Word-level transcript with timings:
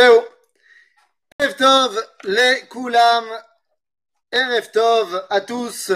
Zéo. 0.00 0.24
Erev 1.38 2.00
les 2.24 2.62
Koulam. 2.70 3.24
Erev 4.32 5.26
à 5.28 5.40
tous. 5.42 5.92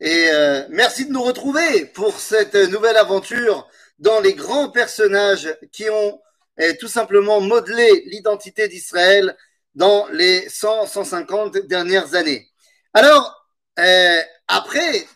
Et 0.00 0.28
euh, 0.32 0.64
merci 0.70 1.06
de 1.06 1.12
nous 1.12 1.22
retrouver 1.22 1.86
pour 1.86 2.18
cette 2.18 2.56
nouvelle 2.56 2.96
aventure 2.96 3.68
dans 4.00 4.20
les 4.20 4.34
grands 4.34 4.70
personnages 4.70 5.56
qui 5.70 5.88
ont 5.88 6.20
euh, 6.60 6.72
tout 6.80 6.88
simplement 6.88 7.40
modelé 7.40 8.02
l'identité 8.06 8.66
d'Israël 8.66 9.36
dans 9.76 10.08
les 10.08 10.48
100, 10.48 10.86
150 10.86 11.58
dernières 11.58 12.16
années. 12.16 12.48
Alors, 12.92 13.46
euh, 13.78 14.20
après, 14.48 15.06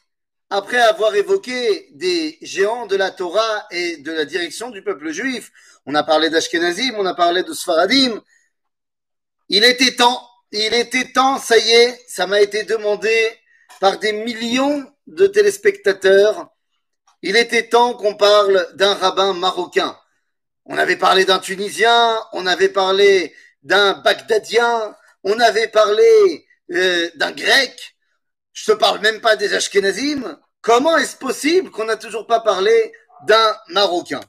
après 0.52 0.82
avoir 0.82 1.14
évoqué 1.14 1.88
des 1.92 2.36
géants 2.42 2.86
de 2.86 2.94
la 2.94 3.10
Torah 3.10 3.66
et 3.70 3.96
de 3.96 4.12
la 4.12 4.26
direction 4.26 4.68
du 4.68 4.82
peuple 4.82 5.10
juif, 5.10 5.50
on 5.86 5.94
a 5.94 6.02
parlé 6.02 6.28
d'Ashkenazim, 6.28 6.94
on 6.98 7.06
a 7.06 7.14
parlé 7.14 7.42
de 7.42 7.54
Sfaradim, 7.54 8.22
il 9.48 9.64
était 9.64 9.96
temps, 9.96 10.28
il 10.50 10.74
était 10.74 11.10
temps, 11.10 11.38
ça 11.38 11.56
y 11.56 11.70
est, 11.70 12.04
ça 12.06 12.26
m'a 12.26 12.42
été 12.42 12.64
demandé 12.64 13.14
par 13.80 13.98
des 13.98 14.12
millions 14.12 14.86
de 15.06 15.26
téléspectateurs. 15.26 16.50
Il 17.22 17.36
était 17.36 17.68
temps 17.68 17.94
qu'on 17.94 18.14
parle 18.14 18.68
d'un 18.74 18.92
rabbin 18.92 19.32
marocain. 19.32 19.98
On 20.66 20.76
avait 20.76 20.96
parlé 20.96 21.24
d'un 21.24 21.38
Tunisien, 21.38 22.22
on 22.34 22.44
avait 22.44 22.68
parlé 22.68 23.34
d'un 23.62 23.94
Bagdadien, 23.94 24.94
on 25.24 25.40
avait 25.40 25.68
parlé 25.68 26.46
euh, 26.72 27.08
d'un 27.14 27.32
Grec. 27.32 27.96
Je 28.52 28.70
te 28.70 28.72
parle 28.72 29.00
même 29.00 29.20
pas 29.20 29.36
des 29.36 29.54
Ashkenazim. 29.54 30.38
Comment 30.62 30.96
est-ce 30.96 31.16
possible 31.16 31.72
qu'on 31.72 31.84
n'a 31.84 31.96
toujours 31.96 32.26
pas 32.26 32.40
parlé 32.40 32.92
d'un 33.26 33.56
Marocain? 33.68 34.20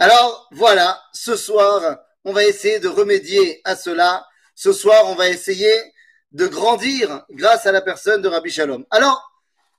Alors 0.00 0.48
voilà, 0.50 1.00
ce 1.12 1.36
soir, 1.36 2.00
on 2.24 2.32
va 2.32 2.44
essayer 2.44 2.80
de 2.80 2.88
remédier 2.88 3.60
à 3.64 3.76
cela. 3.76 4.26
Ce 4.56 4.72
soir, 4.72 5.06
on 5.06 5.14
va 5.14 5.28
essayer 5.28 5.72
de 6.32 6.48
grandir 6.48 7.24
grâce 7.30 7.66
à 7.66 7.72
la 7.72 7.80
personne 7.80 8.20
de 8.20 8.28
Rabbi 8.28 8.50
Shalom. 8.50 8.84
Alors, 8.90 9.32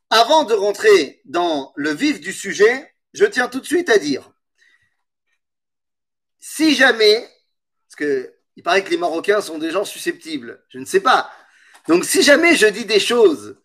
avant 0.09 0.43
de 0.43 0.53
rentrer 0.53 1.21
dans 1.25 1.73
le 1.75 1.91
vif 1.91 2.21
du 2.21 2.31
sujet, 2.31 2.95
je 3.13 3.25
tiens 3.25 3.49
tout 3.49 3.59
de 3.59 3.65
suite 3.65 3.89
à 3.89 3.97
dire, 3.97 4.31
si 6.39 6.73
jamais, 6.73 7.29
parce 7.87 7.95
que 7.97 8.33
il 8.55 8.63
paraît 8.63 8.83
que 8.83 8.89
les 8.89 8.97
Marocains 8.97 9.41
sont 9.41 9.57
des 9.57 9.71
gens 9.71 9.85
susceptibles, 9.85 10.63
je 10.69 10.79
ne 10.79 10.85
sais 10.85 10.99
pas. 10.99 11.31
Donc, 11.87 12.05
si 12.05 12.21
jamais 12.21 12.55
je 12.55 12.67
dis 12.67 12.85
des 12.85 12.99
choses, 12.99 13.60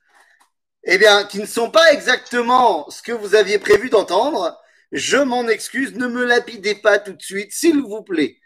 eh 0.87 0.99
bien, 0.99 1.25
qui 1.25 1.41
ne 1.41 1.47
sont 1.47 1.71
pas 1.71 1.93
exactement 1.93 2.89
ce 2.91 3.03
que 3.03 3.13
vous 3.13 3.35
aviez 3.35 3.59
prévu 3.59 3.91
d'entendre, 3.91 4.59
je 4.93 5.17
m'en 5.17 5.49
excuse, 5.49 5.95
ne 5.95 6.07
me 6.07 6.25
lapidez 6.25 6.77
pas 6.77 6.99
tout 6.99 7.13
de 7.13 7.23
suite, 7.23 7.53
s'il 7.53 7.83
vous 7.83 8.03
plaît. 8.03 8.39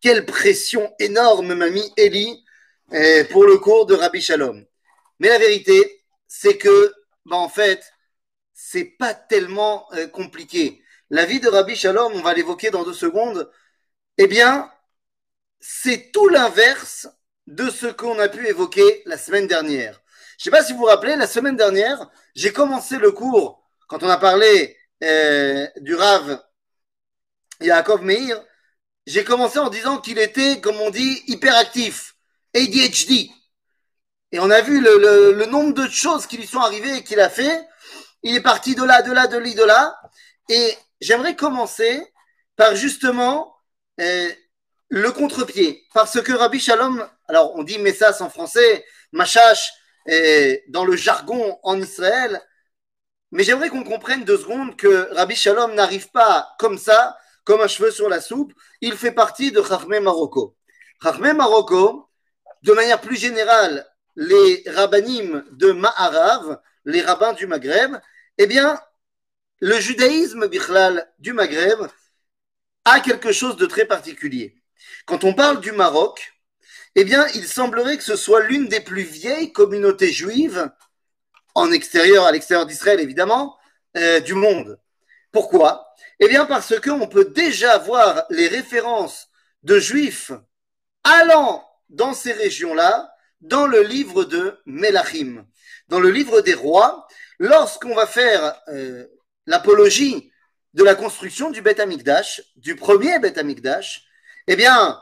Quelle 0.00 0.24
pression 0.24 0.94
énorme 1.00 1.54
m'a 1.54 1.68
mis 1.68 1.92
Eli 1.96 2.44
eh, 2.92 3.24
pour 3.24 3.44
le 3.44 3.58
cours 3.58 3.86
de 3.86 3.94
Rabbi 3.94 4.20
Shalom. 4.20 4.64
Mais 5.18 5.28
la 5.28 5.38
vérité, 5.38 6.04
c'est 6.28 6.56
que, 6.56 6.94
bah, 7.26 7.36
en 7.36 7.48
fait, 7.48 7.92
c'est 8.54 8.84
pas 8.84 9.14
tellement 9.14 9.92
euh, 9.94 10.06
compliqué. 10.06 10.82
La 11.10 11.26
vie 11.26 11.40
de 11.40 11.48
Rabbi 11.48 11.74
Shalom, 11.76 12.12
on 12.14 12.22
va 12.22 12.34
l'évoquer 12.34 12.70
dans 12.70 12.84
deux 12.84 12.94
secondes, 12.94 13.50
eh 14.16 14.28
bien, 14.28 14.70
c'est 15.60 16.12
tout 16.12 16.28
l'inverse 16.28 17.08
de 17.46 17.68
ce 17.68 17.86
qu'on 17.86 18.18
a 18.20 18.28
pu 18.28 18.46
évoquer 18.48 19.02
la 19.06 19.18
semaine 19.18 19.48
dernière. 19.48 19.99
Je 20.40 20.44
sais 20.44 20.50
pas 20.50 20.64
si 20.64 20.72
vous 20.72 20.78
vous 20.78 20.84
rappelez, 20.86 21.16
la 21.16 21.26
semaine 21.26 21.54
dernière, 21.54 22.08
j'ai 22.34 22.50
commencé 22.50 22.96
le 22.96 23.12
cours, 23.12 23.62
quand 23.88 24.02
on 24.02 24.08
a 24.08 24.16
parlé 24.16 24.74
euh, 25.04 25.66
du 25.82 25.94
Rav 25.94 26.42
Yaakov 27.60 28.02
Meir, 28.02 28.42
j'ai 29.06 29.22
commencé 29.22 29.58
en 29.58 29.68
disant 29.68 29.98
qu'il 29.98 30.18
était, 30.18 30.62
comme 30.62 30.80
on 30.80 30.88
dit, 30.88 31.22
hyperactif. 31.26 32.14
ADHD. 32.56 33.28
Et 34.32 34.40
on 34.40 34.50
a 34.50 34.62
vu 34.62 34.80
le, 34.80 34.96
le, 34.96 35.32
le 35.34 35.44
nombre 35.44 35.74
de 35.74 35.86
choses 35.90 36.26
qui 36.26 36.38
lui 36.38 36.46
sont 36.46 36.60
arrivées 36.60 36.96
et 36.96 37.04
qu'il 37.04 37.20
a 37.20 37.28
fait. 37.28 37.68
Il 38.22 38.34
est 38.34 38.40
parti 38.40 38.74
de 38.74 38.82
là, 38.82 39.02
de 39.02 39.12
là, 39.12 39.26
de 39.26 39.36
là, 39.36 39.54
de 39.54 39.62
là. 39.62 40.00
Et 40.48 40.74
j'aimerais 41.02 41.36
commencer 41.36 42.02
par 42.56 42.74
justement 42.76 43.54
euh, 44.00 44.30
le 44.88 45.12
contre-pied. 45.12 45.86
Parce 45.92 46.18
que 46.22 46.32
Rabbi 46.32 46.60
Shalom, 46.60 47.06
alors 47.28 47.54
on 47.56 47.62
dit 47.62 47.78
Messas 47.78 48.22
en 48.22 48.30
français, 48.30 48.86
Machash 49.12 49.70
euh, 50.08 50.56
dans 50.68 50.84
le 50.84 50.96
jargon 50.96 51.58
en 51.62 51.80
Israël, 51.80 52.40
mais 53.32 53.44
j'aimerais 53.44 53.68
qu'on 53.68 53.84
comprenne 53.84 54.24
deux 54.24 54.38
secondes 54.38 54.76
que 54.76 55.12
Rabbi 55.14 55.36
Shalom 55.36 55.74
n'arrive 55.74 56.10
pas 56.10 56.48
comme 56.58 56.78
ça, 56.78 57.16
comme 57.44 57.60
un 57.60 57.68
cheveu 57.68 57.90
sur 57.90 58.08
la 58.08 58.20
soupe. 58.20 58.52
Il 58.80 58.94
fait 58.96 59.12
partie 59.12 59.52
de 59.52 59.62
Chachmé 59.62 60.00
Marocco. 60.00 60.56
Chachmé 61.02 61.32
Marocco, 61.32 62.08
de 62.62 62.72
manière 62.72 63.00
plus 63.00 63.16
générale, 63.16 63.86
les 64.16 64.64
rabbinim 64.66 65.44
de 65.52 65.72
Ma'arav, 65.72 66.60
les 66.84 67.02
rabbins 67.02 67.32
du 67.32 67.46
Maghreb, 67.46 67.96
eh 68.38 68.46
bien, 68.46 68.78
le 69.60 69.78
judaïsme 69.78 70.48
bichlal 70.48 71.10
du 71.18 71.32
Maghreb 71.32 71.86
a 72.84 73.00
quelque 73.00 73.32
chose 73.32 73.56
de 73.56 73.66
très 73.66 73.84
particulier. 73.84 74.56
Quand 75.06 75.24
on 75.24 75.34
parle 75.34 75.60
du 75.60 75.72
Maroc, 75.72 76.32
eh 76.96 77.04
bien, 77.04 77.26
il 77.34 77.46
semblerait 77.46 77.96
que 77.96 78.02
ce 78.02 78.16
soit 78.16 78.42
l'une 78.42 78.68
des 78.68 78.80
plus 78.80 79.02
vieilles 79.02 79.52
communautés 79.52 80.12
juives, 80.12 80.70
en 81.54 81.70
extérieur, 81.72 82.26
à 82.26 82.32
l'extérieur 82.32 82.66
d'Israël 82.66 83.00
évidemment, 83.00 83.56
euh, 83.96 84.20
du 84.20 84.34
monde. 84.34 84.78
Pourquoi? 85.32 85.94
Eh 86.18 86.28
bien, 86.28 86.44
parce 86.46 86.78
qu'on 86.80 87.08
peut 87.08 87.26
déjà 87.26 87.78
voir 87.78 88.24
les 88.30 88.48
références 88.48 89.28
de 89.62 89.78
juifs 89.78 90.32
allant 91.04 91.66
dans 91.88 92.14
ces 92.14 92.32
régions-là, 92.32 93.14
dans 93.40 93.66
le 93.66 93.82
livre 93.82 94.24
de 94.24 94.58
Melachim, 94.66 95.46
dans 95.88 96.00
le 96.00 96.10
livre 96.10 96.40
des 96.40 96.54
rois, 96.54 97.06
lorsqu'on 97.38 97.94
va 97.94 98.06
faire 98.06 98.60
euh, 98.68 99.06
l'apologie 99.46 100.30
de 100.74 100.84
la 100.84 100.94
construction 100.94 101.50
du 101.50 101.62
Beth 101.62 101.80
Amikdash, 101.80 102.42
du 102.56 102.76
premier 102.76 103.18
Beth 103.18 103.38
Amikdash, 103.38 104.04
eh 104.46 104.56
bien, 104.56 105.00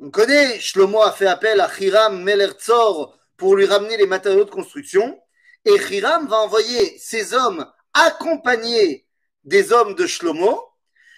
on 0.00 0.10
connaît, 0.10 0.58
Shlomo 0.60 1.02
a 1.02 1.12
fait 1.12 1.26
appel 1.26 1.60
à 1.60 1.70
Hiram 1.78 2.22
Melertzor 2.22 3.16
pour 3.36 3.56
lui 3.56 3.66
ramener 3.66 3.96
les 3.96 4.06
matériaux 4.06 4.44
de 4.44 4.50
construction, 4.50 5.20
et 5.64 5.74
Hiram 5.90 6.26
va 6.28 6.38
envoyer 6.38 6.98
ses 6.98 7.34
hommes 7.34 7.66
accompagnés 7.92 9.06
des 9.44 9.72
hommes 9.72 9.94
de 9.94 10.06
Shlomo 10.06 10.62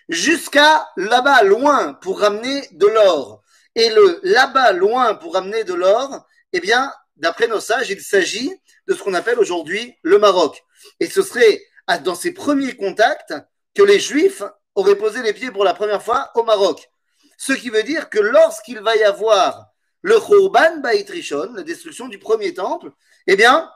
jusqu'à 0.09 0.89
là-bas, 0.97 1.43
loin, 1.43 1.95
pour 1.95 2.21
ramener 2.21 2.69
de 2.73 2.87
l'or 2.87 3.43
et 3.77 3.91
le 3.91 4.21
là-bas, 4.23 4.73
loin, 4.73 5.15
pour 5.15 5.37
amener 5.37 5.63
de 5.63 5.75
l'or, 5.75 6.27
eh 6.53 6.61
bien, 6.61 6.93
d'après 7.17 7.47
nos 7.47 7.61
sages, 7.61 7.91
il 7.91 8.01
s'agit 8.01 8.51
de 8.89 8.95
ce 8.95 9.03
qu'on 9.03 9.15
appelle 9.15 9.39
aujourd'hui 9.39 9.95
le 10.03 10.19
Maroc. 10.19 10.65
Et 10.99 11.09
ce 11.09 11.23
serait 11.23 11.63
dans 12.03 12.15
ses 12.15 12.33
premiers 12.33 12.77
contacts 12.77 13.35
que 13.75 13.83
les 13.83 14.01
Juifs 14.01 14.43
auraient 14.75 14.97
posé 14.97 15.23
les 15.23 15.35
pieds 15.35 15.51
pour 15.51 15.65
la 15.65 15.75
première 15.75 16.03
fois 16.03 16.31
au 16.35 16.43
Maroc. 16.43 16.89
Ce 17.37 17.53
qui 17.53 17.71
veut 17.71 17.83
dire 17.83 18.09
que 18.09 18.19
lorsqu'il 18.19 18.81
va 18.81 18.97
y 18.97 19.03
avoir 19.03 19.69
le 20.03 20.19
Khurban 20.21 20.79
Bait 20.79 21.07
Rishon, 21.09 21.53
la 21.55 21.63
destruction 21.63 22.09
du 22.09 22.19
premier 22.19 22.55
temple, 22.55 22.91
eh 23.27 23.37
bien, 23.37 23.71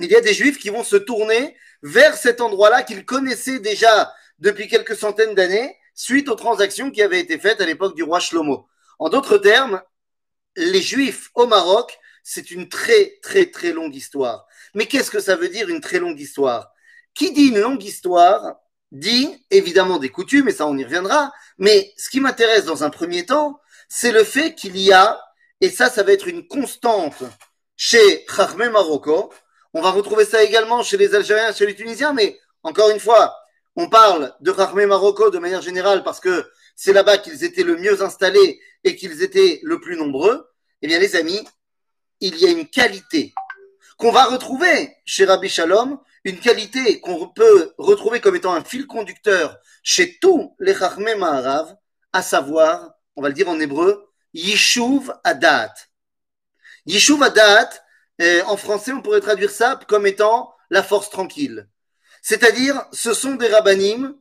il 0.00 0.10
y 0.10 0.16
a 0.16 0.20
des 0.20 0.34
Juifs 0.34 0.58
qui 0.58 0.70
vont 0.70 0.84
se 0.84 0.96
tourner 0.96 1.56
vers 1.82 2.16
cet 2.16 2.40
endroit-là 2.40 2.82
qu'ils 2.82 3.04
connaissaient 3.04 3.60
déjà 3.60 4.12
depuis 4.38 4.68
quelques 4.68 4.96
centaines 4.96 5.34
d'années, 5.34 5.76
suite 5.94 6.28
aux 6.28 6.34
transactions 6.36 6.90
qui 6.90 7.02
avaient 7.02 7.20
été 7.20 7.38
faites 7.38 7.60
à 7.60 7.66
l'époque 7.66 7.96
du 7.96 8.02
roi 8.02 8.20
Shlomo. 8.20 8.68
En 8.98 9.08
d'autres 9.08 9.38
termes, 9.38 9.82
les 10.56 10.82
Juifs 10.82 11.30
au 11.34 11.46
Maroc, 11.46 11.98
c'est 12.22 12.50
une 12.50 12.68
très 12.68 13.18
très 13.22 13.46
très 13.46 13.72
longue 13.72 13.94
histoire. 13.94 14.46
Mais 14.74 14.86
qu'est-ce 14.86 15.10
que 15.10 15.20
ça 15.20 15.36
veut 15.36 15.48
dire 15.48 15.68
une 15.68 15.80
très 15.80 15.98
longue 15.98 16.20
histoire? 16.20 16.72
Qui 17.14 17.32
dit 17.32 17.48
une 17.48 17.60
longue 17.60 17.82
histoire 17.82 18.56
dit 18.92 19.44
évidemment 19.50 19.98
des 19.98 20.08
coutumes, 20.08 20.48
et 20.48 20.52
ça 20.52 20.66
on 20.66 20.76
y 20.76 20.84
reviendra, 20.84 21.32
mais 21.58 21.92
ce 21.96 22.08
qui 22.10 22.20
m'intéresse 22.20 22.64
dans 22.64 22.84
un 22.84 22.90
premier 22.90 23.26
temps, 23.26 23.60
c'est 23.88 24.12
le 24.12 24.24
fait 24.24 24.54
qu'il 24.54 24.76
y 24.76 24.92
a, 24.92 25.20
et 25.60 25.70
ça 25.70 25.90
ça 25.90 26.02
va 26.02 26.12
être 26.12 26.28
une 26.28 26.46
constante 26.46 27.22
chez 27.76 28.24
Chachmé 28.28 28.68
Marocco, 28.70 29.32
on 29.74 29.82
va 29.82 29.90
retrouver 29.90 30.24
ça 30.24 30.42
également 30.42 30.82
chez 30.82 30.96
les 30.96 31.14
Algériens, 31.14 31.52
chez 31.52 31.66
les 31.66 31.74
Tunisiens, 31.74 32.12
mais 32.12 32.38
encore 32.62 32.90
une 32.90 33.00
fois, 33.00 33.36
on 33.76 33.88
parle 33.88 34.34
de 34.40 34.52
Chachmé 34.52 34.86
Marocco 34.86 35.30
de 35.30 35.38
manière 35.38 35.62
générale 35.62 36.02
parce 36.02 36.20
que 36.20 36.50
c'est 36.74 36.92
là-bas 36.92 37.18
qu'ils 37.18 37.44
étaient 37.44 37.62
le 37.62 37.76
mieux 37.76 38.02
installés 38.02 38.60
et 38.84 38.96
qu'ils 38.96 39.22
étaient 39.22 39.60
le 39.62 39.80
plus 39.80 39.96
nombreux, 39.96 40.48
eh 40.82 40.86
bien 40.86 40.98
les 40.98 41.16
amis, 41.16 41.46
il 42.20 42.36
y 42.38 42.46
a 42.46 42.50
une 42.50 42.68
qualité 42.68 43.32
qu'on 43.96 44.10
va 44.10 44.24
retrouver 44.24 44.96
chez 45.04 45.24
Rabbi 45.24 45.48
Shalom, 45.48 45.98
une 46.24 46.38
qualité 46.40 47.00
qu'on 47.00 47.28
peut 47.28 47.74
retrouver 47.78 48.20
comme 48.20 48.36
étant 48.36 48.54
un 48.54 48.64
fil 48.64 48.86
conducteur 48.86 49.58
chez 49.82 50.18
tous 50.18 50.54
les 50.58 50.74
Chachmé 50.74 51.14
Maharav, 51.14 51.76
à 52.12 52.22
savoir, 52.22 52.92
on 53.16 53.22
va 53.22 53.28
le 53.28 53.34
dire 53.34 53.48
en 53.48 53.60
hébreu, 53.60 54.08
Yishuv 54.34 55.12
Adat. 55.24 55.74
Yishuv 56.86 57.22
Adat, 57.22 57.70
euh, 58.20 58.42
en 58.44 58.56
français, 58.56 58.92
on 58.92 59.02
pourrait 59.02 59.20
traduire 59.20 59.50
ça 59.50 59.78
comme 59.88 60.06
étant 60.06 60.54
la 60.70 60.82
force 60.82 61.10
tranquille. 61.10 61.68
C'est-à-dire, 62.22 62.84
ce 62.92 63.14
sont 63.14 63.36
des 63.36 63.48
rabbinim, 63.48 64.16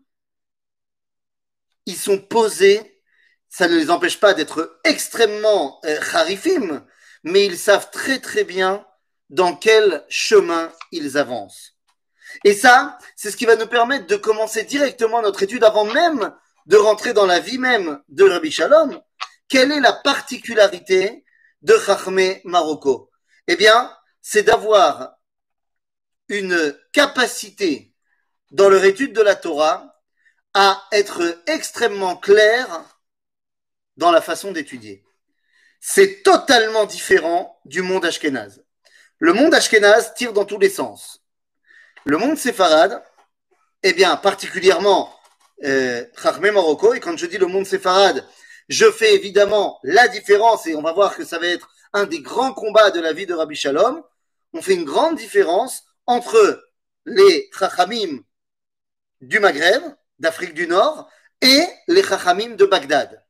ils 1.86 1.98
sont 1.98 2.20
posés, 2.20 3.02
ça 3.50 3.68
ne 3.68 3.76
les 3.76 3.90
empêche 3.90 4.20
pas 4.20 4.34
d'être 4.34 4.80
extrêmement 4.84 5.80
euh, 5.86 6.00
harifim, 6.14 6.86
mais 7.24 7.46
ils 7.46 7.58
savent 7.58 7.90
très 7.92 8.20
très 8.20 8.44
bien 8.44 8.86
dans 9.30 9.56
quel 9.56 10.06
chemin 10.10 10.72
ils 10.92 11.18
avancent. 11.18 11.77
Et 12.44 12.54
ça, 12.54 12.98
c'est 13.16 13.32
ce 13.32 13.38
qui 13.38 13.46
va 13.46 13.56
nous 13.56 13.68
permettre 13.68 14.08
de 14.08 14.16
commencer 14.16 14.64
directement 14.64 15.22
notre 15.22 15.44
étude 15.44 15.64
avant 15.64 15.86
même 15.86 16.34
de 16.66 16.78
rentrer 16.78 17.14
dans 17.14 17.26
la 17.26 17.40
vie 17.40 17.58
même 17.58 18.02
de 18.10 18.24
Rabbi 18.24 18.52
Shalom. 18.52 19.02
Quelle 19.50 19.72
est 19.72 19.80
la 19.80 19.94
particularité 19.94 21.24
de 21.62 21.78
Chachmé 21.78 22.42
Marocco? 22.44 23.10
Eh 23.48 23.56
bien, 23.56 23.96
c'est 24.22 24.44
d'avoir 24.44 25.18
une 26.28 26.78
capacité 26.92 27.94
dans 28.52 28.70
leur 28.70 28.84
étude 28.84 29.14
de 29.14 29.22
la 29.22 29.36
Torah 29.36 29.96
à 30.54 30.84
être 30.92 31.42
extrêmement 31.48 32.18
clair 32.18 32.68
dans 33.96 34.12
la 34.12 34.22
façon 34.22 34.52
d'étudier. 34.52 35.04
C'est 35.80 36.24
totalement 36.24 36.86
différent 36.86 37.60
du 37.66 37.82
monde 37.82 38.06
ashkénaze. 38.06 38.66
Le 39.20 39.34
monde 39.34 39.54
ashkénaze 39.54 40.14
tire 40.16 40.34
dans 40.34 40.46
tous 40.46 40.60
les 40.60 40.70
sens. 40.70 41.24
Le 42.08 42.18
monde 42.18 42.38
séfarade, 42.38 43.04
eh 43.84 43.92
bien, 43.92 44.16
particulièrement 44.16 45.14
euh, 45.66 46.06
Marocco, 46.54 46.94
et 46.94 47.02
quand 47.02 47.18
je 47.18 47.26
dis 47.26 47.38
le 47.38 47.48
monde 47.48 47.66
séfarade, 47.66 48.26
je 48.70 48.90
fais 48.90 49.14
évidemment 49.14 49.78
la 49.84 50.08
différence, 50.08 50.66
et 50.68 50.76
on 50.76 50.82
va 50.82 50.94
voir 50.94 51.18
que 51.18 51.26
ça 51.26 51.38
va 51.38 51.48
être 51.48 51.70
un 51.92 52.06
des 52.06 52.22
grands 52.22 52.54
combats 52.54 52.92
de 52.92 53.02
la 53.02 53.12
vie 53.12 53.26
de 53.26 53.34
Rabbi 53.34 53.58
Shalom. 53.58 54.02
On 54.54 54.62
fait 54.62 54.76
une 54.76 54.86
grande 54.86 55.18
différence 55.18 55.84
entre 56.06 56.64
les 57.06 57.50
Chachamim 57.52 58.24
du 59.20 59.42
Maghreb, 59.42 59.84
d'Afrique 60.18 60.54
du 60.54 60.66
Nord, 60.66 61.10
et 61.42 61.68
les 61.90 62.04
Chachamim 62.04 62.56
de 62.56 62.66
Bagdad. 62.66 63.22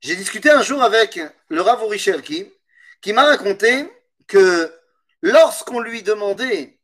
J'ai 0.00 0.16
discuté 0.16 0.50
un 0.50 0.62
jour 0.62 0.82
avec 0.82 1.20
le 1.48 1.60
Rav 1.60 1.82
Orishelki, 1.82 2.50
qui 3.02 3.12
m'a 3.12 3.24
raconté 3.24 3.86
que 4.26 4.79
lorsqu'on 5.22 5.80
lui 5.80 6.02
demandait 6.02 6.78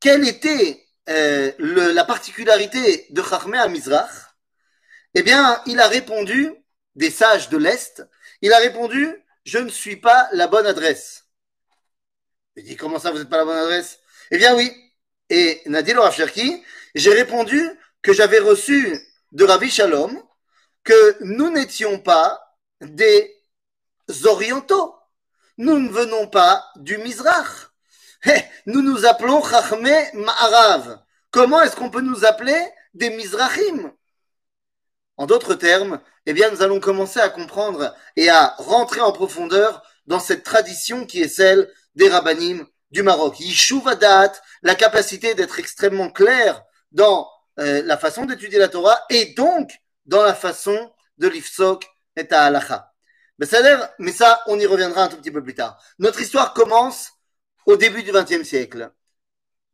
quelle 0.00 0.26
était 0.26 0.86
euh, 1.08 1.52
la 1.58 2.04
particularité 2.04 3.06
de 3.10 3.22
Chachmé 3.22 3.58
à 3.58 3.68
Mizrach, 3.68 4.10
eh 5.14 5.22
bien, 5.22 5.62
il 5.66 5.80
a 5.80 5.88
répondu, 5.88 6.52
des 6.94 7.10
sages 7.10 7.48
de 7.48 7.56
l'Est, 7.56 8.06
il 8.42 8.52
a 8.52 8.58
répondu, 8.58 9.14
je 9.44 9.58
ne 9.58 9.68
suis 9.68 9.96
pas 9.96 10.28
la 10.32 10.46
bonne 10.46 10.66
adresse. 10.66 11.24
Il 12.56 12.64
dit, 12.64 12.76
comment 12.76 12.98
ça, 12.98 13.10
vous 13.10 13.18
n'êtes 13.18 13.28
pas 13.28 13.38
la 13.38 13.44
bonne 13.44 13.58
adresse? 13.58 13.98
Eh 14.30 14.38
bien, 14.38 14.54
oui. 14.54 14.72
Et 15.28 15.62
Nadir 15.66 16.00
Rav 16.00 16.14
j'ai 16.94 17.12
répondu 17.12 17.68
que 18.02 18.12
j'avais 18.12 18.38
reçu 18.38 18.98
de 19.32 19.44
Rabbi 19.44 19.70
Shalom 19.70 20.22
que 20.84 21.16
nous 21.20 21.50
n'étions 21.50 21.98
pas 21.98 22.40
des 22.80 23.34
orientaux. 24.24 24.94
Nous 25.58 25.78
ne 25.78 25.88
venons 25.88 26.28
pas 26.28 26.64
du 26.76 26.98
Mizrach. 26.98 27.65
Nous 28.66 28.82
nous 28.82 29.06
appelons 29.06 29.42
Chachmé 29.44 29.94
Ma'arav. 30.14 31.00
Comment 31.30 31.62
est-ce 31.62 31.76
qu'on 31.76 31.90
peut 31.90 32.00
nous 32.00 32.24
appeler 32.24 32.58
des 32.94 33.10
Mizrachim? 33.10 33.92
En 35.16 35.26
d'autres 35.26 35.54
termes, 35.54 36.00
eh 36.26 36.32
bien, 36.32 36.50
nous 36.50 36.62
allons 36.62 36.80
commencer 36.80 37.20
à 37.20 37.28
comprendre 37.28 37.94
et 38.16 38.28
à 38.28 38.54
rentrer 38.58 39.00
en 39.00 39.12
profondeur 39.12 39.82
dans 40.06 40.20
cette 40.20 40.42
tradition 40.42 41.06
qui 41.06 41.22
est 41.22 41.28
celle 41.28 41.72
des 41.94 42.08
rabbinim 42.08 42.66
du 42.90 43.02
Maroc. 43.02 43.40
Yishuvadat, 43.40 44.32
la 44.62 44.74
capacité 44.74 45.34
d'être 45.34 45.58
extrêmement 45.58 46.10
clair 46.10 46.62
dans 46.92 47.30
euh, 47.58 47.82
la 47.84 47.96
façon 47.96 48.24
d'étudier 48.24 48.58
la 48.58 48.68
Torah 48.68 48.98
et 49.08 49.34
donc 49.34 49.70
dans 50.04 50.22
la 50.22 50.34
façon 50.34 50.92
de 51.18 51.28
l'ifsok 51.28 51.86
et 52.16 52.26
à 52.32 52.44
halacha. 52.44 52.92
Mais 53.38 53.46
ça, 54.12 54.42
on 54.46 54.58
y 54.58 54.66
reviendra 54.66 55.04
un 55.04 55.08
tout 55.08 55.16
petit 55.16 55.30
peu 55.30 55.42
plus 55.42 55.54
tard. 55.54 55.78
Notre 55.98 56.20
histoire 56.20 56.54
commence 56.54 57.12
au 57.66 57.76
début 57.76 58.02
du 58.02 58.12
XXe 58.12 58.44
siècle. 58.44 58.90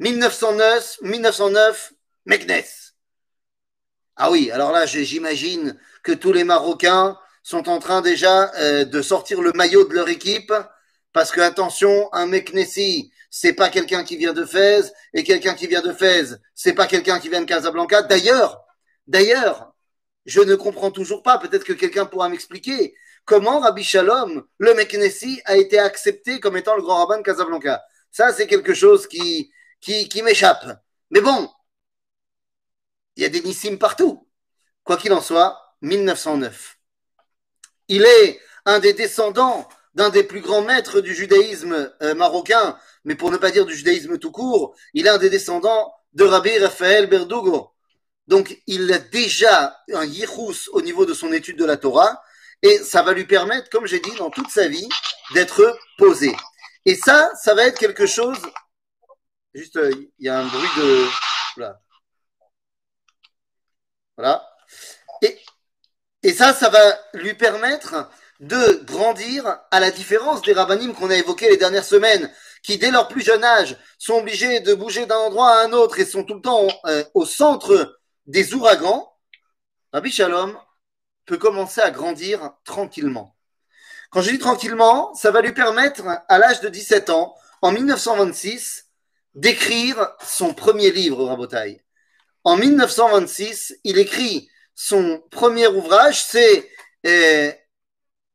1909, 0.01 0.99
1909, 1.03 1.93
Meknes. 2.27 2.65
Ah 4.17 4.31
oui, 4.31 4.51
alors 4.51 4.73
là, 4.73 4.87
j'imagine 4.87 5.79
que 6.03 6.13
tous 6.13 6.33
les 6.33 6.45
Marocains 6.45 7.17
sont 7.43 7.69
en 7.69 7.79
train 7.79 8.03
déjà 8.03 8.53
euh, 8.57 8.85
de 8.85 9.03
sortir 9.03 9.41
le 9.41 9.53
maillot 9.53 9.85
de 9.85 9.95
leur 9.95 10.09
équipe, 10.09 10.53
parce 11.13 11.31
que 11.31 11.41
attention, 11.41 12.13
un 12.13 12.27
Meknessi, 12.27 13.13
c'est 13.31 13.53
pas 13.53 13.69
quelqu'un 13.69 14.05
qui 14.05 14.17
vient 14.17 14.33
de 14.33 14.45
Fès, 14.45 14.93
et 15.15 15.25
quelqu'un 15.25 15.55
qui 15.55 15.67
vient 15.67 15.83
de 15.83 15.93
Fès, 15.93 16.39
c'est 16.55 16.75
pas 16.75 16.87
quelqu'un 16.87 17.19
qui 17.19 17.29
vient 17.29 17.41
de 17.41 17.47
Casablanca. 17.47 18.03
D'ailleurs, 18.03 18.65
d'ailleurs, 19.07 19.75
je 20.25 20.41
ne 20.41 20.55
comprends 20.55 20.91
toujours 20.91 21.23
pas, 21.23 21.39
peut-être 21.39 21.65
que 21.65 21.73
quelqu'un 21.73 22.07
pourra 22.07 22.29
m'expliquer, 22.29 22.95
comment 23.25 23.61
Rabbi 23.61 23.83
Shalom, 23.83 24.45
le 24.59 24.75
Meknessi, 24.75 25.41
a 25.45 25.57
été 25.57 25.79
accepté 25.79 26.41
comme 26.41 26.57
étant 26.57 26.77
le 26.77 26.83
grand 26.83 26.99
rabbin 26.99 27.19
de 27.19 27.23
Casablanca? 27.23 27.83
Ça, 28.11 28.33
c'est 28.33 28.47
quelque 28.47 28.75
chose 28.75 29.07
qui, 29.07 29.53
m'échappe. 30.23 30.67
Mais 31.11 31.21
bon, 31.21 31.51
il 33.17 33.23
y 33.23 33.27
a 33.27 33.29
des 33.29 33.41
Nissim 33.43 33.77
partout. 33.77 34.29
Quoi 34.85 34.97
qu'il 34.97 35.13
en 35.13 35.21
soit, 35.21 35.59
1909. 35.83 36.79
Il 37.89 38.05
est 38.05 38.41
un 38.65 38.79
des 38.79 38.93
descendants 38.93 39.69
d'un 39.95 40.11
des 40.11 40.25
plus 40.25 40.41
grands 40.41 40.63
maîtres 40.63 41.01
du 41.01 41.15
judaïsme 41.15 41.93
euh, 42.03 42.15
marocain, 42.15 42.79
mais 43.05 43.15
pour 43.15 43.31
ne 43.31 43.37
pas 43.37 43.51
dire 43.51 43.67
du 43.67 43.75
judaïsme 43.75 44.19
tout 44.19 44.31
court, 44.31 44.75
il 44.95 45.07
est 45.07 45.11
un 45.11 45.19
des 45.19 45.31
descendants 45.31 45.93
de 46.15 46.25
Rabbi 46.25 46.59
Raphaël 46.59 47.07
Berdugo. 47.07 47.73
Donc, 48.29 48.63
il 48.67 48.93
a 48.93 48.99
déjà 48.99 49.77
un 49.93 50.05
yichus 50.05 50.69
au 50.73 50.81
niveau 50.81 51.05
de 51.05 51.13
son 51.13 51.33
étude 51.33 51.59
de 51.59 51.65
la 51.65 51.77
Torah, 51.77 52.23
et 52.63 52.79
ça 52.79 53.03
va 53.03 53.13
lui 53.13 53.25
permettre, 53.27 53.69
comme 53.71 53.87
j'ai 53.87 54.01
dit, 54.01 54.15
dans 54.17 54.31
toute 54.31 54.51
sa 54.51 54.69
vie, 54.69 54.89
d'être 55.35 55.79
posé. 55.99 56.35
Et 56.85 56.97
ça, 56.97 57.31
ça 57.41 57.55
va 57.55 57.65
être 57.65 57.79
quelque 57.79 58.07
chose. 58.07 58.39
Juste, 59.55 59.77
euh, 59.77 59.91
il 60.19 60.27
y 60.27 60.29
a 60.29 60.39
un 60.39 60.47
bruit 60.47 60.69
de. 60.77 61.07
Voilà. 61.57 61.81
Voilà. 64.17 64.49
Et, 65.23 65.39
et 66.23 66.33
ça, 66.33 66.55
ça 66.55 66.69
va 66.69 66.99
lui 67.15 67.35
permettre 67.35 68.09
de 68.41 68.83
grandir 68.85 69.61
à 69.71 69.81
la 69.81 69.91
différence 69.91 70.43
des 70.43 70.53
rabbinim 70.53 70.95
qu'on 70.95 71.11
a 71.11 71.17
évoqués 71.17 71.49
les 71.49 71.57
dernières 71.57 71.85
semaines, 71.85 72.31
qui 72.63 72.79
dès 72.79 72.91
leur 72.91 73.09
plus 73.09 73.23
jeune 73.23 73.45
âge 73.45 73.77
sont 73.99 74.15
obligés 74.15 74.61
de 74.61 74.75
bouger 74.75 75.07
d'un 75.07 75.19
endroit 75.19 75.51
à 75.51 75.65
un 75.65 75.73
autre 75.73 75.99
et 76.01 76.05
sont 76.05 76.25
tout 76.25 76.35
le 76.35 76.41
temps 76.41 76.67
euh, 76.87 77.05
au 77.15 77.25
centre 77.25 78.01
des 78.27 78.55
ouragans. 78.55 79.13
Rabbi 79.93 80.11
Shalom 80.11 80.59
commencer 81.37 81.81
à 81.81 81.91
grandir 81.91 82.53
tranquillement. 82.65 83.37
Quand 84.11 84.21
je 84.21 84.31
dis 84.31 84.39
tranquillement, 84.39 85.15
ça 85.15 85.31
va 85.31 85.41
lui 85.41 85.53
permettre, 85.53 86.03
à 86.29 86.39
l'âge 86.39 86.61
de 86.61 86.69
17 86.69 87.11
ans, 87.11 87.35
en 87.63 87.73
1926, 87.73 88.89
d'écrire 89.35 90.15
son 90.23 90.53
premier 90.53 90.91
livre, 90.91 91.25
Rabotaille. 91.25 91.81
En 92.45 92.57
1926, 92.57 93.79
il 93.85 93.99
écrit 93.99 94.51
son 94.75 95.23
premier 95.31 95.67
ouvrage, 95.69 96.25
c'est, 96.25 96.69
euh, 97.07 97.53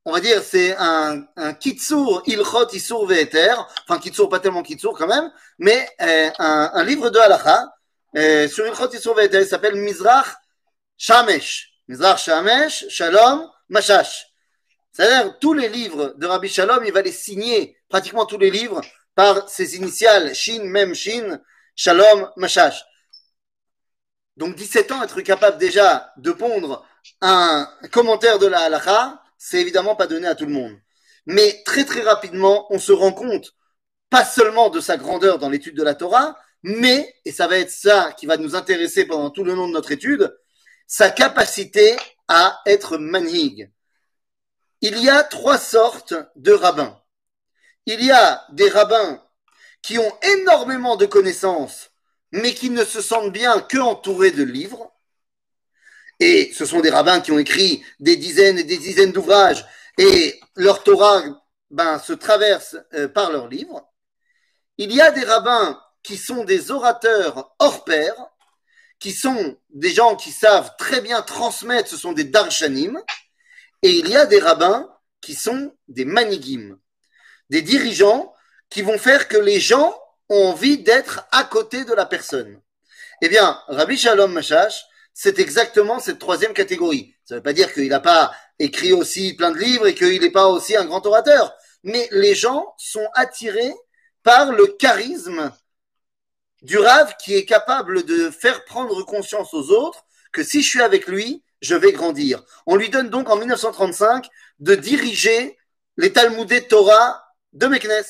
on 0.05 0.13
va 0.13 0.19
dire, 0.19 0.41
c'est 0.41 0.75
un, 0.77 1.25
un 1.35 1.53
Kitsur 1.53 2.23
Ilchot 2.25 2.69
Isur 2.71 3.05
Ve'eter, 3.05 3.53
enfin 3.87 3.99
Kitsur, 3.99 4.29
pas 4.29 4.39
tellement 4.39 4.63
Kitsur 4.63 4.93
quand 4.97 5.07
même, 5.07 5.31
mais 5.59 5.87
euh, 6.01 6.29
un, 6.39 6.83
livre 6.83 7.09
de 7.09 7.19
halacha 7.19 7.73
euh, 8.15 8.47
sur 8.47 8.65
Ilchot 8.65 8.93
Isur 8.93 9.13
Ve'eter, 9.13 9.41
il 9.41 9.47
s'appelle 9.47 9.75
Mizrach 9.75 10.27
Shamesh. 10.97 11.66
Mizrach 11.87 12.17
Shamesh, 12.17 12.85
Shalom, 12.89 13.49
Mashash. 13.69 14.27
C'est-à-dire, 14.91 15.37
tous 15.39 15.53
les 15.53 15.69
livres 15.69 16.15
de 16.17 16.25
Rabbi 16.25 16.49
Shalom, 16.49 16.83
il 16.85 16.91
va 16.91 17.01
les 17.01 17.11
signer, 17.11 17.77
pratiquement 17.87 18.25
tous 18.25 18.37
les 18.37 18.51
livres, 18.51 18.81
par 19.15 19.49
ses 19.49 19.75
initiales, 19.75 20.35
Shin, 20.35 20.63
Mem, 20.63 20.93
Shin, 20.93 21.39
Shalom, 21.75 22.29
Mashash. 22.35 22.83
Donc, 24.35 24.55
17 24.55 24.91
ans, 24.91 25.03
être 25.03 25.21
capable 25.21 25.57
déjà 25.57 26.11
de 26.17 26.31
pondre 26.31 26.85
un 27.21 27.67
commentaire 27.91 28.39
de 28.39 28.47
la 28.47 28.61
halakha, 28.61 29.21
c'est 29.37 29.61
évidemment 29.61 29.95
pas 29.95 30.07
donné 30.07 30.27
à 30.27 30.35
tout 30.35 30.45
le 30.45 30.51
monde. 30.51 30.73
Mais 31.25 31.61
très 31.65 31.85
très 31.85 32.01
rapidement, 32.01 32.67
on 32.69 32.79
se 32.79 32.91
rend 32.91 33.11
compte, 33.11 33.53
pas 34.09 34.25
seulement 34.25 34.69
de 34.69 34.79
sa 34.79 34.97
grandeur 34.97 35.39
dans 35.39 35.49
l'étude 35.49 35.75
de 35.75 35.83
la 35.83 35.95
Torah, 35.95 36.37
mais, 36.63 37.13
et 37.25 37.31
ça 37.31 37.47
va 37.47 37.57
être 37.57 37.71
ça 37.71 38.13
qui 38.17 38.25
va 38.25 38.37
nous 38.37 38.55
intéresser 38.55 39.05
pendant 39.05 39.29
tout 39.29 39.43
le 39.43 39.53
long 39.53 39.67
de 39.67 39.73
notre 39.73 39.91
étude, 39.91 40.35
sa 40.87 41.09
capacité 41.09 41.95
à 42.27 42.61
être 42.65 42.97
manhig, 42.97 43.69
il 44.81 44.97
y 44.99 45.09
a 45.09 45.23
trois 45.23 45.57
sortes 45.57 46.13
de 46.35 46.51
rabbins. 46.51 46.99
Il 47.85 48.03
y 48.03 48.11
a 48.11 48.45
des 48.51 48.69
rabbins 48.69 49.23
qui 49.81 49.97
ont 49.97 50.19
énormément 50.21 50.95
de 50.95 51.05
connaissances, 51.05 51.91
mais 52.31 52.53
qui 52.53 52.69
ne 52.69 52.83
se 52.83 53.01
sentent 53.01 53.31
bien 53.31 53.61
que 53.61 53.77
entourés 53.77 54.31
de 54.31 54.43
livres. 54.43 54.91
Et 56.19 56.51
ce 56.53 56.65
sont 56.65 56.81
des 56.81 56.89
rabbins 56.89 57.21
qui 57.21 57.31
ont 57.31 57.39
écrit 57.39 57.83
des 57.99 58.15
dizaines 58.15 58.57
et 58.57 58.63
des 58.63 58.77
dizaines 58.77 59.11
d'ouvrages, 59.11 59.65
et 59.97 60.39
leur 60.55 60.83
Torah 60.83 61.23
ben, 61.69 61.99
se 61.99 62.13
traverse 62.13 62.77
euh, 62.93 63.07
par 63.07 63.31
leurs 63.31 63.47
livres. 63.47 63.87
Il 64.77 64.93
y 64.93 65.01
a 65.01 65.11
des 65.11 65.23
rabbins 65.23 65.81
qui 66.03 66.17
sont 66.17 66.43
des 66.43 66.71
orateurs 66.71 67.55
hors 67.59 67.83
pair, 67.83 68.13
qui 68.99 69.11
sont 69.11 69.57
des 69.69 69.91
gens 69.91 70.15
qui 70.15 70.31
savent 70.31 70.71
très 70.77 71.01
bien 71.01 71.21
transmettre, 71.21 71.89
ce 71.89 71.97
sont 71.97 72.13
des 72.13 72.23
darshanim, 72.23 72.99
et 73.83 73.91
il 73.91 74.07
y 74.09 74.15
a 74.15 74.25
des 74.25 74.39
rabbins 74.39 74.89
qui 75.21 75.35
sont 75.35 75.73
des 75.87 76.05
manigim, 76.05 76.79
des 77.49 77.61
dirigeants 77.61 78.33
qui 78.69 78.81
vont 78.81 78.97
faire 78.97 79.27
que 79.27 79.37
les 79.37 79.59
gens 79.59 79.97
ont 80.29 80.47
envie 80.47 80.79
d'être 80.79 81.25
à 81.31 81.43
côté 81.43 81.85
de 81.85 81.93
la 81.93 82.05
personne. 82.05 82.59
Eh 83.21 83.29
bien, 83.29 83.59
Rabbi 83.67 83.97
Shalom 83.97 84.31
Mashash, 84.31 84.85
c'est 85.13 85.39
exactement 85.39 85.99
cette 85.99 86.19
troisième 86.19 86.53
catégorie. 86.53 87.15
Ça 87.23 87.35
ne 87.35 87.39
veut 87.39 87.43
pas 87.43 87.53
dire 87.53 87.73
qu'il 87.73 87.87
n'a 87.89 87.99
pas 87.99 88.33
écrit 88.59 88.93
aussi 88.93 89.33
plein 89.35 89.51
de 89.51 89.57
livres 89.57 89.87
et 89.87 89.95
qu'il 89.95 90.21
n'est 90.21 90.31
pas 90.31 90.47
aussi 90.47 90.75
un 90.75 90.85
grand 90.85 91.05
orateur, 91.05 91.55
mais 91.83 92.07
les 92.11 92.35
gens 92.35 92.73
sont 92.77 93.07
attirés 93.13 93.73
par 94.23 94.51
le 94.51 94.67
charisme 94.67 95.51
du 96.67 96.77
Rav 96.77 97.15
qui 97.23 97.33
est 97.33 97.45
capable 97.45 98.03
de 98.03 98.29
faire 98.29 98.65
prendre 98.65 99.01
conscience 99.03 99.53
aux 99.53 99.71
autres 99.71 100.05
que 100.33 100.43
si 100.43 100.61
je 100.61 100.67
suis 100.67 100.81
avec 100.81 101.07
lui, 101.07 101.41
je 101.61 101.75
vais 101.75 101.93
grandir. 101.93 102.43
On 102.65 102.75
lui 102.75 102.89
donne 102.89 103.09
donc 103.09 103.29
en 103.29 103.37
1935 103.37 104.27
de 104.59 104.75
diriger 104.75 105.57
les 105.95 106.11
Talmudés 106.11 106.67
Torah 106.67 107.23
de 107.53 107.67
Meknes. 107.67 108.03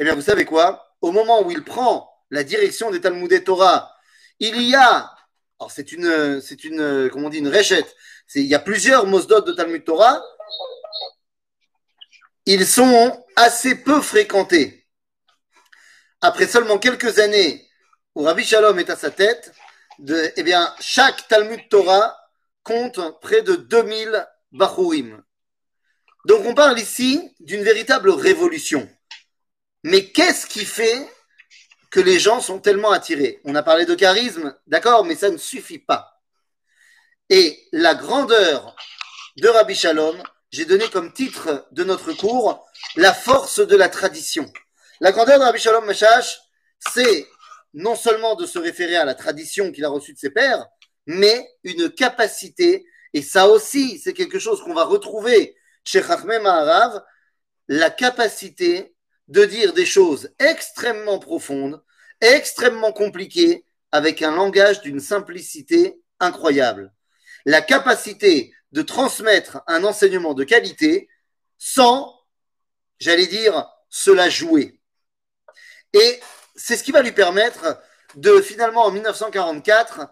Eh 0.00 0.04
bien, 0.04 0.16
vous 0.16 0.22
savez 0.22 0.44
quoi? 0.44 0.96
Au 1.00 1.12
moment 1.12 1.46
où 1.46 1.52
il 1.52 1.62
prend 1.62 2.10
la 2.30 2.42
direction 2.42 2.90
des 2.90 3.00
Talmudés 3.00 3.44
Torah, 3.44 3.94
il 4.40 4.60
y 4.62 4.74
a, 4.74 5.14
alors 5.60 5.70
c'est 5.70 5.92
une, 5.92 6.40
c'est 6.40 6.64
une, 6.64 7.08
comment 7.12 7.28
on 7.28 7.30
dit, 7.30 7.38
une 7.38 7.46
réchette. 7.46 7.94
Il 8.34 8.46
y 8.46 8.56
a 8.56 8.58
plusieurs 8.58 9.06
Mosdot 9.06 9.42
de 9.42 9.52
Talmud 9.52 9.84
Torah. 9.84 10.20
Ils 12.44 12.66
sont 12.66 13.24
assez 13.36 13.76
peu 13.76 14.02
fréquentés 14.02 14.85
après 16.20 16.46
seulement 16.46 16.78
quelques 16.78 17.18
années 17.18 17.68
où 18.14 18.22
Rabbi 18.22 18.44
Shalom 18.44 18.78
est 18.78 18.90
à 18.90 18.96
sa 18.96 19.10
tête, 19.10 19.52
eh 20.08 20.42
bien, 20.42 20.74
chaque 20.80 21.28
Talmud 21.28 21.68
Torah 21.68 22.16
compte 22.62 23.00
près 23.20 23.42
de 23.42 23.56
2000 23.56 24.26
Bachurim. 24.52 25.22
Donc 26.26 26.44
on 26.44 26.54
parle 26.54 26.78
ici 26.78 27.34
d'une 27.40 27.62
véritable 27.62 28.10
révolution. 28.10 28.88
Mais 29.84 30.10
qu'est-ce 30.10 30.46
qui 30.46 30.64
fait 30.64 31.06
que 31.90 32.00
les 32.00 32.18
gens 32.18 32.40
sont 32.40 32.58
tellement 32.58 32.90
attirés? 32.90 33.40
On 33.44 33.54
a 33.54 33.62
parlé 33.62 33.84
de 33.86 33.94
charisme, 33.94 34.56
d'accord, 34.66 35.04
mais 35.04 35.14
ça 35.14 35.30
ne 35.30 35.36
suffit 35.36 35.78
pas. 35.78 36.20
Et 37.28 37.68
la 37.72 37.94
grandeur 37.94 38.74
de 39.36 39.48
Rabbi 39.48 39.74
Shalom, 39.74 40.20
j'ai 40.50 40.64
donné 40.64 40.88
comme 40.88 41.12
titre 41.12 41.66
de 41.70 41.84
notre 41.84 42.12
cours 42.12 42.66
la 42.96 43.12
force 43.12 43.60
de 43.60 43.76
la 43.76 43.88
tradition. 43.88 44.50
La 45.00 45.12
grandeur 45.12 45.38
de 45.38 45.44
Rabbi 45.44 45.58
Shalom 45.58 45.92
c'est 46.94 47.26
non 47.74 47.94
seulement 47.94 48.34
de 48.34 48.46
se 48.46 48.58
référer 48.58 48.96
à 48.96 49.04
la 49.04 49.14
tradition 49.14 49.70
qu'il 49.70 49.84
a 49.84 49.90
reçue 49.90 50.14
de 50.14 50.18
ses 50.18 50.30
pères, 50.30 50.66
mais 51.06 51.46
une 51.64 51.90
capacité, 51.90 52.86
et 53.12 53.20
ça 53.20 53.48
aussi, 53.48 53.98
c'est 53.98 54.14
quelque 54.14 54.38
chose 54.38 54.62
qu'on 54.62 54.72
va 54.72 54.84
retrouver 54.84 55.54
chez 55.84 56.02
Chachmé 56.02 56.38
Maharav, 56.38 57.02
la 57.68 57.90
capacité 57.90 58.94
de 59.28 59.44
dire 59.44 59.74
des 59.74 59.84
choses 59.84 60.30
extrêmement 60.38 61.18
profondes, 61.18 61.82
extrêmement 62.22 62.92
compliquées, 62.92 63.66
avec 63.92 64.22
un 64.22 64.34
langage 64.34 64.80
d'une 64.80 65.00
simplicité 65.00 66.00
incroyable. 66.20 66.92
La 67.44 67.60
capacité 67.60 68.54
de 68.72 68.82
transmettre 68.82 69.62
un 69.66 69.84
enseignement 69.84 70.32
de 70.32 70.44
qualité 70.44 71.08
sans, 71.58 72.18
j'allais 72.98 73.26
dire, 73.26 73.68
se 73.90 74.10
la 74.10 74.28
jouer. 74.28 74.75
Et 75.96 76.20
c'est 76.54 76.76
ce 76.76 76.84
qui 76.84 76.92
va 76.92 77.00
lui 77.00 77.12
permettre 77.12 77.80
de 78.16 78.40
finalement 78.42 78.84
en 78.84 78.90
1944 78.90 80.08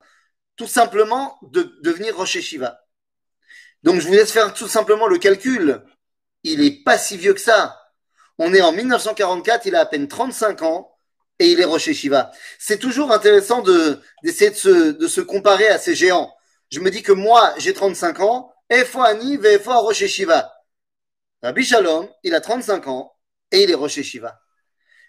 tout 0.56 0.66
simplement 0.66 1.38
de 1.42 1.76
devenir 1.82 2.16
Rocher 2.16 2.40
Shiva. 2.40 2.80
Donc 3.82 4.00
je 4.00 4.06
vous 4.06 4.14
laisse 4.14 4.32
faire 4.32 4.54
tout 4.54 4.68
simplement 4.68 5.06
le 5.06 5.18
calcul. 5.18 5.82
Il 6.42 6.60
n'est 6.60 6.82
pas 6.82 6.96
si 6.96 7.18
vieux 7.18 7.34
que 7.34 7.40
ça. 7.40 7.78
On 8.38 8.54
est 8.54 8.62
en 8.62 8.72
1944, 8.72 9.66
il 9.66 9.76
a 9.76 9.80
à 9.80 9.86
peine 9.86 10.08
35 10.08 10.62
ans 10.62 10.96
et 11.38 11.50
il 11.50 11.60
est 11.60 11.64
Rocher 11.64 11.92
Shiva. 11.92 12.32
C'est 12.58 12.78
toujours 12.78 13.12
intéressant 13.12 13.62
d'essayer 14.22 14.50
de, 14.50 15.06
se, 15.06 15.20
comparer 15.20 15.68
à 15.68 15.78
ces 15.78 15.94
géants. 15.94 16.34
Je 16.70 16.80
me 16.80 16.90
dis 16.90 17.02
que 17.02 17.12
moi, 17.12 17.52
j'ai 17.58 17.74
35 17.74 18.20
ans, 18.20 18.52
et 18.70 18.84
Ani, 18.94 19.38
fois 19.62 19.76
Rocher 19.76 20.08
Shiva. 20.08 20.52
Rabbi 21.42 21.62
Shalom, 21.62 22.08
il 22.22 22.34
a 22.34 22.40
35 22.40 22.86
ans 22.86 23.14
et 23.52 23.64
il 23.64 23.70
est 23.70 23.74
Rocher 23.74 24.02
Shiva. 24.02 24.40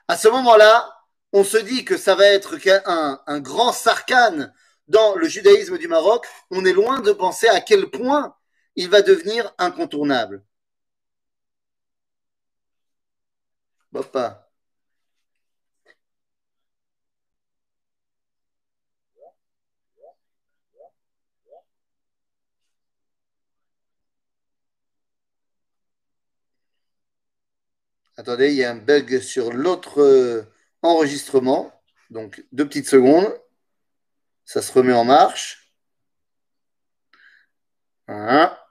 À 0.07 0.17
ce 0.17 0.27
moment-là, 0.27 0.95
on 1.33 1.43
se 1.43 1.57
dit 1.57 1.83
que 1.85 1.97
ça 1.97 2.15
va 2.15 2.25
être 2.25 2.57
un, 2.85 3.39
grand 3.39 3.71
sarkane 3.73 4.53
dans 4.87 5.15
le 5.15 5.27
judaïsme 5.27 5.77
du 5.77 5.87
Maroc. 5.87 6.25
On 6.51 6.65
est 6.65 6.73
loin 6.73 7.01
de 7.01 7.11
penser 7.11 7.47
à 7.47 7.61
quel 7.61 7.89
point 7.89 8.35
il 8.75 8.89
va 8.89 9.01
devenir 9.01 9.53
incontournable. 9.57 10.43
Papa. 13.91 14.44
Attendez, 28.17 28.49
il 28.49 28.55
y 28.55 28.63
a 28.63 28.71
un 28.71 28.75
bug 28.75 29.19
sur 29.19 29.51
l'autre 29.51 30.01
euh, 30.01 30.43
enregistrement. 30.81 31.71
Donc, 32.09 32.45
deux 32.51 32.67
petites 32.67 32.87
secondes. 32.87 33.33
Ça 34.45 34.61
se 34.61 34.71
remet 34.71 34.93
en 34.93 35.03
marche. 35.03 35.73
Voilà. 38.07 38.67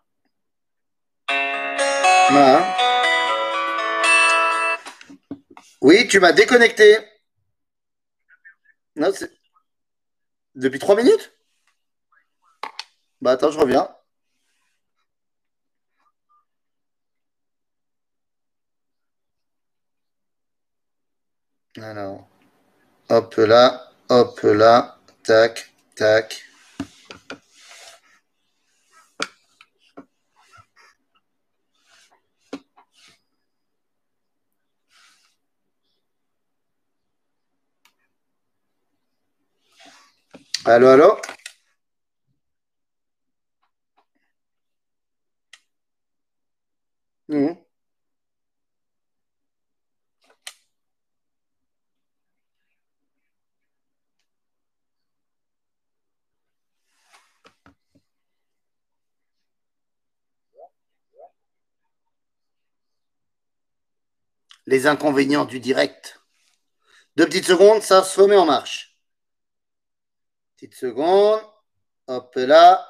Oui, 5.82 6.08
tu 6.08 6.20
m'as 6.20 6.32
déconnecté. 6.32 6.98
Depuis 10.54 10.78
trois 10.78 10.96
minutes? 10.96 11.32
Bah 13.20 13.32
attends, 13.32 13.50
je 13.50 13.58
reviens. 13.58 13.94
Alors, 21.80 22.28
hop 23.10 23.34
là, 23.36 23.90
hop 24.08 24.40
là, 24.42 24.96
tac, 25.24 25.72
tac. 25.96 26.44
Allô, 40.64 40.88
allô? 40.88 41.16
Mmh. 47.28 47.63
Les 64.66 64.86
inconvénients 64.86 65.44
du 65.44 65.60
direct. 65.60 66.20
Deux 67.16 67.26
petites 67.26 67.46
secondes, 67.46 67.82
ça 67.82 68.02
se 68.02 68.20
remet 68.20 68.36
en 68.36 68.46
marche. 68.46 68.98
Petite 70.56 70.74
seconde. 70.74 71.40
Hop 72.08 72.34
là. 72.36 72.84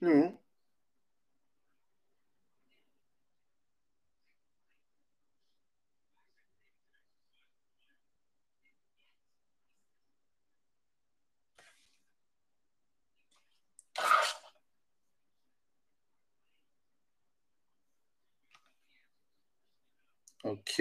Nous. 0.00 0.38
OK. 20.46 20.80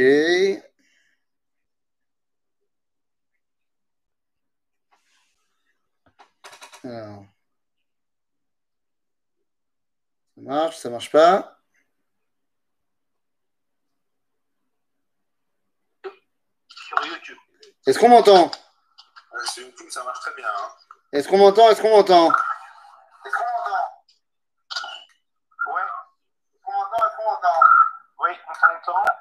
Alors. 6.83 7.25
Ça 10.35 10.41
marche, 10.41 10.77
ça 10.77 10.89
marche 10.89 11.11
pas. 11.11 11.59
Est-ce 17.87 17.97
qu'on 17.97 18.09
m'entend? 18.09 18.51
Euh, 18.51 19.37
c'est 19.45 19.61
une 19.61 19.67
YouTube, 19.67 19.89
ça 19.89 20.03
marche 20.03 20.19
très 20.19 20.35
bien. 20.35 20.47
Hein. 20.47 20.69
Est-ce 21.11 21.27
qu'on 21.27 21.37
m'entend? 21.39 21.71
Est-ce 21.71 21.81
qu'on 21.81 21.89
m'entend? 21.89 22.31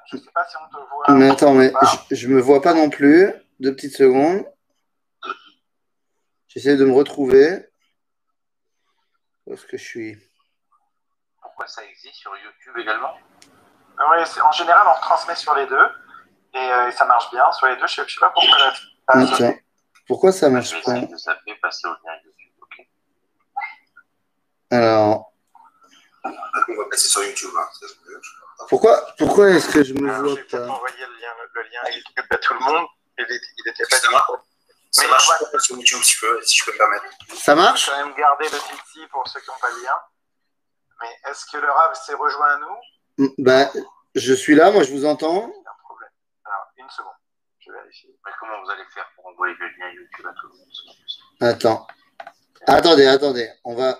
Je 0.05 0.17
ne 0.17 0.21
sais 0.21 0.31
pas 0.31 0.45
si 0.45 0.55
on 0.57 0.67
te 0.69 0.89
voit. 0.89 1.15
Mais 1.15 1.29
attends, 1.29 1.53
mais 1.53 1.71
je, 2.11 2.27
ne 2.27 2.35
me 2.35 2.41
vois 2.41 2.61
pas 2.61 2.73
non 2.73 2.89
plus. 2.89 3.31
Deux 3.59 3.73
petites 3.73 3.95
secondes. 3.95 4.45
J'essaie 6.47 6.77
de 6.77 6.85
me 6.85 6.93
retrouver. 6.93 7.69
Où 9.45 9.53
est-ce 9.53 9.65
que 9.65 9.77
je 9.77 9.83
suis? 9.83 10.17
Pourquoi 11.41 11.67
ça 11.67 11.83
existe 11.85 12.15
sur 12.15 12.31
YouTube 12.37 12.77
également? 12.77 13.13
Oui, 13.97 14.17
en 14.43 14.51
général, 14.51 14.87
on 14.87 14.93
retransmet 14.93 15.35
sur 15.35 15.55
les 15.55 15.67
deux. 15.67 15.87
Et, 16.53 16.57
euh, 16.57 16.91
ça 16.91 17.05
marche 17.05 17.29
bien 17.31 17.49
sur 17.51 17.67
les 17.67 17.75
deux. 17.75 17.87
Je 17.87 18.01
ne 18.01 18.07
sais 18.07 18.19
pas 18.19 18.29
pourquoi. 18.29 19.53
Pourquoi 20.07 20.31
ça 20.31 20.49
marche 20.49 20.71
pas? 20.83 20.93
passer 21.61 21.87
au 21.87 21.91
lien 21.91 22.13
YouTube. 22.23 22.51
ok 22.61 22.87
Alors. 24.71 25.33
On 26.23 26.29
va 26.29 26.89
passer 26.89 27.07
sur 27.07 27.23
YouTube. 27.23 27.51
Hein. 27.57 27.67
Pourquoi, 28.69 29.05
pourquoi 29.17 29.49
est-ce 29.51 29.69
que 29.69 29.83
je 29.83 29.93
me 29.93 30.11
vois 30.11 30.35
pas 30.35 30.43
J'ai 30.49 30.57
envoyé 30.57 30.97
le 30.99 31.21
lien, 31.21 31.33
le 31.53 31.61
lien 31.63 31.95
YouTube 31.95 32.25
à 32.29 32.37
tout 32.37 32.53
le 32.53 32.59
monde. 32.59 32.87
Il 33.17 33.25
n'était 33.65 33.85
pas 33.89 33.97
ça 33.97 34.09
marche, 34.11 34.31
ça 34.91 35.07
marche 35.07 35.29
pas 35.51 35.59
sur 35.59 35.77
YouTube 35.77 36.01
si, 36.03 36.17
peux, 36.19 36.41
si 36.43 36.59
je 36.59 36.65
peux 36.65 36.73
me 36.73 36.77
permettre. 36.77 37.05
Ça 37.35 37.55
marche 37.55 37.85
Je 37.85 37.91
vais 37.91 37.97
quand 37.97 38.05
même 38.07 38.15
garder 38.15 38.45
le 38.45 38.57
Jitsi 38.57 39.07
pour 39.11 39.27
ceux 39.27 39.39
qui 39.39 39.49
n'ont 39.49 39.59
pas 39.61 39.69
le 39.69 39.83
lien. 39.83 39.99
Mais 41.01 41.31
est-ce 41.31 41.45
que 41.51 41.57
le 41.57 41.69
Rav 41.69 41.93
s'est 41.95 42.13
rejoint 42.13 42.47
à 42.47 42.57
nous 42.57 43.33
bah, 43.37 43.71
Je 44.15 44.33
suis 44.33 44.55
là, 44.55 44.71
moi 44.71 44.83
je 44.83 44.91
vous 44.91 45.05
entends. 45.05 45.51
Il 45.53 45.63
y 45.63 45.67
a 45.67 45.71
un 45.71 45.83
problème. 45.83 46.09
Alors, 46.45 46.67
une 46.77 46.89
seconde. 46.89 47.13
Je 47.59 47.71
vais 47.71 47.77
vérifier. 47.79 48.17
Mais 48.25 48.31
comment 48.39 48.61
vous 48.63 48.71
allez 48.71 48.85
faire 48.93 49.07
pour 49.15 49.27
envoyer 49.27 49.55
le 49.59 49.67
lien 49.67 49.91
YouTube 49.93 50.25
à 50.27 50.33
tout 50.33 50.47
le 50.47 50.57
monde 50.57 50.69
Attends. 51.41 51.87
Attendez, 52.67 53.05
attendez. 53.05 53.49
On 53.63 53.75
va. 53.75 53.99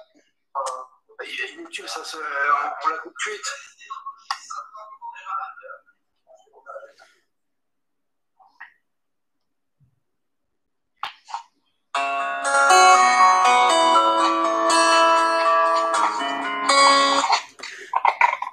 YouTube, 1.55 1.87
ça 1.87 2.03
se... 2.03 2.17
on 2.17 2.89
la 2.89 2.97
coupe 2.99 3.15
cuite. 3.17 3.45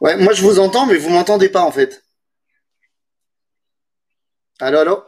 Ouais, 0.00 0.16
moi 0.16 0.32
je 0.32 0.42
vous 0.42 0.58
entends, 0.58 0.86
mais 0.86 0.96
vous 0.98 1.10
m'entendez 1.10 1.48
pas 1.48 1.62
en 1.62 1.70
fait. 1.70 2.02
Allô, 4.60 4.78
allô? 4.78 5.04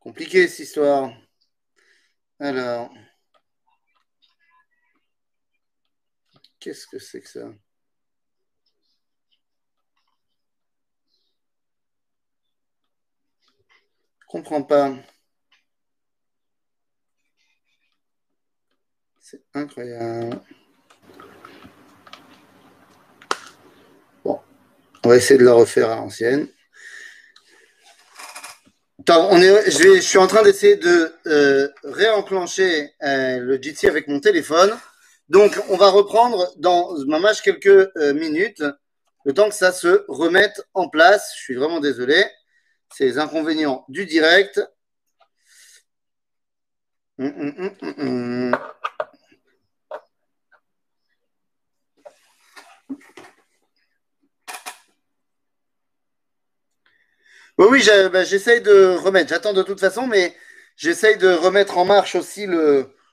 Compliqué 0.00 0.46
cette 0.48 0.60
histoire. 0.60 1.10
Alors. 2.38 2.90
Qu'est-ce 6.60 6.86
que 6.86 6.98
c'est 6.98 7.20
que 7.20 7.28
ça? 7.28 7.48
Comprends 14.36 14.62
pas. 14.62 14.94
C'est 19.18 19.40
incroyable. 19.54 20.40
Bon, 24.22 24.38
on 25.04 25.08
va 25.08 25.16
essayer 25.16 25.38
de 25.38 25.44
la 25.44 25.54
refaire 25.54 25.90
à 25.90 25.96
l'ancienne. 25.96 26.48
On 29.08 29.40
est, 29.40 29.70
je, 29.70 30.00
suis 30.00 30.18
en 30.18 30.26
train 30.26 30.42
d'essayer 30.42 30.76
de 30.76 31.12
euh, 31.26 31.68
réenclencher 31.84 32.92
euh, 33.02 33.38
le 33.38 33.62
Jitsi 33.62 33.86
avec 33.86 34.08
mon 34.08 34.20
téléphone. 34.20 34.76
Donc, 35.28 35.58
on 35.70 35.76
va 35.76 35.88
reprendre 35.88 36.52
dans 36.58 36.94
match 37.20 37.40
quelques 37.40 37.66
euh, 37.66 38.12
minutes, 38.12 38.62
le 39.24 39.32
temps 39.32 39.48
que 39.48 39.54
ça 39.54 39.72
se 39.72 40.04
remette 40.08 40.62
en 40.74 40.88
place. 40.88 41.32
Je 41.36 41.42
suis 41.42 41.54
vraiment 41.54 41.80
désolé. 41.80 42.22
Les 43.00 43.18
inconvénients 43.18 43.84
du 43.88 44.06
direct. 44.06 44.60
Hum, 47.18 47.32
hum, 47.58 47.76
hum, 47.98 48.54
oui, 57.58 57.66
oui, 57.70 57.82
bah, 58.12 58.24
j'essaye 58.24 58.60
de 58.60 58.96
remettre. 58.96 59.30
J'attends 59.30 59.52
de 59.54 59.62
toute 59.62 59.80
façon, 59.80 60.06
mais 60.06 60.34
j'essaye 60.76 61.16
de 61.16 61.28
remettre 61.28 61.78
en 61.78 61.84
marche 61.84 62.14
aussi 62.14 62.46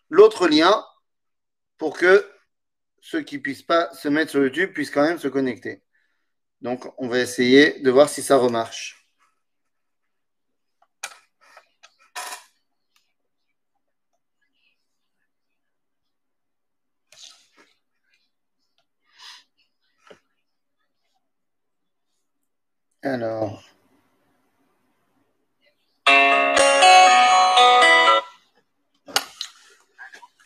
l'autre 0.09 0.47
lien 0.47 0.83
pour 1.77 1.97
que 1.97 2.25
ceux 3.01 3.21
qui 3.21 3.37
ne 3.37 3.41
puissent 3.41 3.63
pas 3.63 3.93
se 3.93 4.09
mettre 4.09 4.31
sur 4.31 4.43
YouTube 4.43 4.73
puissent 4.73 4.91
quand 4.91 5.03
même 5.03 5.19
se 5.19 5.27
connecter. 5.27 5.83
Donc, 6.61 6.85
on 6.97 7.07
va 7.07 7.19
essayer 7.19 7.79
de 7.81 7.91
voir 7.91 8.09
si 8.09 8.23
ça 8.23 8.37
remarche. 8.37 9.02
Alors. 23.03 23.61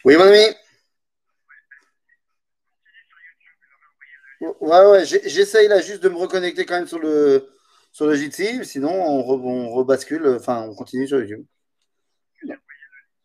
Oui, 0.04 0.16
mon 0.16 0.24
ami. 0.24 0.40
Ouais, 4.42 4.86
ouais, 4.86 5.06
j'essaye 5.06 5.68
là 5.68 5.82
juste 5.82 6.02
de 6.04 6.10
me 6.10 6.16
reconnecter 6.18 6.66
quand 6.66 6.76
même 6.76 6.88
sur 6.88 7.00
le, 7.00 7.50
sur 7.92 8.06
le 8.06 8.16
Jitsi, 8.16 8.66
sinon 8.66 8.92
on, 8.92 9.24
rebascule, 9.74 10.28
enfin 10.40 10.62
on 10.70 10.76
continue 10.76 11.08
sur 11.08 11.20
YouTube. 11.20 11.46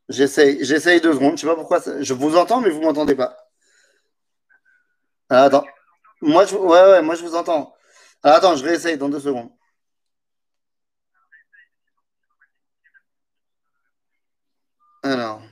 J'essaye, 0.09 0.65
j'essaye 0.65 1.01
deux 1.01 1.13
secondes, 1.15 1.37
je 1.37 1.43
sais 1.43 1.47
pas 1.47 1.55
pourquoi, 1.55 1.81
je 2.01 2.15
vous 2.15 2.37
entends 2.37 2.61
mais 2.61 2.71
vous 2.71 2.81
m'entendez 2.81 3.15
pas. 3.15 3.37
Ah, 5.29 5.45
attends, 5.45 5.65
moi 6.21 6.47
je, 6.47 6.55
ouais, 6.57 6.83
ouais, 6.83 7.03
moi 7.03 7.15
je 7.15 7.23
vous 7.23 7.35
entends. 7.35 7.75
Ah, 8.25 8.35
attends, 8.35 8.57
je 8.57 8.65
réessaye 8.65 8.97
dans 8.99 9.09
deux 9.09 9.21
secondes. 9.21 9.51
Alors. 15.05 15.43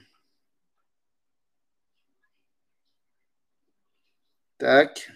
Tac. 4.59 5.11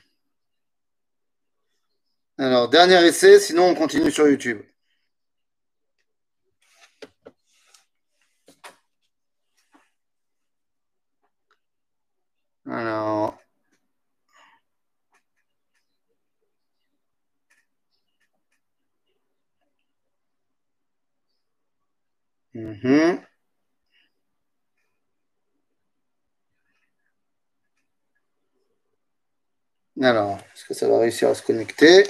Alors, 2.39 2.69
dernier 2.69 3.05
essai, 3.07 3.41
sinon 3.41 3.71
on 3.71 3.75
continue 3.75 4.11
sur 4.13 4.29
YouTube. 4.29 4.63
Alors. 12.67 13.39
Mhm. 22.55 23.25
Alors, 30.01 30.39
est-ce 30.55 30.65
que 30.67 30.75
ça 30.75 30.87
va 30.89 30.99
réussir 31.01 31.29
à 31.31 31.35
se 31.35 31.43
connecter? 31.43 32.05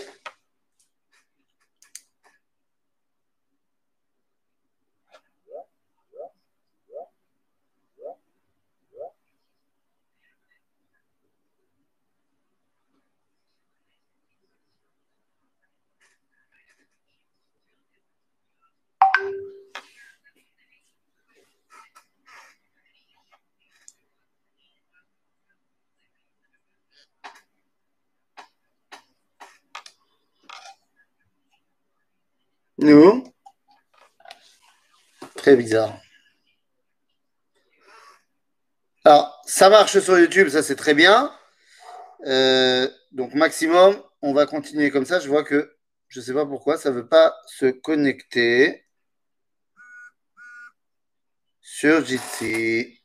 Nous 32.85 33.25
Très 35.37 35.57
bizarre. 35.57 35.99
Alors, 39.07 39.40
ça 39.47 39.70
marche 39.70 39.99
sur 40.01 40.18
YouTube, 40.18 40.51
ça 40.51 40.62
c'est 40.62 40.77
très 40.77 40.92
bien. 40.92 41.35
Euh, 42.27 42.87
donc 43.12 43.33
maximum, 43.33 43.97
on 44.20 44.35
va 44.35 44.44
continuer 44.44 44.90
comme 44.90 45.07
ça. 45.07 45.18
Je 45.18 45.29
vois 45.29 45.44
que 45.44 45.75
je 46.09 46.20
ne 46.20 46.25
sais 46.27 46.35
pas 46.35 46.44
pourquoi 46.44 46.77
ça 46.77 46.90
ne 46.90 46.97
veut 46.97 47.09
pas 47.09 47.35
se 47.47 47.70
connecter 47.70 48.85
sur 51.62 52.05
Jitsi. 52.05 53.01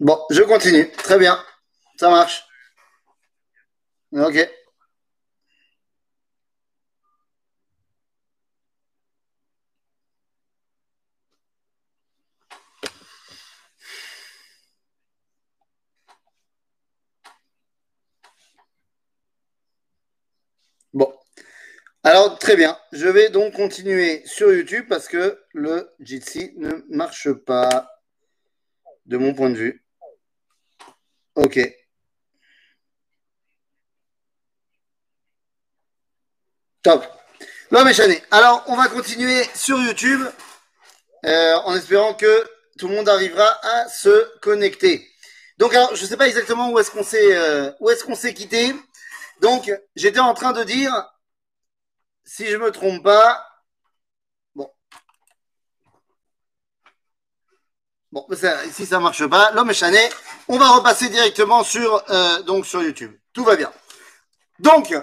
Bon, 0.00 0.18
je 0.30 0.42
continue. 0.42 0.90
Très 0.92 1.18
bien. 1.18 1.38
Ça 1.98 2.10
marche. 2.10 2.44
Ok. 4.12 4.48
Bon. 20.92 21.12
Alors, 22.04 22.38
très 22.38 22.56
bien. 22.56 22.78
Je 22.92 23.08
vais 23.08 23.30
donc 23.30 23.54
continuer 23.54 24.22
sur 24.26 24.52
YouTube 24.52 24.86
parce 24.88 25.08
que 25.08 25.40
le 25.54 25.90
Jitsi 26.00 26.52
ne 26.56 26.84
marche 26.88 27.32
pas 27.32 27.88
de 29.06 29.16
mon 29.18 29.34
point 29.34 29.50
de 29.50 29.56
vue. 29.56 29.85
Ok. 31.36 31.58
Top. 36.82 37.04
Non, 37.70 37.84
mais 37.84 37.92
Chané. 37.92 38.22
Alors, 38.30 38.64
on 38.68 38.76
va 38.76 38.88
continuer 38.88 39.42
sur 39.54 39.78
YouTube 39.78 40.22
euh, 41.24 41.54
en 41.64 41.76
espérant 41.76 42.14
que 42.14 42.48
tout 42.78 42.88
le 42.88 42.94
monde 42.94 43.08
arrivera 43.08 43.58
à 43.62 43.88
se 43.88 44.38
connecter. 44.40 45.06
Donc, 45.58 45.74
alors, 45.74 45.94
je 45.94 46.02
ne 46.02 46.08
sais 46.08 46.16
pas 46.16 46.28
exactement 46.28 46.70
où 46.70 46.78
est-ce 46.78 46.90
qu'on 46.90 47.04
s'est 47.04 47.36
euh, 47.36 47.70
est-ce 47.90 48.04
quitté. 48.34 48.74
Donc, 49.40 49.70
j'étais 49.94 50.20
en 50.20 50.32
train 50.32 50.52
de 50.52 50.64
dire, 50.64 50.92
si 52.24 52.46
je 52.46 52.56
me 52.56 52.70
trompe 52.70 53.02
pas, 53.02 53.46
bon, 54.54 54.70
bon, 58.12 58.26
si 58.72 58.86
ça 58.86 59.00
marche 59.00 59.26
pas, 59.26 59.50
l'homme 59.52 59.72
chané. 59.74 60.08
On 60.48 60.58
va 60.58 60.68
repasser 60.70 61.08
directement 61.08 61.64
sur 61.64 62.02
euh, 62.10 62.42
donc 62.42 62.66
sur 62.66 62.82
YouTube. 62.82 63.12
Tout 63.32 63.44
va 63.44 63.56
bien. 63.56 63.72
Donc, 64.60 64.94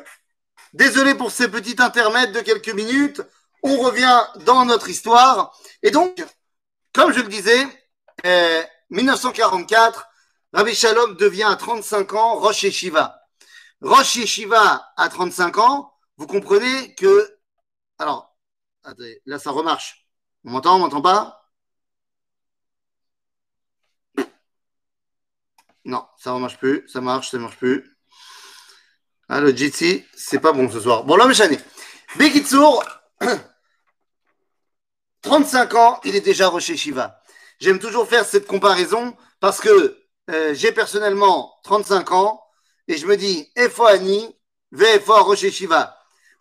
désolé 0.73 1.15
pour 1.15 1.32
ces 1.32 1.49
petits 1.49 1.75
intermèdes 1.79 2.32
de 2.32 2.39
quelques 2.39 2.73
minutes. 2.73 3.21
On 3.62 3.77
revient 3.77 4.21
dans 4.45 4.65
notre 4.65 4.89
histoire. 4.89 5.58
Et 5.82 5.91
donc, 5.91 6.23
comme 6.93 7.13
je 7.13 7.19
le 7.19 7.27
disais, 7.27 7.67
euh, 8.25 8.63
1944, 8.89 10.08
Rabbi 10.53 10.75
Shalom 10.75 11.15
devient 11.17 11.43
à 11.43 11.56
35 11.56 12.13
ans 12.13 12.36
Rosh 12.36 12.69
Shiva. 12.69 13.19
Rosh 13.82 14.15
Yeshiva 14.15 14.93
à 14.95 15.10
35 15.10 15.58
ans, 15.58 15.93
vous 16.15 16.25
comprenez 16.25 16.95
que. 16.95 17.38
Alors, 17.99 18.34
attendez, 18.84 19.21
là 19.25 19.39
ça 19.39 19.51
remarche. 19.51 20.08
On 20.45 20.51
m'entend, 20.51 20.77
on 20.77 20.79
m'entend 20.79 21.01
pas? 21.01 21.42
Non, 25.86 26.06
ça 26.17 26.34
ne 26.34 26.39
marche 26.39 26.58
plus, 26.58 26.88
ça 26.88 27.02
marche, 27.02 27.32
ça 27.32 27.38
ne 27.38 27.43
marche 27.43 27.58
plus. 27.58 27.98
Ah, 29.30 29.41
le 29.41 29.56
Jitsi, 29.56 30.06
c'est 30.15 30.39
pas 30.39 30.54
bon 30.54 30.69
ce 30.69 30.80
soir. 30.80 31.04
Bon, 31.04 31.15
l'homme 31.15 31.34
chané. 31.34 31.60
Bekitsour, 32.17 32.84
35 35.22 35.74
ans, 35.76 36.00
il 36.04 36.15
est 36.15 36.22
déjà 36.22 36.48
Rosh 36.48 36.69
Yeshiva. 36.69 37.22
J'aime 37.60 37.80
toujours 37.80 38.08
faire 38.08 38.26
cette 38.26 38.48
comparaison 38.48 39.15
parce 39.39 39.60
que 39.60 39.98
euh, 40.30 40.54
j'ai 40.54 40.72
personnellement 40.72 41.54
35 41.63 42.12
ans 42.12 42.41
et 42.88 42.98
je 42.98 43.06
me 43.06 43.17
dis, 43.17 43.52
Ani, 43.56 44.36
Vefo 44.72 45.24
Rosh 45.24 45.50
Shiva. 45.50 45.98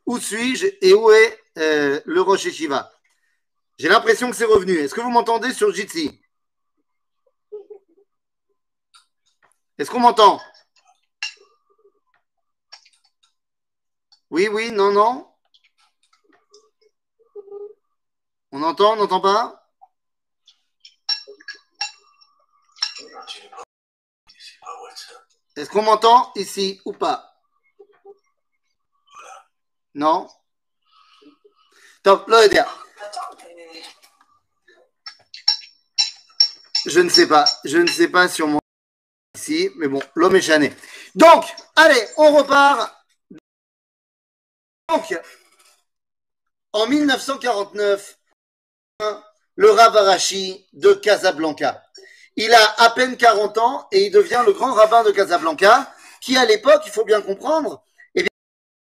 Où 0.06 0.18
suis-je 0.18 0.66
et 0.80 0.94
où 0.94 1.10
est 1.10 1.38
euh, 1.58 2.00
le 2.04 2.20
Rosh 2.20 2.48
Shiva? 2.50 2.92
J'ai 3.78 3.88
l'impression 3.88 4.30
que 4.30 4.36
c'est 4.36 4.44
revenu. 4.44 4.76
Est-ce 4.76 4.94
que 4.94 5.00
vous 5.00 5.10
m'entendez 5.10 5.52
sur 5.52 5.72
Jitsi? 5.72 6.21
Est-ce 9.82 9.90
qu'on 9.90 9.98
m'entend? 9.98 10.40
Oui, 14.30 14.46
oui, 14.46 14.70
non, 14.70 14.92
non. 14.92 15.28
On 18.52 18.62
entend, 18.62 18.92
on 18.92 18.96
n'entend 18.96 19.20
pas? 19.20 19.68
Est-ce 25.56 25.68
qu'on 25.68 25.82
m'entend 25.82 26.30
ici 26.36 26.80
ou 26.84 26.92
pas? 26.92 27.34
Non? 29.96 30.28
Top, 32.04 32.30
Je 36.86 37.00
ne 37.00 37.08
sais 37.08 37.26
pas. 37.26 37.44
Je 37.64 37.78
ne 37.78 37.88
sais 37.88 38.06
pas 38.06 38.28
si 38.28 38.44
on 38.44 38.61
ici, 39.34 39.70
mais 39.76 39.88
bon, 39.88 40.00
l'homme 40.14 40.36
est 40.36 40.42
chané. 40.42 40.72
Donc, 41.14 41.44
allez, 41.76 42.06
on 42.16 42.32
repart. 42.36 42.94
Donc, 44.88 45.18
en 46.72 46.86
1949, 46.86 48.18
le 49.56 49.70
Rav 49.70 49.96
Arashi 49.96 50.66
de 50.72 50.92
Casablanca. 50.92 51.82
Il 52.36 52.52
a 52.52 52.82
à 52.82 52.90
peine 52.90 53.16
40 53.16 53.58
ans 53.58 53.88
et 53.92 54.06
il 54.06 54.10
devient 54.10 54.42
le 54.46 54.52
grand 54.52 54.72
rabbin 54.72 55.02
de 55.02 55.10
Casablanca, 55.10 55.92
qui 56.20 56.36
à 56.36 56.44
l'époque, 56.44 56.82
il 56.86 56.92
faut 56.92 57.04
bien 57.04 57.20
comprendre, 57.20 57.84
est 58.14 58.26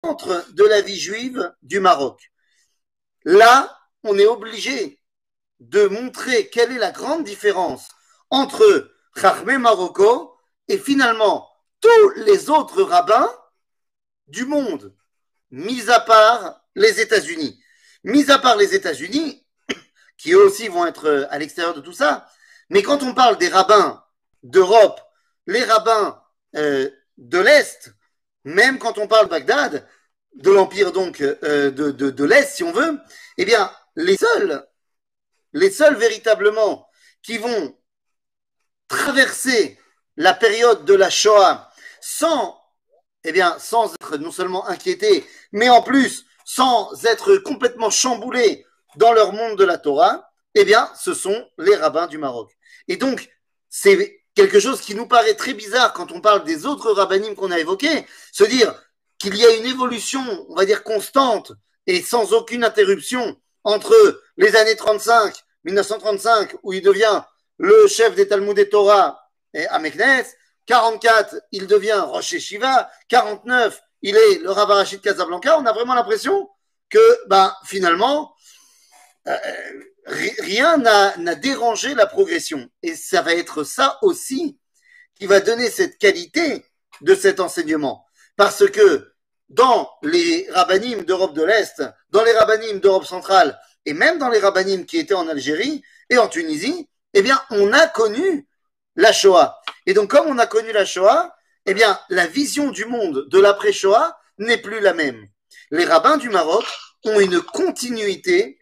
contre 0.01 0.45
de 0.53 0.63
la 0.63 0.81
vie 0.81 0.99
juive 0.99 1.53
du 1.61 1.79
Maroc. 1.79 2.31
Là, 3.23 3.77
on 4.03 4.17
est 4.17 4.25
obligé 4.25 5.01
de 5.59 5.85
montrer 5.87 6.49
quelle 6.49 6.71
est 6.71 6.77
la 6.79 6.91
grande 6.91 7.23
différence 7.23 7.89
entre 8.29 8.91
Chachmé 9.15 9.57
Marocco 9.57 10.30
et 10.71 10.77
finalement 10.77 11.49
tous 11.81 12.09
les 12.15 12.49
autres 12.49 12.81
rabbins 12.81 13.29
du 14.27 14.45
monde, 14.45 14.95
mis 15.49 15.89
à 15.89 15.99
part 15.99 16.63
les 16.75 17.01
États-Unis. 17.01 17.61
Mis 18.05 18.31
à 18.31 18.39
part 18.39 18.55
les 18.55 18.73
États-Unis, 18.73 19.45
qui 20.17 20.31
eux 20.31 20.45
aussi 20.45 20.69
vont 20.69 20.85
être 20.85 21.27
à 21.29 21.37
l'extérieur 21.37 21.73
de 21.73 21.81
tout 21.81 21.91
ça, 21.91 22.25
mais 22.69 22.83
quand 22.83 23.03
on 23.03 23.13
parle 23.13 23.37
des 23.37 23.49
rabbins 23.49 24.01
d'Europe, 24.43 25.01
les 25.45 25.63
rabbins 25.65 26.23
euh, 26.55 26.89
de 27.17 27.39
l'Est, 27.39 27.93
même 28.45 28.79
quand 28.79 28.97
on 28.97 29.07
parle 29.07 29.27
Bagdad, 29.27 29.85
de 30.35 30.51
l'empire 30.51 30.93
donc 30.93 31.19
euh, 31.19 31.69
de, 31.69 31.91
de, 31.91 32.09
de 32.11 32.23
l'Est, 32.23 32.55
si 32.55 32.63
on 32.63 32.71
veut, 32.71 32.97
eh 33.37 33.43
bien, 33.43 33.69
les 33.97 34.15
seuls, 34.15 34.65
les 35.51 35.69
seuls 35.69 35.97
véritablement 35.97 36.87
qui 37.21 37.37
vont 37.37 37.77
traverser 38.87 39.77
la 40.21 40.35
période 40.35 40.85
de 40.85 40.93
la 40.93 41.09
Shoah 41.09 41.71
sans, 41.99 42.61
eh 43.23 43.33
sans 43.57 43.93
être 43.95 44.17
non 44.17 44.31
seulement 44.31 44.67
inquiétés, 44.67 45.25
mais 45.51 45.69
en 45.69 45.81
plus 45.81 46.25
sans 46.45 47.05
être 47.05 47.37
complètement 47.37 47.89
chamboulés 47.89 48.65
dans 48.97 49.13
leur 49.13 49.33
monde 49.33 49.57
de 49.57 49.63
la 49.63 49.79
Torah, 49.79 50.29
eh 50.53 50.63
bien, 50.63 50.91
ce 50.95 51.15
sont 51.15 51.47
les 51.57 51.75
rabbins 51.75 52.05
du 52.05 52.19
Maroc. 52.19 52.51
Et 52.87 52.97
donc, 52.97 53.29
c'est 53.69 54.21
quelque 54.35 54.59
chose 54.59 54.81
qui 54.81 54.93
nous 54.93 55.07
paraît 55.07 55.33
très 55.33 55.53
bizarre 55.53 55.93
quand 55.93 56.11
on 56.11 56.21
parle 56.21 56.43
des 56.43 56.67
autres 56.67 56.91
rabbinim 56.91 57.33
qu'on 57.33 57.51
a 57.51 57.59
évoqués, 57.59 58.05
se 58.31 58.43
dire 58.43 58.75
qu'il 59.17 59.35
y 59.35 59.45
a 59.45 59.55
une 59.55 59.65
évolution, 59.65 60.21
on 60.49 60.55
va 60.55 60.65
dire 60.65 60.83
constante 60.83 61.51
et 61.87 62.01
sans 62.01 62.33
aucune 62.33 62.63
interruption 62.63 63.37
entre 63.63 64.21
les 64.37 64.55
années 64.55 64.75
35, 64.75 65.35
1935, 65.63 66.57
où 66.61 66.73
il 66.73 66.83
devient 66.83 67.23
le 67.57 67.87
chef 67.87 68.13
des 68.13 68.27
Talmud 68.27 68.57
et 68.59 68.69
Torah 68.69 69.20
à 69.53 69.79
Meknes, 69.79 70.25
44, 70.65 71.35
il 71.51 71.67
devient 71.67 72.03
Rocher 72.05 72.39
Shiva, 72.39 72.89
49, 73.09 73.81
il 74.01 74.15
est 74.15 74.39
le 74.39 74.51
Rabbarachi 74.51 74.97
de 74.97 75.01
Casablanca, 75.01 75.59
on 75.59 75.65
a 75.65 75.73
vraiment 75.73 75.93
l'impression 75.93 76.49
que 76.89 77.27
ben, 77.27 77.53
finalement, 77.65 78.33
euh, 79.27 79.37
rien 80.05 80.77
n'a 80.77 81.35
dérangé 81.35 81.93
la 81.93 82.05
progression. 82.05 82.69
Et 82.83 82.95
ça 82.95 83.21
va 83.21 83.33
être 83.33 83.63
ça 83.63 83.97
aussi 84.01 84.59
qui 85.15 85.25
va 85.25 85.39
donner 85.39 85.69
cette 85.69 85.97
qualité 85.97 86.65
de 87.01 87.15
cet 87.15 87.39
enseignement. 87.39 88.05
Parce 88.35 88.69
que 88.69 89.11
dans 89.49 89.89
les 90.01 90.47
rabbinim 90.51 91.03
d'Europe 91.03 91.33
de 91.33 91.43
l'Est, 91.43 91.83
dans 92.09 92.23
les 92.23 92.31
rabbinim 92.31 92.79
d'Europe 92.79 93.05
centrale, 93.05 93.59
et 93.85 93.93
même 93.93 94.17
dans 94.17 94.29
les 94.29 94.39
rabbinim 94.39 94.85
qui 94.85 94.97
étaient 94.97 95.13
en 95.13 95.27
Algérie 95.27 95.83
et 96.09 96.17
en 96.17 96.27
Tunisie, 96.27 96.89
eh 97.13 97.21
bien, 97.21 97.39
on 97.49 97.73
a 97.73 97.87
connu 97.87 98.47
la 98.95 99.11
Shoah. 99.11 99.59
Et 99.85 99.93
donc, 99.93 100.11
comme 100.11 100.27
on 100.27 100.37
a 100.37 100.47
connu 100.47 100.71
la 100.71 100.85
Shoah, 100.85 101.35
eh 101.65 101.73
bien, 101.73 101.99
la 102.09 102.27
vision 102.27 102.71
du 102.71 102.85
monde 102.85 103.27
de 103.29 103.39
l'après-Shoah 103.39 104.17
n'est 104.37 104.57
plus 104.57 104.79
la 104.79 104.93
même. 104.93 105.27
Les 105.69 105.85
rabbins 105.85 106.17
du 106.17 106.29
Maroc 106.29 106.65
ont 107.05 107.19
une 107.19 107.41
continuité, 107.41 108.59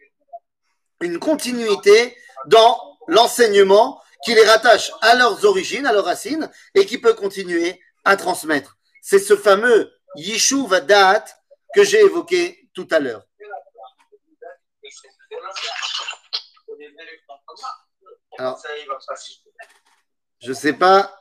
une 1.00 1.18
continuité 1.18 2.16
dans 2.46 2.98
l'enseignement 3.08 4.00
qui 4.24 4.34
les 4.34 4.44
rattache 4.44 4.92
à 5.00 5.14
leurs 5.14 5.44
origines, 5.44 5.86
à 5.86 5.92
leurs 5.92 6.04
racines, 6.04 6.50
et 6.74 6.86
qui 6.86 6.98
peut 6.98 7.14
continuer 7.14 7.80
à 8.04 8.16
transmettre. 8.16 8.76
C'est 9.02 9.18
ce 9.18 9.36
fameux 9.36 9.92
Yishuv 10.16 10.68
Vadat 10.68 11.24
que 11.74 11.84
j'ai 11.84 12.00
évoqué 12.00 12.68
tout 12.74 12.88
à 12.90 12.98
l'heure. 12.98 13.26
Je 20.40 20.52
sais 20.52 20.72
pas. 20.72 21.14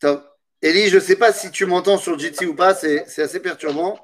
Top. 0.00 0.38
Elie, 0.62 0.88
je 0.88 0.98
sais 0.98 1.16
pas 1.16 1.32
si 1.32 1.50
tu 1.50 1.66
m'entends 1.66 1.98
sur 1.98 2.18
Jitsi 2.18 2.46
ou 2.46 2.54
pas, 2.54 2.74
c'est 2.74 3.04
assez 3.18 3.40
perturbant. 3.40 3.98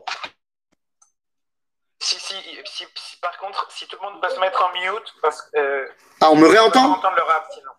Si, 2.02 2.18
si, 2.18 2.34
si, 2.64 2.86
par 3.20 3.36
contre, 3.38 3.66
si 3.70 3.86
tout 3.86 3.96
le 4.00 4.10
monde 4.10 4.20
peut 4.20 4.28
se 4.30 4.40
mettre 4.40 4.62
en 4.62 4.72
mute, 4.72 5.14
parce 5.22 5.42
que. 5.42 5.58
Euh, 5.58 5.88
ah, 6.20 6.30
on 6.30 6.36
me 6.36 6.48
réentend 6.48 6.86
On 6.86 6.92
entendre 6.92 7.16
le 7.16 7.22
rap 7.22 7.46
sinon. 7.52 7.70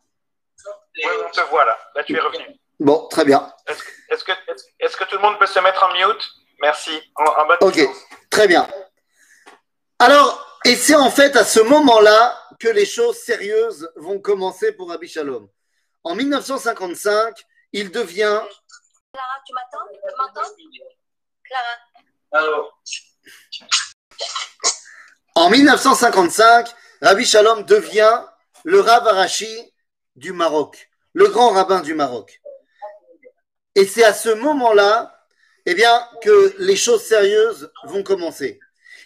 Oui, 0.95 1.11
on 1.27 1.31
te 1.31 1.41
voit 1.49 1.65
là. 1.65 1.77
Là, 1.95 2.03
tu 2.03 2.15
es 2.15 2.19
revenu. 2.19 2.45
Bon, 2.79 3.07
très 3.07 3.25
bien. 3.25 3.51
Est-ce 3.67 4.23
que, 4.23 4.31
est 4.31 4.97
que, 4.97 5.03
tout 5.05 5.15
le 5.15 5.21
monde 5.21 5.39
peut 5.39 5.45
se 5.45 5.59
mettre 5.59 5.83
en 5.83 5.93
mute? 5.93 6.29
Merci. 6.61 6.91
En, 7.15 7.23
en 7.23 7.67
ok, 7.67 7.79
très 8.29 8.47
bien. 8.47 8.67
Alors, 9.99 10.59
et 10.65 10.75
c'est 10.75 10.95
en 10.95 11.09
fait 11.09 11.35
à 11.35 11.43
ce 11.43 11.59
moment-là 11.59 12.40
que 12.61 12.67
les 12.69 12.85
choses 12.85 13.17
sérieuses 13.17 13.91
vont 13.95 14.19
commencer 14.19 14.71
pour 14.73 14.89
Rabbi 14.89 15.07
Shalom. 15.07 15.49
En 16.03 16.13
1955, 16.13 17.43
il 17.73 17.89
devient. 17.89 18.41
Clara, 19.11 19.37
tu 19.45 19.53
m'attends? 19.53 19.87
Tu 19.91 20.15
m'entends? 20.17 20.49
Clara. 21.43 21.75
Alors. 22.31 22.81
En 25.33 25.49
1955, 25.49 26.69
Rabbi 27.01 27.25
Shalom 27.25 27.63
devient 27.63 28.23
le 28.63 28.79
Rav 28.79 29.07
Arashi 29.07 29.73
du 30.15 30.31
Maroc, 30.31 30.89
le 31.13 31.27
grand 31.29 31.49
rabbin 31.49 31.81
du 31.81 31.95
Maroc. 31.95 32.41
Et 33.73 33.87
c'est 33.87 34.03
à 34.03 34.13
ce 34.13 34.29
moment-là, 34.29 35.25
eh 35.65 35.73
bien, 35.73 36.07
que 36.21 36.53
les 36.59 36.75
choses 36.75 37.03
sérieuses 37.03 37.71
vont 37.85 38.03
commencer. 38.03 38.59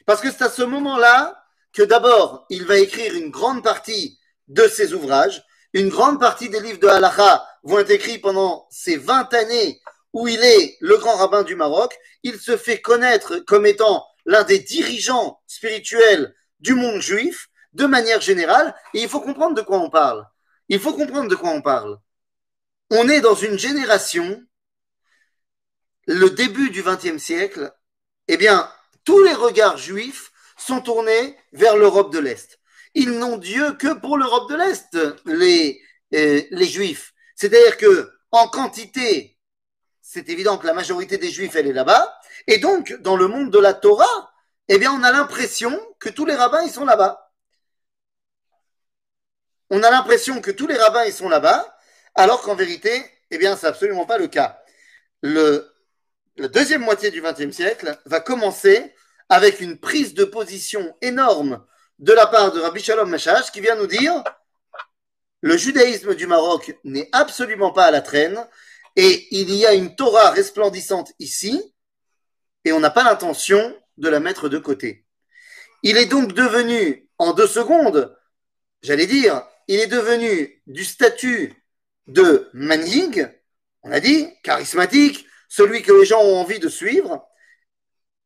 Parce 0.05 0.19
que 0.19 0.29
c'est 0.29 0.43
à 0.43 0.49
ce 0.49 0.63
moment-là 0.63 1.44
que 1.75 1.83
d'abord, 1.83 2.45
il 2.49 2.65
va 2.65 2.77
écrire 2.77 3.13
une 3.13 3.29
grande 3.29 3.63
partie 3.63 4.17
de 4.47 4.67
ses 4.67 4.93
ouvrages. 4.93 5.43
Une 5.73 5.89
grande 5.89 6.19
partie 6.19 6.49
des 6.49 6.61
livres 6.61 6.79
de 6.79 6.87
Halacha 6.87 7.45
vont 7.63 7.79
être 7.79 7.91
écrits 7.91 8.17
pendant 8.17 8.65
ces 8.71 8.95
20 8.95 9.33
années 9.33 9.81
où 10.13 10.29
il 10.29 10.41
est 10.41 10.77
le 10.79 10.97
grand 10.97 11.17
rabbin 11.17 11.43
du 11.43 11.55
Maroc. 11.55 11.93
Il 12.23 12.39
se 12.39 12.55
fait 12.55 12.79
connaître 12.79 13.39
comme 13.39 13.65
étant 13.65 14.07
l'un 14.25 14.43
des 14.43 14.59
dirigeants 14.59 15.41
spirituels 15.47 16.33
du 16.61 16.75
monde 16.75 17.01
juif 17.01 17.49
de 17.73 17.85
manière 17.85 18.21
générale. 18.21 18.73
Et 18.93 19.01
il 19.01 19.09
faut 19.09 19.19
comprendre 19.19 19.55
de 19.55 19.61
quoi 19.61 19.79
on 19.79 19.89
parle. 19.89 20.25
Il 20.69 20.79
faut 20.79 20.93
comprendre 20.93 21.29
de 21.29 21.35
quoi 21.35 21.49
on 21.49 21.61
parle. 21.61 21.99
On 22.89 23.09
est 23.09 23.19
dans 23.19 23.35
une 23.35 23.59
génération, 23.59 24.41
le 26.07 26.29
début 26.29 26.69
du 26.69 26.83
XXe 26.83 27.21
siècle, 27.21 27.73
eh 28.29 28.37
bien, 28.37 28.71
tous 29.03 29.21
les 29.21 29.33
regards 29.33 29.77
juifs 29.77 30.31
sont 30.57 30.81
tournés 30.81 31.37
vers 31.53 31.77
l'Europe 31.77 32.13
de 32.13 32.19
l'Est. 32.19 32.59
Ils 32.93 33.11
n'ont 33.11 33.37
Dieu 33.37 33.73
que 33.73 33.93
pour 33.93 34.17
l'Europe 34.17 34.49
de 34.49 34.55
l'Est, 34.55 34.97
les, 35.25 35.81
euh, 36.13 36.41
les 36.49 36.65
juifs. 36.65 37.13
C'est-à-dire 37.35 37.77
que, 37.77 38.11
en 38.31 38.47
quantité, 38.47 39.37
c'est 40.01 40.29
évident 40.29 40.57
que 40.57 40.67
la 40.67 40.73
majorité 40.73 41.17
des 41.17 41.29
juifs, 41.29 41.55
elle 41.55 41.67
est 41.67 41.73
là-bas. 41.73 42.17
Et 42.47 42.57
donc, 42.57 42.93
dans 43.01 43.17
le 43.17 43.27
monde 43.27 43.51
de 43.51 43.59
la 43.59 43.73
Torah, 43.73 44.33
eh 44.69 44.77
bien, 44.77 44.93
on 44.93 45.03
a 45.03 45.11
l'impression 45.11 45.77
que 45.99 46.09
tous 46.09 46.25
les 46.25 46.35
rabbins, 46.35 46.61
ils 46.63 46.71
sont 46.71 46.85
là-bas. 46.85 47.33
On 49.69 49.83
a 49.83 49.91
l'impression 49.91 50.41
que 50.41 50.51
tous 50.51 50.67
les 50.67 50.77
rabbins, 50.77 51.05
ils 51.05 51.13
sont 51.13 51.27
là-bas, 51.27 51.77
alors 52.13 52.41
qu'en 52.41 52.55
vérité, 52.55 53.03
eh 53.31 53.37
bien, 53.37 53.57
c'est 53.57 53.67
absolument 53.67 54.05
pas 54.05 54.17
le 54.17 54.27
cas. 54.27 54.61
Le, 55.21 55.69
la 56.37 56.47
deuxième 56.47 56.81
moitié 56.81 57.11
du 57.11 57.21
XXe 57.21 57.51
siècle 57.51 57.99
va 58.05 58.19
commencer 58.19 58.93
avec 59.29 59.61
une 59.61 59.77
prise 59.79 60.13
de 60.13 60.25
position 60.25 60.95
énorme 61.01 61.65
de 61.99 62.13
la 62.13 62.27
part 62.27 62.51
de 62.51 62.59
Rabbi 62.59 62.81
Shalom 62.81 63.09
Machash 63.09 63.51
qui 63.51 63.61
vient 63.61 63.75
nous 63.75 63.87
dire 63.87 64.23
le 65.41 65.57
judaïsme 65.57 66.15
du 66.15 66.27
Maroc 66.27 66.77
n'est 66.83 67.09
absolument 67.11 67.71
pas 67.71 67.85
à 67.85 67.91
la 67.91 68.01
traîne 68.01 68.45
et 68.95 69.27
il 69.31 69.53
y 69.53 69.65
a 69.65 69.73
une 69.73 69.95
Torah 69.95 70.31
resplendissante 70.31 71.11
ici 71.19 71.75
et 72.63 72.71
on 72.71 72.79
n'a 72.79 72.89
pas 72.89 73.03
l'intention 73.03 73.75
de 73.97 74.09
la 74.09 74.19
mettre 74.19 74.49
de 74.49 74.57
côté. 74.57 75.05
Il 75.83 75.97
est 75.97 76.07
donc 76.07 76.33
devenu, 76.33 77.07
en 77.19 77.33
deux 77.33 77.47
secondes, 77.47 78.17
j'allais 78.81 79.05
dire, 79.05 79.45
il 79.67 79.79
est 79.79 79.87
devenu 79.87 80.61
du 80.65 80.83
statut 80.83 81.53
de 82.07 82.49
manhig, 82.53 83.29
on 83.83 83.91
a 83.91 83.99
dit, 83.99 84.27
charismatique, 84.43 85.27
celui 85.47 85.83
que 85.83 85.93
les 85.93 86.05
gens 86.05 86.21
ont 86.21 86.37
envie 86.37 86.59
de 86.59 86.69
suivre, 86.69 87.25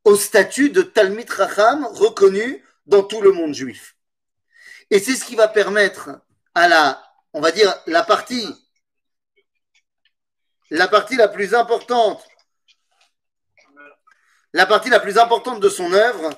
au 0.03 0.15
statut 0.15 0.69
de 0.69 0.81
Talmid 0.81 1.29
Racham 1.29 1.85
reconnu 1.85 2.65
dans 2.85 3.03
tout 3.03 3.21
le 3.21 3.31
monde 3.31 3.53
juif. 3.53 3.95
Et 4.89 4.99
c'est 4.99 5.15
ce 5.15 5.25
qui 5.25 5.35
va 5.35 5.47
permettre 5.47 6.09
à 6.55 6.67
la, 6.67 7.01
on 7.33 7.41
va 7.41 7.51
dire, 7.51 7.73
la 7.85 8.03
partie, 8.03 8.47
la 10.71 10.87
partie 10.87 11.15
la 11.15 11.27
plus 11.27 11.53
importante, 11.53 12.25
la 14.53 14.65
partie 14.65 14.89
la 14.89 14.99
plus 14.99 15.19
importante 15.19 15.59
de 15.59 15.69
son 15.69 15.93
œuvre, 15.93 16.31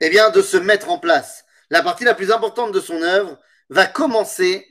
eh 0.00 0.10
bien, 0.10 0.28
de 0.30 0.42
se 0.42 0.58
mettre 0.58 0.90
en 0.90 0.98
place. 0.98 1.46
La 1.70 1.82
partie 1.82 2.04
la 2.04 2.14
plus 2.14 2.30
importante 2.30 2.72
de 2.72 2.80
son 2.80 3.00
œuvre 3.02 3.38
va 3.70 3.86
commencer 3.86 4.68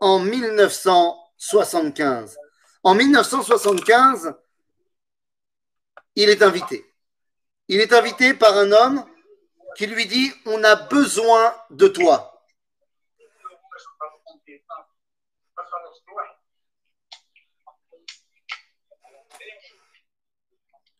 en 0.00 0.20
1975. 0.20 2.38
En 2.82 2.94
1975, 2.94 4.34
il 6.16 6.30
est 6.30 6.42
invité. 6.42 6.89
Il 7.72 7.80
est 7.80 7.92
invité 7.92 8.34
par 8.34 8.56
un 8.58 8.72
homme 8.72 9.06
qui 9.76 9.86
lui 9.86 10.04
dit 10.06 10.32
On 10.44 10.64
a 10.64 10.74
besoin 10.74 11.54
de 11.70 11.86
toi. 11.86 12.44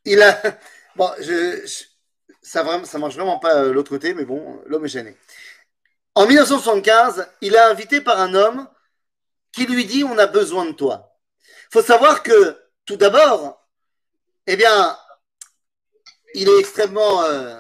Il 0.05 0.23
a. 0.23 0.41
Bon, 0.97 1.09
ça, 2.43 2.65
ne 2.79 2.85
ça 2.85 2.99
marche 2.99 3.15
vraiment 3.15 3.39
pas 3.39 3.55
euh, 3.55 3.73
l'autre 3.73 3.91
côté, 3.91 4.13
mais 4.13 4.25
bon, 4.25 4.61
l'homme 4.67 4.85
est 4.85 4.89
gêné. 4.89 5.17
En 6.17 6.27
1975, 6.27 7.29
il 7.41 7.55
est 7.55 7.59
invité 7.59 8.01
par 8.01 8.21
un 8.21 8.35
homme 8.35 8.69
qui 9.53 9.67
lui 9.67 9.87
dit 9.87 10.05
On 10.05 10.19
a 10.19 10.27
besoin 10.27 10.67
de 10.67 10.73
toi. 10.73 11.17
Il 11.39 11.73
faut 11.73 11.83
savoir 11.83 12.23
que, 12.23 12.61
tout 12.85 12.97
d'abord, 12.97 13.67
eh 14.47 14.57
bien, 14.57 14.99
il 16.35 16.49
est 16.49 16.59
extrêmement, 16.59 17.23
euh, 17.25 17.57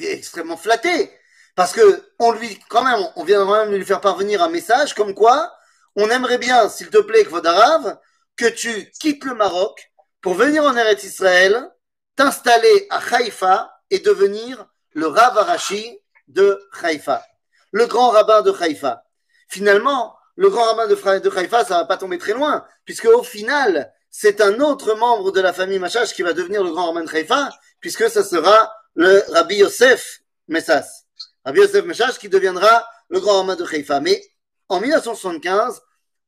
extrêmement 0.00 0.56
flatté. 0.56 1.10
Parce 1.54 1.72
que 1.72 2.02
on 2.18 2.32
lui, 2.32 2.58
quand 2.68 2.84
même, 2.84 3.06
on 3.16 3.24
vient 3.24 3.44
même 3.44 3.74
lui 3.74 3.84
faire 3.84 4.00
parvenir 4.00 4.42
un 4.42 4.50
message 4.50 4.94
comme 4.94 5.14
quoi 5.14 5.52
on 5.96 6.10
aimerait 6.10 6.38
bien, 6.38 6.68
s'il 6.68 6.90
te 6.90 6.98
plaît, 6.98 7.24
Kvodarav, 7.24 7.98
que 8.36 8.46
tu 8.46 8.90
quittes 9.00 9.24
le 9.24 9.34
Maroc 9.34 9.90
pour 10.20 10.34
venir 10.34 10.62
en 10.62 10.76
Eretz 10.76 11.04
Israël, 11.04 11.70
t'installer 12.16 12.86
à 12.90 12.98
Haïfa 12.98 13.72
et 13.90 14.00
devenir 14.00 14.66
le 14.92 15.06
Rav 15.06 15.38
Arashi 15.38 15.98
de 16.28 16.60
Haïfa, 16.82 17.24
le 17.72 17.86
grand 17.86 18.10
rabbin 18.10 18.42
de 18.42 18.52
Haïfa. 18.52 19.04
Finalement, 19.48 20.16
le 20.36 20.50
grand 20.50 20.64
rabbin 20.64 20.86
de, 20.86 20.94
de 20.94 21.38
Haïfa, 21.38 21.64
ça 21.64 21.78
va 21.78 21.84
pas 21.86 21.96
tomber 21.96 22.18
très 22.18 22.34
loin, 22.34 22.66
puisque 22.84 23.06
au 23.06 23.22
final, 23.22 23.90
c'est 24.10 24.42
un 24.42 24.60
autre 24.60 24.94
membre 24.94 25.32
de 25.32 25.40
la 25.40 25.54
famille 25.54 25.78
Machash 25.78 26.12
qui 26.12 26.22
va 26.22 26.34
devenir 26.34 26.62
le 26.62 26.72
grand 26.72 26.88
rabbin 26.88 27.04
de 27.04 27.10
Haïfa, 27.10 27.50
puisque 27.86 28.10
ce 28.10 28.24
sera 28.24 28.74
le 28.96 29.22
Rabbi 29.28 29.58
Yosef 29.58 30.20
Messas. 30.48 31.04
Rabbi 31.44 31.60
Yosef 31.60 31.84
Messas 31.84 32.18
qui 32.18 32.28
deviendra 32.28 32.84
le 33.08 33.20
grand 33.20 33.42
rabbin 33.42 33.54
de 33.54 33.62
Haïfa. 33.64 34.00
Mais 34.00 34.20
en 34.68 34.80
1975, 34.80 35.80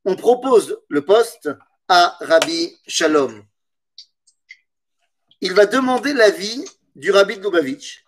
on 0.05 0.15
propose 0.15 0.79
le 0.87 1.03
poste 1.03 1.49
à 1.89 2.15
Rabbi 2.21 2.79
Shalom. 2.87 3.43
Il 5.41 5.51
va 5.51 5.65
demander 5.65 6.13
l'avis 6.13 6.63
du 6.95 7.11
Rabbi 7.11 7.35
de 7.35 7.43
Lubavitch. 7.43 8.05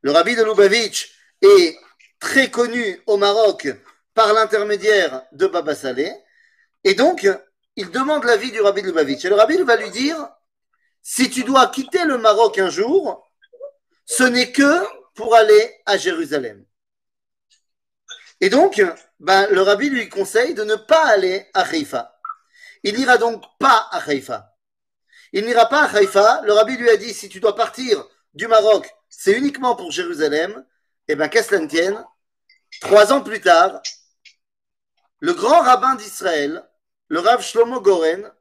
Le 0.00 0.10
Rabbi 0.10 0.34
de 0.34 0.42
Lubavitch 0.42 1.14
est 1.42 1.76
très 2.20 2.50
connu 2.50 3.02
au 3.04 3.18
Maroc 3.18 3.68
par 4.14 4.32
l'intermédiaire 4.32 5.24
de 5.32 5.46
Baba 5.46 5.74
Saleh. 5.74 6.10
Et 6.84 6.94
donc, 6.94 7.28
il 7.76 7.90
demande 7.90 8.24
l'avis 8.24 8.50
du 8.50 8.62
Rabbi 8.62 8.80
de 8.80 8.86
Lubavitch. 8.86 9.26
Et 9.26 9.28
le 9.28 9.34
Rabbi 9.34 9.58
va 9.58 9.76
lui 9.76 9.90
dire 9.90 10.26
si 11.02 11.30
tu 11.30 11.44
dois 11.44 11.68
quitter 11.68 12.04
le 12.04 12.18
Maroc 12.18 12.58
un 12.58 12.70
jour, 12.70 13.26
ce 14.04 14.22
n'est 14.24 14.52
que 14.52 14.84
pour 15.14 15.34
aller 15.34 15.80
à 15.86 15.96
Jérusalem. 15.96 16.64
Et 18.40 18.48
donc, 18.48 18.82
ben, 19.18 19.46
le 19.50 19.60
rabbi 19.62 19.90
lui 19.90 20.08
conseille 20.08 20.54
de 20.54 20.64
ne 20.64 20.76
pas 20.76 21.06
aller 21.06 21.48
à 21.52 21.62
Haïfa. 21.62 22.18
Il 22.82 22.96
n'ira 22.96 23.18
donc 23.18 23.44
pas 23.58 23.88
à 23.90 23.98
Haïfa. 23.98 24.56
Il 25.32 25.44
n'ira 25.44 25.68
pas 25.68 25.82
à 25.82 25.96
Haïfa. 25.96 26.40
Le 26.44 26.52
rabbi 26.52 26.76
lui 26.76 26.88
a 26.88 26.96
dit, 26.96 27.12
si 27.12 27.28
tu 27.28 27.38
dois 27.38 27.54
partir 27.54 28.06
du 28.32 28.46
Maroc, 28.46 28.90
c'est 29.08 29.32
uniquement 29.32 29.76
pour 29.76 29.90
Jérusalem. 29.90 30.64
Eh 31.08 31.16
bien, 31.16 31.28
qu'à 31.28 31.42
cela 31.42 31.60
ne 31.60 31.66
tienne, 31.66 32.02
trois 32.80 33.12
ans 33.12 33.20
plus 33.20 33.40
tard, 33.40 33.82
le 35.18 35.34
grand 35.34 35.60
rabbin 35.60 35.96
d'Israël, 35.96 36.66
le 37.08 37.20
Rav 37.20 37.42
Shlomo 37.42 37.80
Goren, 37.80 38.32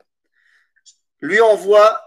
lui 1.19 1.41
envoie 1.41 2.01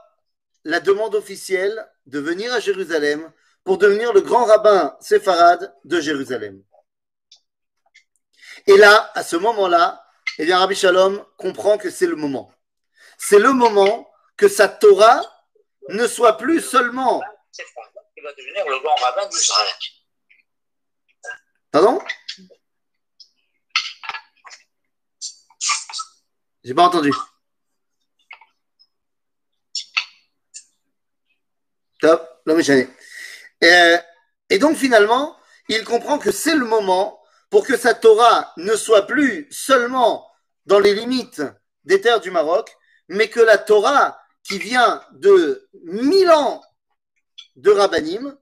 la 0.65 0.81
demande 0.81 1.15
officielle 1.15 1.89
de 2.07 2.19
venir 2.19 2.53
à 2.53 2.61
Jérusalem 2.61 3.33
pour 3.65 3.79
devenir 3.79 4.13
le 4.13 4.21
grand 4.21 4.45
rabbin 4.45 4.97
séfarade 5.01 5.75
de 5.85 6.01
Jérusalem. 6.01 6.63
Et 8.67 8.77
là, 8.77 9.11
à 9.15 9.23
ce 9.23 9.37
moment-là, 9.37 10.05
eh 10.39 10.45
bien, 10.45 10.59
Rabbi 10.59 10.75
Shalom 10.75 11.25
comprend 11.37 11.79
que 11.79 11.91
c'est 11.91 12.07
le 12.07 12.17
moment. 12.17 12.53
C'est 13.19 13.39
le 13.39 13.53
moment 13.53 14.11
que 14.37 14.49
sa 14.49 14.69
Torah 14.69 15.23
ne 15.89 16.07
soit 16.07 16.37
plus 16.37 16.61
seulement. 16.61 17.23
Il 18.17 18.23
va 18.23 18.33
devenir 18.33 18.69
le 18.69 18.79
grand 18.81 18.95
rabbin. 18.95 19.29
Pardon? 21.71 22.01
J'ai 26.65 26.75
pas 26.75 26.85
entendu. 26.85 27.13
Top, 32.03 32.29
et, 33.61 33.97
et 34.51 34.59
donc 34.59 34.77
finalement, 34.77 35.37
il 35.69 35.85
comprend 35.85 36.19
que 36.19 36.33
c'est 36.33 36.57
le 36.57 36.67
moment 36.67 37.23
pour 37.49 37.65
que 37.65 37.77
sa 37.77 37.95
Torah 37.95 38.53
ne 38.57 38.75
soit 38.75 39.07
plus 39.07 39.47
seulement 39.53 40.29
dans 40.67 40.81
les 40.81 40.95
limites 40.95 41.43
des 41.85 42.01
terres 42.01 42.19
du 42.19 42.33
Maroc, 42.33 42.77
mais 43.07 43.29
que 43.29 43.39
la 43.39 43.57
Torah 43.57 44.19
qui 44.43 44.59
vient 44.59 45.01
de 45.13 45.69
mille 45.85 46.31
ans 46.31 46.61
de 47.55 47.71
Rabbanim, 47.71 48.37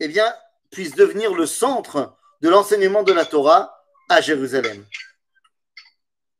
eh 0.00 0.08
bien, 0.08 0.34
puisse 0.70 0.94
devenir 0.94 1.32
le 1.32 1.46
centre 1.46 2.14
de 2.42 2.50
l'enseignement 2.50 3.04
de 3.04 3.14
la 3.14 3.24
Torah 3.24 3.82
à 4.10 4.20
Jérusalem. 4.20 4.84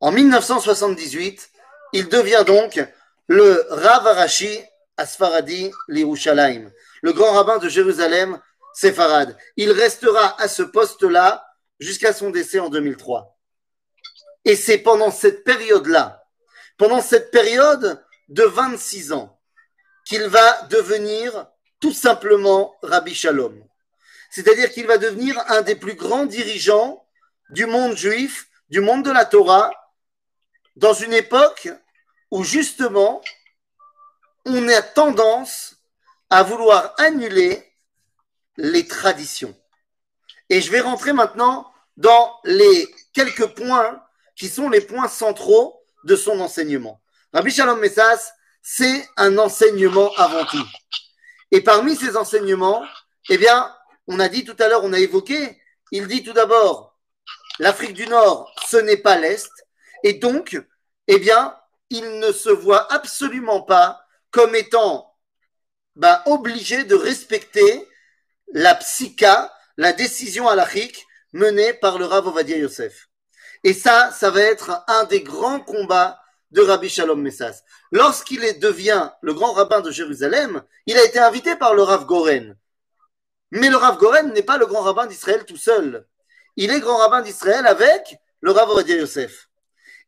En 0.00 0.12
1978, 0.12 1.48
il 1.94 2.08
devient 2.10 2.44
donc 2.46 2.78
le 3.26 3.66
Rav 3.70 4.06
Arashi 4.06 4.60
Asfaradi 4.98 5.70
Lirushalayim, 5.88 6.70
le 7.02 7.12
grand 7.12 7.32
rabbin 7.32 7.58
de 7.58 7.68
Jérusalem, 7.68 8.40
Séfarad. 8.74 9.36
Il 9.56 9.72
restera 9.72 10.40
à 10.40 10.46
ce 10.46 10.62
poste-là 10.62 11.44
jusqu'à 11.80 12.12
son 12.12 12.30
décès 12.30 12.58
en 12.58 12.68
2003. 12.68 13.36
Et 14.44 14.56
c'est 14.56 14.78
pendant 14.78 15.10
cette 15.10 15.44
période-là, 15.44 16.22
pendant 16.76 17.00
cette 17.00 17.30
période 17.30 18.04
de 18.28 18.42
26 18.44 19.12
ans, 19.12 19.40
qu'il 20.04 20.24
va 20.24 20.62
devenir 20.70 21.48
tout 21.80 21.92
simplement 21.92 22.76
Rabbi 22.82 23.14
Shalom. 23.14 23.64
C'est-à-dire 24.30 24.70
qu'il 24.70 24.86
va 24.86 24.98
devenir 24.98 25.38
un 25.48 25.62
des 25.62 25.74
plus 25.74 25.94
grands 25.94 26.26
dirigeants 26.26 27.04
du 27.50 27.66
monde 27.66 27.96
juif, 27.96 28.48
du 28.68 28.80
monde 28.80 29.04
de 29.04 29.10
la 29.10 29.24
Torah, 29.24 29.70
dans 30.76 30.92
une 30.92 31.12
époque 31.12 31.68
où 32.30 32.44
justement 32.44 33.22
on 34.48 34.68
a 34.68 34.82
tendance 34.82 35.76
à 36.30 36.42
vouloir 36.42 36.94
annuler 36.98 37.64
les 38.56 38.86
traditions. 38.86 39.54
Et 40.50 40.60
je 40.60 40.70
vais 40.70 40.80
rentrer 40.80 41.12
maintenant 41.12 41.70
dans 41.96 42.38
les 42.44 42.88
quelques 43.12 43.46
points 43.46 44.02
qui 44.34 44.48
sont 44.48 44.68
les 44.68 44.80
points 44.80 45.08
centraux 45.08 45.82
de 46.04 46.16
son 46.16 46.40
enseignement. 46.40 47.00
Rabbi 47.32 47.50
Shalom 47.50 47.80
Messas, 47.80 48.32
c'est 48.62 49.08
un 49.16 49.36
enseignement 49.38 50.10
avant 50.16 50.44
tout. 50.46 50.66
Et 51.50 51.60
parmi 51.60 51.96
ces 51.96 52.16
enseignements, 52.16 52.84
eh 53.28 53.38
bien, 53.38 53.74
on 54.06 54.20
a 54.20 54.28
dit 54.28 54.44
tout 54.44 54.56
à 54.58 54.68
l'heure, 54.68 54.84
on 54.84 54.92
a 54.92 54.98
évoqué, 54.98 55.60
il 55.92 56.06
dit 56.06 56.22
tout 56.22 56.32
d'abord, 56.32 56.98
l'Afrique 57.58 57.94
du 57.94 58.06
Nord, 58.06 58.52
ce 58.66 58.76
n'est 58.76 58.96
pas 58.96 59.18
l'Est, 59.18 59.50
et 60.02 60.14
donc, 60.14 60.58
eh 61.06 61.18
bien, 61.18 61.56
il 61.90 62.18
ne 62.18 62.32
se 62.32 62.50
voit 62.50 62.90
absolument 62.92 63.62
pas 63.62 64.06
comme 64.30 64.54
étant 64.54 65.14
bah, 65.96 66.22
obligé 66.26 66.84
de 66.84 66.94
respecter 66.94 67.86
la 68.52 68.74
psycha, 68.76 69.52
la 69.76 69.92
décision 69.92 70.48
halachique 70.48 71.06
menée 71.32 71.74
par 71.74 71.98
le 71.98 72.06
Rav 72.06 72.26
Ovadia 72.26 72.56
Yosef. 72.56 73.08
Et 73.64 73.74
ça, 73.74 74.10
ça 74.12 74.30
va 74.30 74.40
être 74.42 74.84
un 74.86 75.04
des 75.04 75.22
grands 75.22 75.60
combats 75.60 76.20
de 76.50 76.62
Rabbi 76.62 76.88
Shalom 76.88 77.20
Messas. 77.20 77.62
Lorsqu'il 77.90 78.40
devient 78.58 79.10
le 79.20 79.34
grand 79.34 79.52
rabbin 79.52 79.80
de 79.80 79.90
Jérusalem, 79.90 80.62
il 80.86 80.96
a 80.96 81.04
été 81.04 81.18
invité 81.18 81.56
par 81.56 81.74
le 81.74 81.82
Rav 81.82 82.06
Goren. 82.06 82.56
Mais 83.50 83.68
le 83.70 83.76
Rav 83.76 83.98
Goren 83.98 84.32
n'est 84.32 84.42
pas 84.42 84.58
le 84.58 84.66
grand 84.66 84.82
rabbin 84.82 85.06
d'Israël 85.06 85.44
tout 85.44 85.56
seul. 85.56 86.06
Il 86.56 86.70
est 86.70 86.80
grand 86.80 86.96
rabbin 86.98 87.22
d'Israël 87.22 87.66
avec 87.66 88.18
le 88.40 88.52
Rav 88.52 88.70
Ovadia 88.70 88.96
Yosef. 88.96 89.48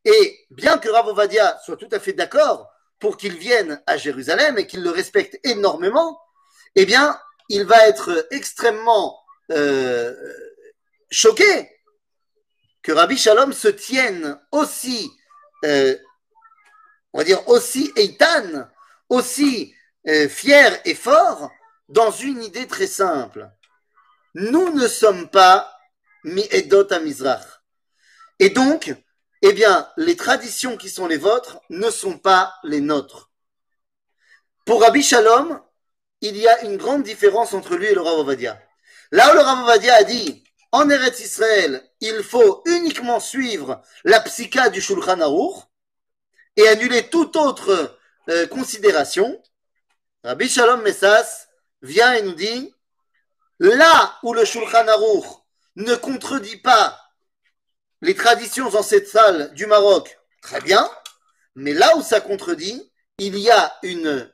Et 0.04 0.46
bien 0.50 0.78
que 0.78 0.88
Rav 0.88 1.06
Ovadia 1.09 1.59
soit 1.64 1.76
tout 1.76 1.88
à 1.90 1.98
fait 1.98 2.12
d'accord 2.12 2.70
pour 3.00 3.16
qu'il 3.16 3.36
vienne 3.36 3.82
à 3.86 3.96
Jérusalem 3.96 4.58
et 4.58 4.66
qu'il 4.66 4.82
le 4.82 4.90
respecte 4.90 5.40
énormément, 5.44 6.20
eh 6.76 6.86
bien, 6.86 7.18
il 7.48 7.64
va 7.64 7.88
être 7.88 8.28
extrêmement 8.30 9.18
euh, 9.50 10.14
choqué 11.10 11.70
que 12.82 12.92
Rabbi 12.92 13.16
Shalom 13.16 13.52
se 13.52 13.68
tienne 13.68 14.40
aussi, 14.52 15.10
euh, 15.64 15.96
on 17.12 17.18
va 17.18 17.24
dire 17.24 17.46
aussi 17.48 17.92
eitan, 17.96 18.68
aussi 19.08 19.74
euh, 20.08 20.28
fier 20.28 20.80
et 20.84 20.94
fort 20.94 21.50
dans 21.88 22.10
une 22.10 22.42
idée 22.42 22.66
très 22.66 22.86
simple. 22.86 23.50
Nous 24.34 24.72
ne 24.74 24.86
sommes 24.86 25.28
pas 25.28 25.76
mi 26.24 26.46
edot 26.50 26.86
à 26.92 27.00
Mizrach. 27.00 27.44
Et 28.38 28.50
donc, 28.50 28.94
eh 29.42 29.53
bien, 29.53 29.88
les 29.96 30.16
traditions 30.16 30.76
qui 30.76 30.90
sont 30.90 31.07
les 31.07 31.16
vôtres 31.16 31.61
ne 31.70 31.90
sont 31.90 32.18
pas 32.18 32.55
les 32.62 32.81
nôtres. 32.81 33.31
Pour 34.66 34.83
Rabbi 34.83 35.03
Shalom, 35.03 35.61
il 36.20 36.37
y 36.37 36.46
a 36.46 36.62
une 36.64 36.76
grande 36.76 37.03
différence 37.03 37.55
entre 37.55 37.76
lui 37.76 37.87
et 37.87 37.94
le 37.94 38.03
Rav 38.03 38.18
Ovadia. 38.18 38.61
Là 39.11 39.31
où 39.31 39.35
le 39.35 39.40
Rav 39.40 39.62
Ovadia 39.64 39.94
a 39.94 40.05
dit, 40.05 40.44
en 40.72 40.88
Eretz 40.88 41.20
Israël, 41.20 41.83
il 42.00 42.22
faut 42.22 42.62
uniquement 42.66 43.18
suivre 43.18 43.83
la 44.05 44.20
psycha 44.20 44.68
du 44.68 44.81
Shulchan 44.81 45.20
Aruch 45.20 45.64
et 46.57 46.68
annuler 46.68 47.09
toute 47.09 47.37
autre 47.37 47.98
euh, 48.29 48.46
considération, 48.46 49.42
Rabbi 50.22 50.48
Shalom 50.48 50.83
Messas 50.83 51.48
vient 51.83 52.12
et 52.12 52.22
nous 52.22 52.35
dit, 52.35 52.72
là 53.59 54.18
où 54.22 54.35
le 54.35 54.44
Shulchan 54.44 54.87
Aruch 54.87 55.24
ne 55.76 55.94
contredit 55.94 56.59
pas 56.59 57.00
les 58.02 58.14
traditions 58.14 58.74
ancestrales 58.74 59.52
du 59.54 59.66
Maroc, 59.66 60.18
très 60.42 60.60
bien, 60.60 60.90
mais 61.54 61.72
là 61.72 61.96
où 61.96 62.02
ça 62.02 62.20
contredit, 62.20 62.90
il 63.18 63.38
y 63.38 63.50
a 63.50 63.76
une 63.82 64.32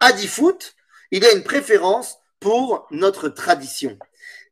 adifoot, 0.00 0.74
il 1.10 1.22
y 1.22 1.26
a 1.26 1.32
une 1.32 1.44
préférence 1.44 2.18
pour 2.38 2.86
notre 2.90 3.28
tradition. 3.28 3.98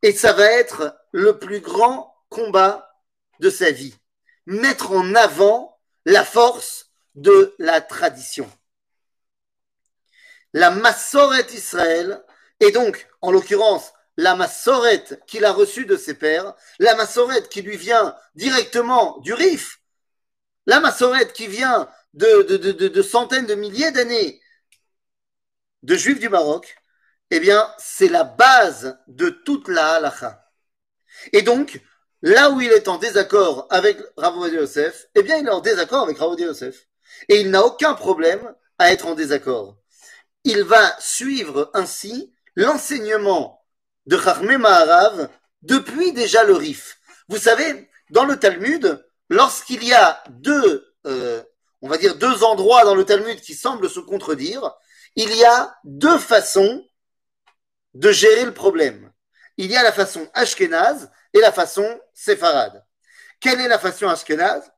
Et 0.03 0.13
ça 0.13 0.33
va 0.33 0.45
être 0.45 0.97
le 1.13 1.39
plus 1.39 1.61
grand 1.61 2.15
combat 2.29 2.95
de 3.41 3.51
sa 3.51 3.71
vie. 3.71 3.95
Mettre 4.47 4.93
en 4.93 5.15
avant 5.15 5.79
la 6.05 6.25
force 6.25 6.91
de 7.15 7.55
la 7.59 7.81
tradition. 7.81 8.51
La 10.55 10.71
Massoret 10.71 11.47
Israël, 11.53 12.25
et 12.61 12.71
donc, 12.71 13.09
en 13.21 13.31
l'occurrence, 13.31 13.93
la 14.19 14.35
massorette 14.35 15.23
qu'il 15.29 15.45
a 15.45 15.53
reçue 15.53 15.87
de 15.87 15.97
ses 15.97 16.15
pères, 16.15 16.53
la 16.81 16.97
massorette 16.97 17.49
qui 17.49 17.63
lui 17.63 17.77
vient 17.77 18.17
directement 18.35 19.19
du 19.21 19.33
Rif, 19.33 19.81
la 20.67 20.81
massorette 20.81 21.33
qui 21.33 21.47
vient 21.47 21.89
de, 22.15 23.03
centaines 23.03 23.47
de 23.47 23.55
milliers 23.55 23.93
d'années 23.93 24.43
de 25.85 25.95
juifs 25.95 26.19
du 26.19 26.29
Maroc, 26.29 26.77
eh 27.31 27.39
bien, 27.39 27.73
c'est 27.79 28.09
la 28.09 28.25
base 28.25 28.99
de 29.07 29.31
toute 29.31 29.69
la 29.69 29.93
halacha. 29.93 30.45
Et 31.33 31.43
donc, 31.43 31.81
là 32.21 32.51
où 32.51 32.61
il 32.61 32.73
est 32.73 32.89
en 32.89 32.99
désaccord 32.99 33.69
avec 33.71 33.99
Rav 34.17 34.35
Yosef, 34.53 35.07
eh 35.15 35.23
bien, 35.23 35.37
il 35.37 35.47
est 35.47 35.53
en 35.53 35.61
désaccord 35.61 36.03
avec 36.03 36.19
Rav 36.19 36.35
Yosef. 36.41 36.89
Et 37.29 37.41
il 37.41 37.51
n'a 37.51 37.65
aucun 37.65 37.95
problème 37.95 38.53
à 38.79 38.91
être 38.91 39.07
en 39.07 39.15
désaccord. 39.15 39.77
Il 40.43 40.65
va 40.65 40.97
suivre 40.99 41.71
ainsi 41.73 42.35
l'enseignement 42.57 43.58
de 44.09 44.19
Chachmé 44.19 44.57
Maharav 44.57 45.29
depuis 45.61 46.13
déjà 46.13 46.43
le 46.43 46.55
Rif. 46.55 46.99
Vous 47.29 47.37
savez, 47.37 47.91
dans 48.09 48.25
le 48.25 48.39
Talmud, 48.39 49.05
lorsqu'il 49.29 49.85
y 49.85 49.93
a 49.93 50.25
deux, 50.31 50.95
euh, 51.07 51.43
on 51.83 51.89
va 51.91 51.99
dire 51.99 52.17
deux 52.17 52.43
endroits 52.43 52.85
dans 52.85 52.95
le 52.95 53.05
Talmud 53.05 53.39
qui 53.43 53.55
semblent 53.55 53.91
se 53.91 54.01
contredire, 54.01 54.75
il 55.15 55.31
y 55.37 55.45
a 55.45 55.77
deux 55.85 56.19
façons 56.19 56.83
de 57.93 58.11
gérer 58.11 58.47
le 58.47 58.55
problème. 58.55 59.13
Il 59.59 59.71
y 59.71 59.77
a 59.77 59.83
la 59.83 59.93
façon 59.93 60.27
ashkénaze 60.33 61.11
et 61.35 61.41
la 61.41 61.53
façon 61.53 62.01
séfarade. 62.15 62.83
Quelle 63.41 63.61
est 63.61 63.69
la 63.69 63.79
façon 63.79 64.09
ashkénaze 64.09 64.73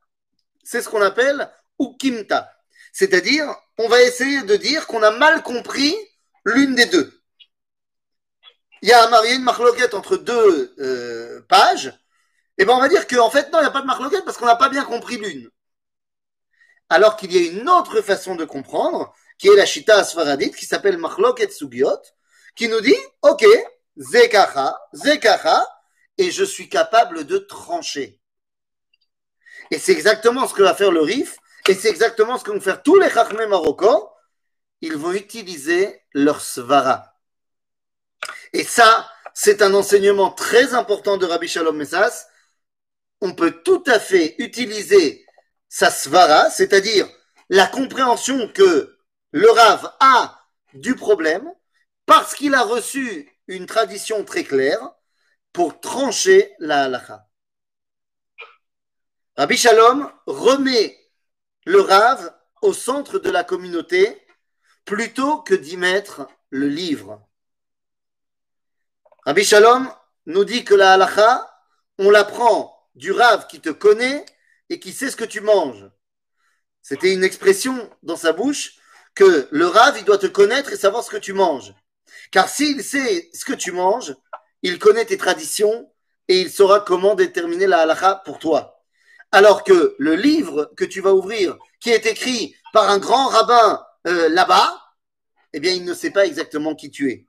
C'est 0.64 0.83
ce 0.83 0.89
qu'on 0.89 1.03
appelle 1.03 1.49
ukimta. 1.78 2.53
C'est-à-dire, 2.93 3.55
on 3.78 3.89
va 3.89 4.03
essayer 4.03 4.43
de 4.43 4.57
dire 4.57 4.89
qu'on 4.89 5.05
a 5.05 5.12
mal 5.12 5.45
compris 5.45 5.95
l'une 6.45 6.74
des 6.74 6.87
deux. 6.87 7.20
Il 8.83 8.89
y 8.89 8.93
a 8.93 9.35
une 9.35 9.43
marloquette 9.43 9.95
entre 9.95 10.16
deux 10.16 10.74
euh, 10.78 11.43
pages. 11.49 11.93
Et 12.57 12.64
ben 12.64 12.74
on 12.74 12.81
va 12.81 12.89
dire 12.89 13.07
qu'en 13.07 13.31
fait, 13.31 13.51
non, 13.53 13.59
il 13.59 13.62
n'y 13.62 13.68
a 13.68 13.70
pas 13.70 13.83
de 13.83 13.87
marloquette 13.87 14.24
parce 14.24 14.37
qu'on 14.37 14.47
n'a 14.47 14.57
pas 14.57 14.68
bien 14.68 14.85
compris 14.85 15.16
l'une. 15.16 15.51
Alors 16.89 17.16
qu'il 17.16 17.33
y 17.33 17.39
a 17.39 17.51
une 17.51 17.68
autre 17.68 18.01
façon 18.03 18.35
de 18.35 18.45
comprendre, 18.45 19.14
qui 19.39 19.49
est 19.49 19.57
la 19.57 19.64
Shita 19.64 19.99
Asfaradite, 19.99 20.57
qui 20.57 20.66
s'appelle 20.66 20.99
Marloket 20.99 21.53
Sugiot, 21.53 22.03
qui 22.57 22.68
nous 22.68 22.81
dit, 22.81 22.97
ok, 23.22 23.47
Zekacha, 23.97 24.78
Zekacha, 24.93 25.66
et 26.18 26.31
je 26.31 26.45
suis 26.45 26.68
capable 26.68 27.24
de 27.24 27.39
trancher. 27.39 28.20
Et 29.70 29.78
c'est 29.78 29.93
exactement 29.93 30.47
ce 30.47 30.55
que 30.55 30.62
va 30.62 30.74
faire 30.74 30.91
le 30.91 31.01
RIF, 31.01 31.39
et 31.68 31.74
c'est 31.74 31.89
exactement 31.89 32.37
ce 32.37 32.45
que 32.45 32.51
vont 32.51 32.61
faire 32.61 32.83
tous 32.83 32.99
les 32.99 33.09
Chachmé 33.09 33.47
marocains. 33.47 34.01
Ils 34.81 34.97
vont 34.97 35.12
utiliser 35.12 36.03
leur 36.12 36.41
svara. 36.41 37.10
Et 38.53 38.65
ça, 38.65 39.11
c'est 39.35 39.63
un 39.63 39.75
enseignement 39.75 40.31
très 40.31 40.75
important 40.75 41.17
de 41.17 41.27
Rabbi 41.27 41.49
Shalom 41.49 41.77
Messas. 41.77 42.27
On 43.21 43.35
peut 43.35 43.63
tout 43.63 43.85
à 43.87 43.99
fait 44.01 44.35
utiliser 44.39 45.25
sa 45.69 45.91
svara, 45.91 46.51
c'est-à-dire 46.51 47.09
la 47.49 47.67
compréhension 47.67 48.49
que 48.49 48.99
le 49.33 49.51
Rav 49.51 49.93
a 50.01 50.41
du 50.75 50.95
problème 50.95 51.51
parce 52.07 52.35
qu'il 52.35 52.55
a 52.55 52.63
reçu 52.63 53.31
une 53.47 53.67
tradition 53.67 54.25
très 54.25 54.45
claire 54.45 54.91
pour 55.53 55.81
trancher 55.81 56.55
la 56.59 56.85
halacha. 56.85 57.27
Rabbi 59.37 59.57
Shalom 59.57 60.11
remet 60.27 60.99
le 61.67 61.81
Rav 61.81 62.35
au 62.63 62.73
centre 62.73 63.19
de 63.19 63.31
la 63.31 63.45
communauté 63.45 64.27
plutôt 64.85 65.39
que 65.43 65.55
d'y 65.55 65.77
mettre 65.77 66.27
le 66.51 66.69
livre. 66.69 67.30
Rabbi 69.27 69.45
Shalom 69.45 69.93
nous 70.25 70.45
dit 70.47 70.64
que 70.64 70.75
la 70.75 70.95
halacha, 70.95 71.47
on 71.99 72.11
l'apprend 72.11 72.75
du 72.95 73.12
Rav 73.12 73.47
qui 73.49 73.61
te 73.61 73.68
connaît 73.68 74.25
et 74.71 74.81
qui 74.81 74.93
sait 74.93 75.11
ce 75.11 75.16
que 75.16 75.27
tu 75.27 75.43
manges. 75.43 75.91
C'était 76.81 77.12
une 77.12 77.23
expression 77.23 77.91
dans 78.03 78.16
sa 78.16 78.33
bouche 78.33 78.79
que 79.14 79.47
le 79.51 79.66
Rav, 79.66 79.99
il 79.99 80.07
doit 80.07 80.16
te 80.16 80.27
connaître 80.27 80.73
et 80.73 80.77
savoir 80.77 81.05
ce 81.05 81.11
que 81.11 81.18
tu 81.18 81.35
manges. 81.35 81.75
Car 82.31 82.49
s'il 82.49 82.83
sait 82.83 83.29
ce 83.35 83.45
que 83.45 83.53
tu 83.53 83.73
manges, 83.73 84.16
il 84.62 84.79
connaît 84.79 85.05
tes 85.05 85.18
traditions 85.18 85.93
et 86.29 86.41
il 86.41 86.51
saura 86.51 86.81
comment 86.81 87.14
déterminer 87.14 87.66
la 87.66 87.81
halakha 87.81 88.23
pour 88.25 88.39
toi. 88.39 88.83
Alors 89.33 89.64
que 89.64 89.97
le 89.99 90.14
livre 90.14 90.73
que 90.79 90.87
tu 90.87 91.03
vas 91.03 91.12
ouvrir, 91.12 91.59
qui 91.79 91.91
est 91.91 92.07
écrit 92.07 92.57
par 92.73 92.89
un 92.89 92.99
grand 92.99 93.29
rabbin 93.29 93.85
euh, 94.07 94.31
là-bas, 94.31 94.81
eh 95.53 95.61
bien, 95.61 95.73
il 95.73 95.85
ne 95.85 95.93
sait 95.93 96.11
pas 96.11 96.25
exactement 96.25 96.75
qui 96.75 96.91
tu 96.91 97.11
es. 97.11 97.27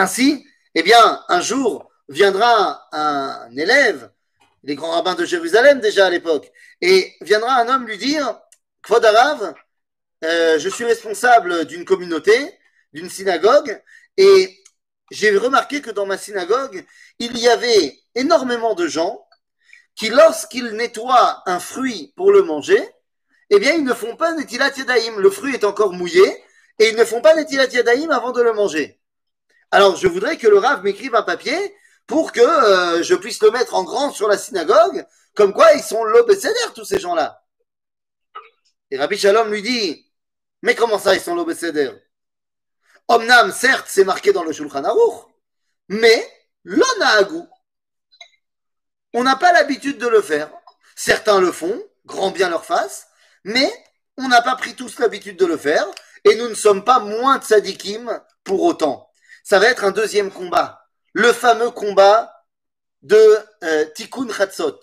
Ainsi, 0.00 0.46
eh 0.74 0.82
bien, 0.82 1.22
un 1.28 1.42
jour 1.42 1.90
viendra 2.08 2.88
un 2.90 3.54
élève, 3.54 4.10
les 4.62 4.74
grands 4.74 4.92
rabbins 4.92 5.14
de 5.14 5.26
Jérusalem 5.26 5.78
déjà 5.80 6.06
à 6.06 6.10
l'époque, 6.10 6.50
et 6.80 7.12
viendra 7.20 7.56
un 7.56 7.68
homme 7.68 7.86
lui 7.86 7.98
dire, 7.98 8.40
Kvodarav, 8.80 9.52
euh, 10.24 10.58
je 10.58 10.68
suis 10.70 10.86
responsable 10.86 11.66
d'une 11.66 11.84
communauté, 11.84 12.34
d'une 12.94 13.10
synagogue, 13.10 13.78
et 14.16 14.62
j'ai 15.10 15.36
remarqué 15.36 15.82
que 15.82 15.90
dans 15.90 16.06
ma 16.06 16.16
synagogue, 16.16 16.82
il 17.18 17.36
y 17.36 17.46
avait 17.48 18.00
énormément 18.14 18.74
de 18.74 18.86
gens 18.86 19.28
qui, 19.96 20.08
lorsqu'ils 20.08 20.70
nettoient 20.70 21.42
un 21.44 21.60
fruit 21.60 22.14
pour 22.16 22.32
le 22.32 22.42
manger, 22.42 22.82
eh 23.50 23.58
bien, 23.58 23.74
ils 23.74 23.84
ne 23.84 23.92
font 23.92 24.16
pas 24.16 24.32
Netilat 24.32 24.70
Yadayim. 24.78 25.18
Le 25.18 25.30
fruit 25.30 25.52
est 25.52 25.64
encore 25.64 25.92
mouillé 25.92 26.42
et 26.78 26.88
ils 26.88 26.96
ne 26.96 27.04
font 27.04 27.20
pas 27.20 27.34
Netilat 27.34 27.66
Yadayim 27.66 28.10
avant 28.10 28.32
de 28.32 28.40
le 28.40 28.54
manger. 28.54 28.99
Alors, 29.70 29.96
je 29.96 30.08
voudrais 30.08 30.36
que 30.36 30.48
le 30.48 30.58
Rav 30.58 30.82
m'écrive 30.82 31.14
un 31.14 31.22
papier 31.22 31.76
pour 32.06 32.32
que 32.32 32.40
euh, 32.40 33.02
je 33.02 33.14
puisse 33.14 33.40
le 33.40 33.50
mettre 33.50 33.74
en 33.74 33.84
grand 33.84 34.10
sur 34.12 34.26
la 34.26 34.36
synagogue, 34.36 35.06
comme 35.34 35.52
quoi 35.52 35.72
ils 35.74 35.82
sont 35.82 36.02
l'obécédaire, 36.02 36.72
tous 36.74 36.84
ces 36.84 36.98
gens-là. 36.98 37.44
Et 38.90 38.98
Rabbi 38.98 39.16
Shalom 39.16 39.50
lui 39.50 39.62
dit, 39.62 40.12
mais 40.62 40.74
comment 40.74 40.98
ça, 40.98 41.14
ils 41.14 41.20
sont 41.20 41.36
l'obécédaire 41.36 41.94
Omnam, 43.06 43.52
certes, 43.52 43.86
c'est 43.88 44.04
marqué 44.04 44.32
dans 44.32 44.44
le 44.44 44.52
Shulchan 44.52 44.84
Aruch, 44.84 45.26
mais 45.88 46.28
l'onagou. 46.64 47.46
On 49.14 49.22
n'a 49.22 49.36
pas 49.36 49.52
l'habitude 49.52 49.98
de 49.98 50.06
le 50.08 50.22
faire. 50.22 50.50
Certains 50.96 51.40
le 51.40 51.50
font, 51.52 51.80
grand 52.06 52.30
bien 52.30 52.48
leur 52.48 52.64
face, 52.64 53.08
mais 53.44 53.72
on 54.16 54.28
n'a 54.28 54.42
pas 54.42 54.56
pris 54.56 54.74
tous 54.74 54.98
l'habitude 54.98 55.36
de 55.36 55.46
le 55.46 55.56
faire, 55.56 55.86
et 56.24 56.34
nous 56.36 56.48
ne 56.48 56.54
sommes 56.54 56.84
pas 56.84 56.98
moins 57.00 57.38
de 57.38 57.44
sadikim 57.44 58.20
pour 58.44 58.62
autant. 58.62 59.09
Ça 59.42 59.58
va 59.58 59.66
être 59.66 59.84
un 59.84 59.90
deuxième 59.90 60.30
combat, 60.30 60.86
le 61.12 61.32
fameux 61.32 61.70
combat 61.70 62.44
de 63.02 63.38
euh, 63.64 63.84
Tikkun 63.94 64.32
Chatzot. 64.32 64.80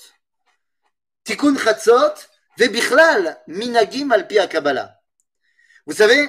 Tikkun 1.24 1.58
Chatzot, 1.58 2.14
Vebichlal, 2.58 3.42
Minagim 3.48 4.12
al 4.12 4.28
Kabbalah. 4.28 4.96
Vous 5.86 5.94
savez, 5.94 6.28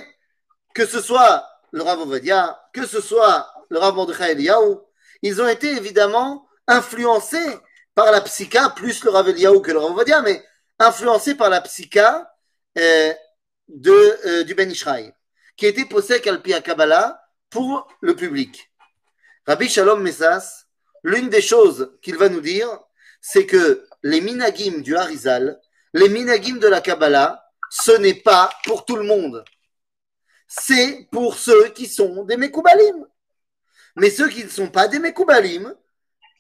que 0.75 0.87
ce 0.87 1.01
soit 1.01 1.49
le 1.73 1.83
Rav 1.83 2.01
Ovadia, 2.01 2.61
que 2.73 2.87
ce 2.87 3.01
soit 3.01 3.51
le 3.71 3.79
Rav 3.79 3.95
Mordechai 3.95 4.33
Eliyahu, 4.33 4.77
ils 5.23 5.43
ont 5.43 5.49
été 5.49 5.71
évidemment 5.71 6.47
influencés 6.67 7.59
par 7.95 8.13
la 8.13 8.21
psycha, 8.21 8.71
plus 8.71 9.03
le 9.05 9.11
Rav 9.11 9.29
Eliyahu 9.29 9.63
que 9.63 9.73
le 9.73 9.79
Rav 9.79 9.93
Ovadia, 9.93 10.23
mais 10.23 10.45
influencés 10.79 11.35
par 11.35 11.51
la 11.51 11.61
psycha 11.63 12.33
euh, 12.79 13.13
de, 13.69 14.19
euh, 14.27 14.45
du 14.45 14.55
Ben 14.55 14.71
Ishraï, 14.71 15.13
qui 15.57 15.67
était 15.67 15.87
posé 15.87 16.23
al 16.29 16.43
Kabbalah 16.63 17.21
pour 17.51 17.89
le 18.01 18.15
public. 18.15 18.71
Rabbi 19.47 19.69
Shalom 19.69 20.03
Messas, 20.03 20.67
l'une 21.03 21.29
des 21.29 21.43
choses 21.43 21.97
qu'il 22.03 22.17
va 22.17 22.29
nous 22.29 22.41
dire, 22.41 22.69
c'est 23.21 23.47
que 23.47 23.87
les 24.03 24.21
minagim 24.21 24.81
du 24.81 24.97
Harizal, 24.97 25.61
les 25.95 26.09
minagim 26.09 26.57
de 26.57 26.69
la 26.69 26.81
Kabbalah, 26.81 27.45
ce 27.71 27.93
n'est 27.93 28.15
pas 28.15 28.51
pour 28.65 28.85
tout 28.85 28.97
le 28.97 29.05
monde 29.05 29.45
c'est 30.49 31.07
pour 31.13 31.37
ceux 31.37 31.69
qui 31.69 31.87
sont 31.87 32.25
des 32.25 32.39
Mekoubalim. 32.39 33.07
Mais 33.97 34.11
ceux 34.11 34.29
qui 34.29 34.43
ne 34.43 34.49
sont 34.49 34.71
pas 34.71 34.89
des 34.89 34.99
Mekoubalim, 34.99 35.75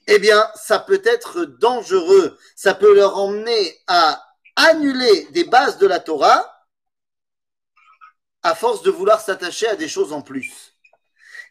eh 0.06 0.18
bien, 0.18 0.50
ça 0.54 0.78
peut 0.78 1.02
être 1.04 1.44
dangereux. 1.44 2.38
Ça 2.56 2.74
peut 2.74 2.94
leur 2.94 3.18
emmener 3.18 3.78
à 3.86 4.24
annuler 4.56 5.28
des 5.32 5.44
bases 5.44 5.76
de 5.78 5.86
la 5.86 6.00
Torah 6.00 6.54
à 8.42 8.54
force 8.54 8.82
de 8.82 8.90
vouloir 8.90 9.20
s'attacher 9.20 9.68
à 9.68 9.76
des 9.76 9.88
choses 9.88 10.12
en 10.12 10.22
plus. 10.22 10.67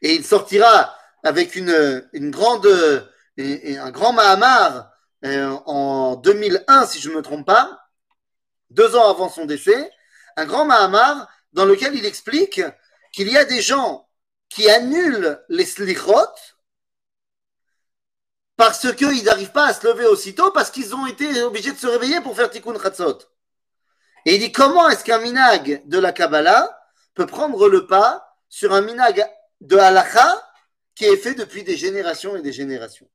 Et 0.02 0.16
il 0.16 0.26
sortira 0.26 0.95
avec 1.24 1.56
une, 1.56 2.08
une 2.14 2.32
grande, 2.32 2.68
un 3.38 3.91
grand 3.91 4.14
Mahamar 4.14 4.91
euh, 5.26 5.50
en 5.66 6.16
2001, 6.16 6.86
si 6.86 7.00
je 7.00 7.10
ne 7.10 7.16
me 7.16 7.22
trompe 7.22 7.45
pas, 7.45 7.80
deux 8.70 8.95
ans 8.95 9.10
avant 9.10 9.30
son 9.30 9.45
décès, 9.45 9.91
un 10.36 10.45
grand 10.45 10.66
Mahamar 10.66 11.28
dans 11.54 11.66
lequel 11.66 11.95
il 11.95 12.06
explique 12.06 12.62
qu'il 13.12 13.32
y 13.32 13.38
a 13.38 13.45
des 13.45 13.62
gens 13.62 14.08
qui 14.50 14.70
annulent 14.70 15.43
les 15.50 15.66
slichot 15.66 16.14
parce 18.56 18.91
qu'ils 18.93 19.24
n'arrivent 19.24 19.52
pas 19.52 19.68
à 19.68 19.74
se 19.74 19.86
lever 19.86 20.06
aussitôt 20.06 20.52
parce 20.52 20.72
qu'ils 20.72 20.95
ont 20.95 21.06
été 21.06 21.41
obligés 21.43 21.72
de 21.72 21.78
se 21.78 21.88
réveiller 21.88 22.22
pour 22.22 22.36
faire 22.36 22.50
tikkun 22.50 22.80
chatzot. 22.80 23.20
Et 24.26 24.36
il 24.36 24.39
dit 24.39 24.52
comment 24.52 24.89
est-ce 24.89 25.04
qu'un 25.04 25.20
minag 25.20 25.84
de 25.86 26.00
la 26.00 26.12
Kabbalah 26.12 26.78
peut 27.14 27.26
prendre 27.26 27.68
le 27.68 27.88
pas 27.88 28.36
sur 28.50 28.74
un 28.74 28.82
minag 28.82 29.28
de 29.62 29.78
halacha 29.78 30.43
qui 30.95 31.05
est 31.05 31.18
fait 31.18 31.36
depuis 31.36 31.64
des 31.64 31.78
générations 31.78 32.36
et 32.36 32.41
des 32.41 32.53
générations. 32.53 33.10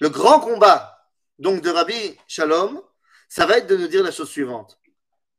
Le 0.00 0.08
grand 0.08 0.40
combat 0.40 0.96
donc 1.38 1.60
de 1.60 1.70
Rabbi 1.70 2.16
Shalom, 2.26 2.82
ça 3.28 3.46
va 3.46 3.58
être 3.58 3.66
de 3.66 3.76
nous 3.76 3.88
dire 3.88 4.02
la 4.02 4.10
chose 4.10 4.30
suivante. 4.30 4.78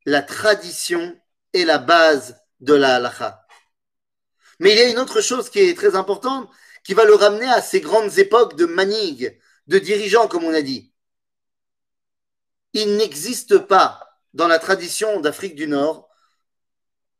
La 0.05 0.21
tradition 0.21 1.19
est 1.53 1.65
la 1.65 1.78
base 1.80 2.39
de 2.59 2.73
la 2.73 2.95
halacha. 2.95 3.45
Mais 4.59 4.71
il 4.71 4.78
y 4.78 4.82
a 4.82 4.89
une 4.89 4.99
autre 4.99 5.21
chose 5.21 5.49
qui 5.49 5.59
est 5.59 5.75
très 5.75 5.95
importante, 5.95 6.49
qui 6.84 6.93
va 6.93 7.05
le 7.05 7.15
ramener 7.15 7.47
à 7.47 7.61
ces 7.61 7.82
grandes 7.82 8.17
époques 8.17 8.55
de 8.55 8.65
manig, 8.65 9.39
de 9.67 9.80
dirigeants, 9.80 10.28
comme 10.28 10.45
on 10.45 10.53
a 10.53 10.61
dit. 10.61 10.93
Il 12.73 12.97
n'existe 12.97 13.57
pas 13.59 14.19
dans 14.34 14.47
la 14.47 14.59
tradition 14.59 15.19
d'Afrique 15.19 15.55
du 15.55 15.67
Nord 15.67 16.09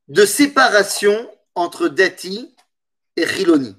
de 0.08 0.26
séparation 0.26 1.30
entre 1.58 1.88
dati 1.88 2.56
et 3.16 3.26
riloni, 3.26 3.76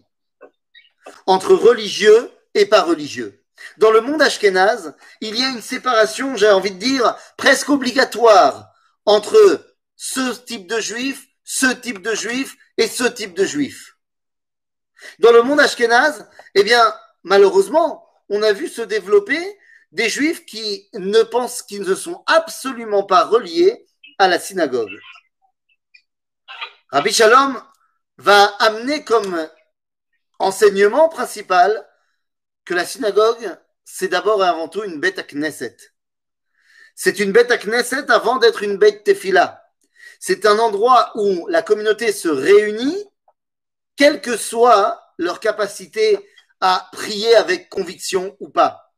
entre 1.26 1.54
religieux 1.54 2.30
et 2.54 2.66
pas 2.66 2.82
religieux. 2.82 3.44
Dans 3.76 3.92
le 3.92 4.00
monde 4.00 4.20
ashkénaze, 4.20 4.96
il 5.20 5.38
y 5.38 5.44
a 5.44 5.50
une 5.50 5.62
séparation, 5.62 6.34
j'ai 6.34 6.50
envie 6.50 6.72
de 6.72 6.78
dire, 6.78 7.16
presque 7.36 7.68
obligatoire 7.68 8.72
entre 9.06 9.64
ce 9.96 10.36
type 10.44 10.66
de 10.66 10.80
juif, 10.80 11.28
ce 11.44 11.66
type 11.66 12.02
de 12.02 12.14
juif 12.16 12.56
et 12.76 12.88
ce 12.88 13.04
type 13.04 13.34
de 13.34 13.44
juif. 13.44 13.96
Dans 15.20 15.30
le 15.30 15.42
monde 15.42 15.60
ashkénaze, 15.60 16.28
eh 16.56 16.64
bien, 16.64 16.82
malheureusement, 17.22 18.04
on 18.28 18.42
a 18.42 18.52
vu 18.52 18.66
se 18.66 18.82
développer 18.82 19.40
des 19.92 20.08
juifs 20.08 20.44
qui 20.46 20.88
ne 20.94 21.22
pensent 21.22 21.62
qu'ils 21.62 21.82
ne 21.82 21.94
sont 21.94 22.24
absolument 22.26 23.04
pas 23.04 23.24
reliés 23.24 23.86
à 24.18 24.26
la 24.26 24.40
synagogue. 24.40 24.98
Rabbi 26.90 27.12
Shalom 27.12 27.62
va 28.16 28.46
amener 28.60 29.04
comme 29.04 29.46
enseignement 30.38 31.10
principal 31.10 31.86
que 32.64 32.72
la 32.72 32.86
synagogue, 32.86 33.58
c'est 33.84 34.08
d'abord 34.08 34.42
et 34.42 34.48
avant 34.48 34.68
tout 34.68 34.82
une 34.84 34.98
bête 34.98 35.18
à 35.18 35.22
Knesset. 35.22 35.76
C'est 36.94 37.18
une 37.18 37.30
bête 37.30 37.50
à 37.50 37.58
Knesset 37.58 38.10
avant 38.10 38.38
d'être 38.38 38.62
une 38.62 38.78
bête 38.78 39.04
tefila. 39.04 39.62
C'est 40.18 40.46
un 40.46 40.58
endroit 40.58 41.12
où 41.14 41.46
la 41.48 41.60
communauté 41.60 42.10
se 42.10 42.28
réunit, 42.28 43.04
quelle 43.94 44.22
que 44.22 44.38
soit 44.38 44.98
leur 45.18 45.40
capacité 45.40 46.26
à 46.62 46.88
prier 46.92 47.36
avec 47.36 47.68
conviction 47.68 48.34
ou 48.40 48.48
pas. 48.48 48.94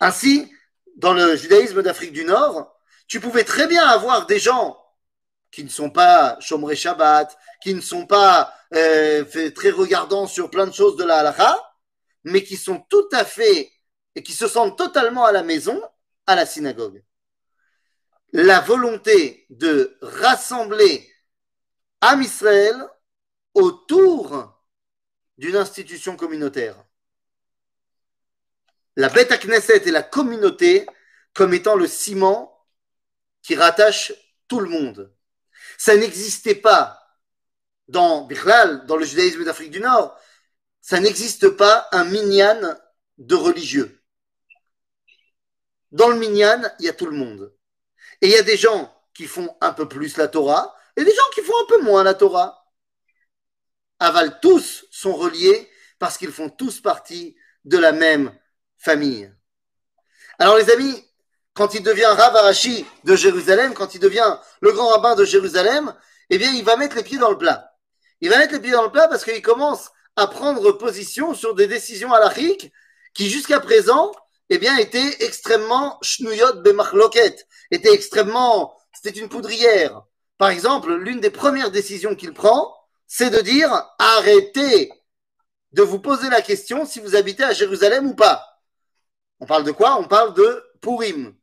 Ainsi, 0.00 0.50
dans 0.96 1.12
le 1.12 1.36
judaïsme 1.36 1.82
d'Afrique 1.82 2.12
du 2.14 2.24
Nord, 2.24 2.74
tu 3.06 3.20
pouvais 3.20 3.44
très 3.44 3.66
bien 3.66 3.86
avoir 3.86 4.24
des 4.24 4.38
gens 4.38 4.82
qui 5.58 5.64
ne 5.64 5.70
sont 5.70 5.90
pas 5.90 6.38
Shomrei 6.38 6.76
Shabbat, 6.76 7.36
qui 7.60 7.74
ne 7.74 7.80
sont 7.80 8.06
pas 8.06 8.54
euh, 8.76 9.24
très 9.50 9.70
regardants 9.70 10.28
sur 10.28 10.50
plein 10.50 10.68
de 10.68 10.72
choses 10.72 10.94
de 10.94 11.02
la 11.02 11.18
halakha, 11.18 11.74
mais 12.22 12.44
qui 12.44 12.56
sont 12.56 12.78
tout 12.88 13.08
à 13.10 13.24
fait 13.24 13.68
et 14.14 14.22
qui 14.22 14.34
se 14.34 14.46
sentent 14.46 14.78
totalement 14.78 15.24
à 15.24 15.32
la 15.32 15.42
maison 15.42 15.82
à 16.28 16.36
la 16.36 16.46
synagogue. 16.46 17.02
La 18.32 18.60
volonté 18.60 19.46
de 19.50 19.98
rassembler 20.00 21.12
Am 22.02 22.22
Israël 22.22 22.76
autour 23.52 24.56
d'une 25.38 25.56
institution 25.56 26.14
communautaire. 26.14 26.76
La 28.94 29.08
bête 29.08 29.32
à 29.32 29.38
Knesset 29.38 29.88
et 29.88 29.90
la 29.90 30.04
communauté 30.04 30.86
comme 31.34 31.52
étant 31.52 31.74
le 31.74 31.88
ciment 31.88 32.64
qui 33.42 33.56
rattache 33.56 34.12
tout 34.46 34.60
le 34.60 34.68
monde. 34.68 35.12
Ça 35.78 35.96
n'existait 35.96 36.56
pas 36.56 36.98
dans 37.88 38.26
Bichlal, 38.26 38.84
dans 38.86 38.96
le 38.96 39.06
judaïsme 39.06 39.44
d'Afrique 39.44 39.70
du 39.70 39.80
Nord, 39.80 40.18
ça 40.82 41.00
n'existe 41.00 41.48
pas 41.50 41.88
un 41.92 42.04
minyan 42.04 42.76
de 43.16 43.34
religieux. 43.34 44.02
Dans 45.90 46.08
le 46.08 46.16
minyan, 46.16 46.62
il 46.78 46.86
y 46.86 46.88
a 46.88 46.92
tout 46.92 47.06
le 47.06 47.16
monde. 47.16 47.54
Et 48.20 48.26
il 48.26 48.32
y 48.32 48.36
a 48.36 48.42
des 48.42 48.56
gens 48.56 48.94
qui 49.14 49.26
font 49.26 49.56
un 49.60 49.72
peu 49.72 49.88
plus 49.88 50.16
la 50.16 50.28
Torah 50.28 50.76
et 50.96 51.04
des 51.04 51.14
gens 51.14 51.30
qui 51.34 51.42
font 51.42 51.54
un 51.62 51.66
peu 51.66 51.82
moins 51.82 52.04
la 52.04 52.14
Torah. 52.14 52.66
Aval, 53.98 54.38
tous 54.40 54.84
sont 54.90 55.14
reliés 55.14 55.70
parce 55.98 56.18
qu'ils 56.18 56.32
font 56.32 56.50
tous 56.50 56.80
partie 56.80 57.36
de 57.64 57.78
la 57.78 57.92
même 57.92 58.36
famille. 58.76 59.32
Alors 60.38 60.56
les 60.56 60.70
amis, 60.70 61.07
quand 61.58 61.74
il 61.74 61.82
devient 61.82 62.04
Rav 62.04 62.36
Arashi 62.36 62.86
de 63.02 63.16
Jérusalem, 63.16 63.74
quand 63.74 63.96
il 63.96 64.00
devient 64.00 64.36
le 64.60 64.70
grand 64.70 64.90
rabbin 64.90 65.16
de 65.16 65.24
Jérusalem, 65.24 65.92
eh 66.30 66.38
bien 66.38 66.52
il 66.52 66.64
va 66.64 66.76
mettre 66.76 66.94
les 66.94 67.02
pieds 67.02 67.18
dans 67.18 67.30
le 67.30 67.36
plat. 67.36 67.74
Il 68.20 68.30
va 68.30 68.38
mettre 68.38 68.52
les 68.52 68.60
pieds 68.60 68.70
dans 68.70 68.84
le 68.84 68.92
plat 68.92 69.08
parce 69.08 69.24
qu'il 69.24 69.42
commence 69.42 69.90
à 70.14 70.28
prendre 70.28 70.70
position 70.70 71.34
sur 71.34 71.56
des 71.56 71.66
décisions 71.66 72.12
halachiques 72.12 72.72
qui 73.12 73.28
jusqu'à 73.28 73.58
présent, 73.58 74.12
eh 74.50 74.58
bien, 74.58 74.76
étaient 74.78 75.24
extrêmement 75.24 75.98
shnouyot 76.00 76.62
bemachloket, 76.62 77.48
étaient 77.72 77.92
extrêmement, 77.92 78.76
c'était 78.92 79.18
une 79.18 79.28
poudrière. 79.28 80.02
Par 80.38 80.50
exemple, 80.50 80.94
l'une 80.94 81.18
des 81.18 81.30
premières 81.30 81.72
décisions 81.72 82.14
qu'il 82.14 82.34
prend, 82.34 82.72
c'est 83.08 83.30
de 83.30 83.40
dire 83.40 83.70
arrêtez 83.98 84.92
de 85.72 85.82
vous 85.82 85.98
poser 85.98 86.30
la 86.30 86.40
question 86.40 86.86
si 86.86 87.00
vous 87.00 87.16
habitez 87.16 87.42
à 87.42 87.52
Jérusalem 87.52 88.06
ou 88.06 88.14
pas. 88.14 88.44
On 89.40 89.46
parle 89.46 89.64
de 89.64 89.72
quoi? 89.72 89.98
On 89.98 90.04
parle 90.04 90.34
de 90.34 90.64
Purim. 90.80 91.34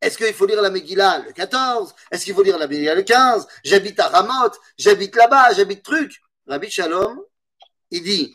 Est-ce 0.00 0.16
qu'il 0.16 0.32
faut 0.32 0.46
lire 0.46 0.62
la 0.62 0.70
Megillah 0.70 1.18
le 1.26 1.32
14 1.32 1.94
Est-ce 2.10 2.24
qu'il 2.24 2.34
faut 2.34 2.42
lire 2.42 2.58
la 2.58 2.66
Megillah 2.66 2.94
le 2.94 3.02
15 3.02 3.46
J'habite 3.64 4.00
à 4.00 4.08
Ramoth, 4.08 4.58
j'habite 4.78 5.14
là-bas, 5.14 5.52
j'habite 5.52 5.82
truc. 5.82 6.20
Rabbi 6.46 6.70
Shalom, 6.70 7.22
il 7.90 8.02
dit, 8.02 8.34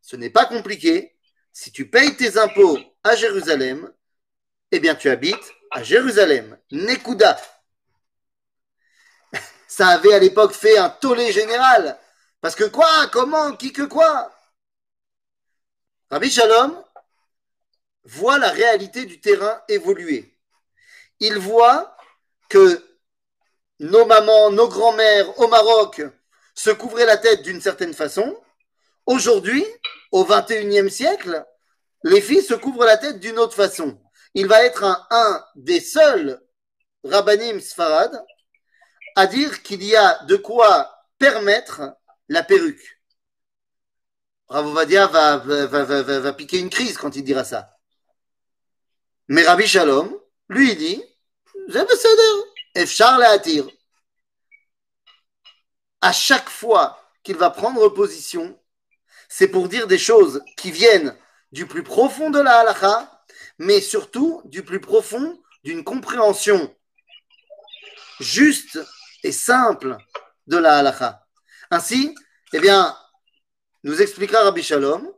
ce 0.00 0.16
n'est 0.16 0.30
pas 0.30 0.46
compliqué. 0.46 1.16
Si 1.52 1.70
tu 1.72 1.88
payes 1.88 2.16
tes 2.16 2.38
impôts 2.38 2.78
à 3.04 3.14
Jérusalem, 3.14 3.90
eh 4.72 4.80
bien 4.80 4.94
tu 4.94 5.08
habites 5.08 5.52
à 5.70 5.82
Jérusalem. 5.82 6.58
Nekuda. 6.72 7.40
Ça 9.68 9.88
avait 9.88 10.14
à 10.14 10.18
l'époque 10.18 10.52
fait 10.52 10.76
un 10.76 10.90
tollé 10.90 11.32
général. 11.32 11.98
Parce 12.40 12.56
que 12.56 12.64
quoi? 12.64 13.06
Comment? 13.12 13.56
Qui 13.56 13.72
que 13.72 13.82
quoi? 13.82 14.32
Rabbi 16.10 16.30
Shalom 16.30 16.84
voit 18.04 18.38
la 18.38 18.50
réalité 18.50 19.04
du 19.04 19.20
terrain 19.20 19.62
évoluer. 19.68 20.35
Il 21.20 21.38
voit 21.38 21.96
que 22.48 22.84
nos 23.80 24.04
mamans, 24.06 24.50
nos 24.50 24.68
grands-mères 24.68 25.38
au 25.38 25.48
Maroc 25.48 26.02
se 26.54 26.70
couvraient 26.70 27.06
la 27.06 27.18
tête 27.18 27.42
d'une 27.42 27.60
certaine 27.60 27.94
façon. 27.94 28.36
Aujourd'hui, 29.04 29.64
au 30.12 30.24
XXIe 30.24 30.90
siècle, 30.90 31.44
les 32.02 32.20
filles 32.20 32.42
se 32.42 32.54
couvrent 32.54 32.84
la 32.84 32.96
tête 32.96 33.20
d'une 33.20 33.38
autre 33.38 33.54
façon. 33.54 34.00
Il 34.34 34.46
va 34.46 34.64
être 34.64 34.84
un, 35.10 35.44
des 35.54 35.80
seuls 35.80 36.40
rabbanim 37.04 37.60
sfarad 37.60 38.22
à 39.14 39.26
dire 39.26 39.62
qu'il 39.62 39.82
y 39.82 39.96
a 39.96 40.22
de 40.24 40.36
quoi 40.36 40.90
permettre 41.18 41.82
la 42.28 42.42
perruque. 42.42 43.00
Ravovadia 44.48 45.06
va, 45.06 45.38
va, 45.38 45.66
va, 45.66 46.02
va, 46.02 46.32
piquer 46.32 46.58
une 46.58 46.70
crise 46.70 46.96
quand 46.98 47.16
il 47.16 47.24
dira 47.24 47.44
ça. 47.44 47.76
Mais 49.28 49.42
Rabbi 49.42 49.66
Shalom, 49.66 50.16
lui, 50.48 50.76
dit, 50.76 51.02
Efchar 52.74 53.20
attire. 53.20 53.66
À 56.00 56.12
chaque 56.12 56.48
fois 56.48 57.00
qu'il 57.22 57.36
va 57.36 57.50
prendre 57.50 57.88
position, 57.88 58.58
c'est 59.28 59.48
pour 59.48 59.68
dire 59.68 59.86
des 59.86 59.98
choses 59.98 60.42
qui 60.56 60.70
viennent 60.70 61.16
du 61.52 61.66
plus 61.66 61.82
profond 61.82 62.30
de 62.30 62.38
la 62.38 62.60
halakha, 62.60 63.24
mais 63.58 63.80
surtout 63.80 64.42
du 64.44 64.62
plus 64.62 64.80
profond 64.80 65.40
d'une 65.64 65.82
compréhension 65.82 66.74
juste 68.20 68.78
et 69.22 69.32
simple 69.32 69.96
de 70.46 70.56
la 70.56 70.78
halakha. 70.78 71.26
Ainsi, 71.70 72.14
eh 72.52 72.60
bien, 72.60 72.96
nous 73.82 74.00
expliquera 74.00 74.44
Rabbi 74.44 74.62
Shalom 74.62 75.10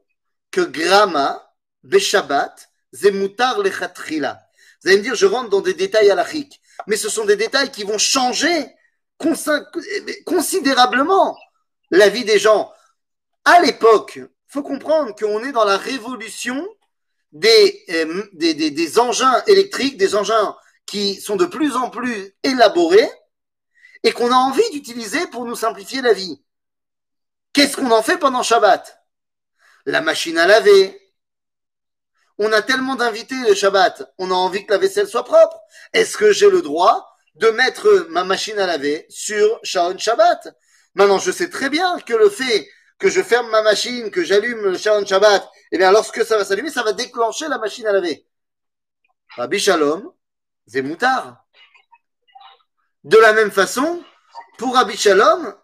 que 0.50 0.62
Grama, 0.62 1.52
Beshabbat, 1.82 2.68
Zemutar 2.92 3.58
Lechatrila. 3.58 4.47
Vous 4.82 4.90
allez 4.90 4.98
me 4.98 5.02
dire, 5.02 5.14
je 5.14 5.26
rentre 5.26 5.50
dans 5.50 5.60
des 5.60 5.74
détails 5.74 6.10
halachiques, 6.10 6.60
mais 6.86 6.96
ce 6.96 7.08
sont 7.08 7.24
des 7.24 7.36
détails 7.36 7.70
qui 7.70 7.84
vont 7.84 7.98
changer 7.98 8.66
considérablement 10.24 11.36
la 11.90 12.08
vie 12.08 12.24
des 12.24 12.38
gens. 12.38 12.72
À 13.44 13.60
l'époque, 13.60 14.16
il 14.16 14.28
faut 14.46 14.62
comprendre 14.62 15.14
qu'on 15.14 15.42
est 15.42 15.52
dans 15.52 15.64
la 15.64 15.76
révolution 15.76 16.66
euh, 17.44 18.24
des 18.32 18.98
engins 18.98 19.42
électriques, 19.46 19.96
des 19.96 20.14
engins 20.14 20.56
qui 20.86 21.20
sont 21.20 21.36
de 21.36 21.44
plus 21.44 21.76
en 21.76 21.90
plus 21.90 22.34
élaborés 22.42 23.10
et 24.02 24.12
qu'on 24.12 24.30
a 24.30 24.36
envie 24.36 24.70
d'utiliser 24.70 25.26
pour 25.26 25.44
nous 25.44 25.56
simplifier 25.56 26.00
la 26.00 26.12
vie. 26.12 26.42
Qu'est-ce 27.52 27.76
qu'on 27.76 27.90
en 27.90 28.02
fait 28.02 28.18
pendant 28.18 28.42
Shabbat? 28.42 29.04
La 29.86 30.00
machine 30.00 30.38
à 30.38 30.46
laver. 30.46 31.07
On 32.38 32.52
a 32.52 32.62
tellement 32.62 32.94
d'invités 32.94 33.34
le 33.46 33.54
Shabbat, 33.54 34.14
on 34.18 34.30
a 34.30 34.34
envie 34.34 34.64
que 34.64 34.72
la 34.72 34.78
vaisselle 34.78 35.08
soit 35.08 35.24
propre. 35.24 35.60
Est-ce 35.92 36.16
que 36.16 36.32
j'ai 36.32 36.48
le 36.48 36.62
droit 36.62 37.16
de 37.34 37.48
mettre 37.48 38.06
ma 38.10 38.24
machine 38.24 38.58
à 38.58 38.66
laver 38.66 39.06
sur 39.08 39.58
Sharon 39.62 39.98
Shabbat? 39.98 40.56
Maintenant, 40.94 41.18
je 41.18 41.32
sais 41.32 41.50
très 41.50 41.68
bien 41.68 41.98
que 42.00 42.14
le 42.14 42.30
fait 42.30 42.68
que 42.98 43.08
je 43.08 43.22
ferme 43.22 43.48
ma 43.50 43.62
machine, 43.62 44.10
que 44.10 44.24
j'allume 44.24 44.62
le 44.62 44.78
Sharon 44.78 45.04
Shabbat, 45.04 45.48
eh 45.72 45.78
bien, 45.78 45.90
lorsque 45.90 46.24
ça 46.24 46.36
va 46.36 46.44
s'allumer, 46.44 46.70
ça 46.70 46.82
va 46.82 46.92
déclencher 46.92 47.48
la 47.48 47.58
machine 47.58 47.86
à 47.86 47.92
laver. 47.92 48.26
Rabbi 49.36 49.58
Shalom, 49.58 50.12
c'est 50.66 50.82
moutard. 50.82 51.44
De 53.04 53.18
la 53.18 53.32
même 53.32 53.50
façon, 53.50 54.02
pour 54.58 54.74
Rabbi 54.74 54.96
Shalom, 54.96 55.54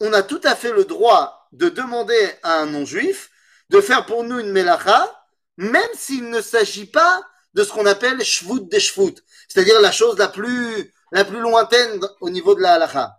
on 0.00 0.12
a 0.12 0.22
tout 0.22 0.40
à 0.44 0.54
fait 0.54 0.72
le 0.72 0.84
droit 0.84 1.48
de 1.52 1.68
demander 1.68 2.30
à 2.42 2.58
un 2.58 2.66
non-juif 2.66 3.30
de 3.70 3.80
faire 3.80 4.04
pour 4.04 4.24
nous 4.24 4.38
une 4.38 4.50
melacha, 4.50 5.21
même 5.56 5.90
s'il 5.94 6.30
ne 6.30 6.40
s'agit 6.40 6.86
pas 6.86 7.22
de 7.54 7.64
ce 7.64 7.72
qu'on 7.72 7.86
appelle 7.86 8.22
shvut 8.24 8.68
des 8.68 8.80
shvut, 8.80 9.14
c'est-à-dire 9.48 9.80
la 9.80 9.92
chose 9.92 10.18
la 10.18 10.28
plus, 10.28 10.92
la 11.10 11.24
plus 11.24 11.40
lointaine 11.40 12.00
au 12.20 12.30
niveau 12.30 12.54
de 12.54 12.60
la 12.60 12.74
halacha. 12.74 13.18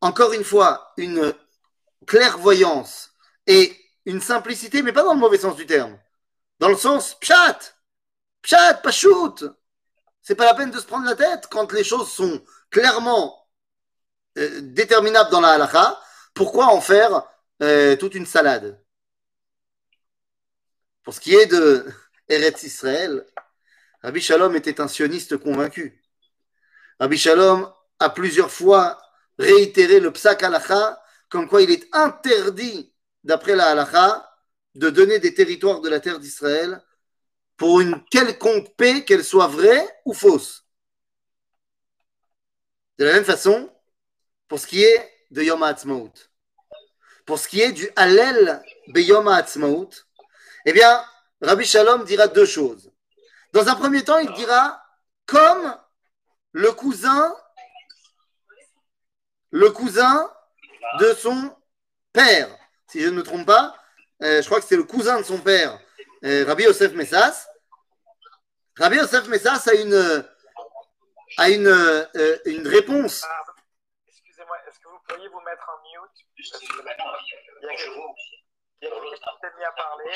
Encore 0.00 0.32
une 0.32 0.44
fois, 0.44 0.92
une 0.96 1.32
clairvoyance 2.06 3.10
et 3.46 3.74
une 4.04 4.20
simplicité, 4.20 4.82
mais 4.82 4.92
pas 4.92 5.02
dans 5.02 5.14
le 5.14 5.20
mauvais 5.20 5.38
sens 5.38 5.56
du 5.56 5.66
terme. 5.66 5.98
Dans 6.58 6.68
le 6.68 6.76
sens 6.76 7.14
pshat, 7.20 7.58
pshat, 8.42 8.74
pachout. 8.82 9.36
C'est 10.20 10.34
pas 10.34 10.44
la 10.44 10.54
peine 10.54 10.70
de 10.70 10.80
se 10.80 10.86
prendre 10.86 11.06
la 11.06 11.16
tête 11.16 11.46
quand 11.50 11.72
les 11.72 11.84
choses 11.84 12.10
sont 12.10 12.42
clairement 12.70 13.46
euh, 14.38 14.60
déterminables 14.62 15.30
dans 15.30 15.40
la 15.40 15.50
halakha. 15.50 16.00
Pourquoi 16.34 16.66
en 16.66 16.80
faire 16.80 17.22
euh, 17.62 17.96
toute 17.96 18.14
une 18.14 18.26
salade? 18.26 18.83
Pour 21.04 21.12
ce 21.12 21.20
qui 21.20 21.34
est 21.34 21.46
de 21.46 21.86
Eretz 22.28 22.62
Israël, 22.62 23.26
Rabbi 24.02 24.22
Shalom 24.22 24.56
était 24.56 24.80
un 24.80 24.88
sioniste 24.88 25.36
convaincu. 25.36 26.02
Rabbi 26.98 27.18
Shalom 27.18 27.70
a 27.98 28.10
plusieurs 28.10 28.50
fois 28.50 28.98
réitéré 29.38 30.00
le 30.00 30.10
psak 30.12 30.42
halacha, 30.42 30.98
comme 31.28 31.46
quoi 31.46 31.60
il 31.60 31.70
est 31.70 31.86
interdit, 31.92 32.92
d'après 33.22 33.54
la 33.54 33.66
halacha, 33.66 34.30
de 34.74 34.88
donner 34.88 35.18
des 35.18 35.34
territoires 35.34 35.82
de 35.82 35.90
la 35.90 36.00
terre 36.00 36.18
d'Israël 36.18 36.82
pour 37.58 37.80
une 37.80 38.02
quelconque 38.10 38.74
paix, 38.76 39.04
qu'elle 39.04 39.24
soit 39.24 39.46
vraie 39.46 39.86
ou 40.06 40.14
fausse. 40.14 40.64
De 42.98 43.04
la 43.04 43.12
même 43.12 43.24
façon, 43.24 43.70
pour 44.48 44.58
ce 44.58 44.66
qui 44.66 44.82
est 44.82 45.10
de 45.30 45.42
Yom 45.42 45.62
HaAtzmaut, 45.62 46.12
pour 47.26 47.38
ce 47.38 47.46
qui 47.46 47.60
est 47.60 47.72
du 47.72 47.88
Hallel 47.94 48.62
Beyom 48.88 49.28
HaAtzmaut, 49.28 49.90
eh 50.64 50.72
bien, 50.72 51.04
Rabbi 51.40 51.64
Shalom 51.64 52.04
dira 52.04 52.28
deux 52.28 52.46
choses. 52.46 52.90
Dans 53.52 53.68
un 53.68 53.74
premier 53.74 54.02
temps, 54.02 54.18
il 54.18 54.32
dira 54.32 54.82
comme 55.26 55.76
le 56.52 56.72
cousin, 56.72 57.34
de 60.98 61.12
son 61.14 61.56
père, 62.12 62.48
si 62.88 63.00
je 63.00 63.06
ne 63.08 63.12
me 63.12 63.22
trompe 63.22 63.46
pas, 63.46 63.74
euh, 64.22 64.40
je 64.40 64.46
crois 64.46 64.60
que 64.60 64.66
c'est 64.66 64.76
le 64.76 64.84
cousin 64.84 65.18
de 65.18 65.24
son 65.24 65.38
père, 65.38 65.78
euh, 66.24 66.44
Rabbi 66.44 66.64
Yosef 66.64 66.92
Messas. 66.92 67.48
Rabbi 68.76 68.96
Yosef 68.96 69.28
Messas 69.28 69.68
a 69.68 69.74
une, 69.74 70.24
a 71.38 71.50
une, 71.50 71.66
euh, 71.66 72.06
réponse. 72.64 73.24
Ah, 73.24 73.42
Excusez-moi, 74.08 74.56
est-ce 74.68 74.78
que 74.78 74.88
vous 74.88 74.98
pourriez 75.08 75.28
vous 75.28 75.40
mettre 75.40 75.68
en 75.68 75.78
mute? 75.82 76.26
Il 76.36 76.44
y 76.44 76.54
a 76.54 76.58
quelqu'un 77.70 78.08
qui 78.16 79.40
s'est 79.40 79.56
mis 79.56 79.64
à 79.64 79.72
parler 79.72 80.12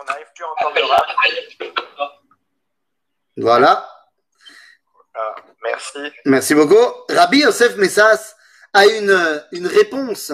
on 0.00 0.04
n'arrive 0.04 0.26
plus 0.34 0.44
à 0.44 0.48
entendre 0.50 0.76
le 0.76 0.84
rap. 0.84 1.06
Voilà. 3.36 3.88
Ah, 5.14 5.34
merci. 5.62 5.98
Merci 6.24 6.54
beaucoup. 6.54 6.74
Rabbi 7.08 7.38
Yosef 7.38 7.76
Messas 7.76 8.34
a 8.72 8.86
une, 8.86 9.42
une 9.52 9.66
réponse 9.66 10.32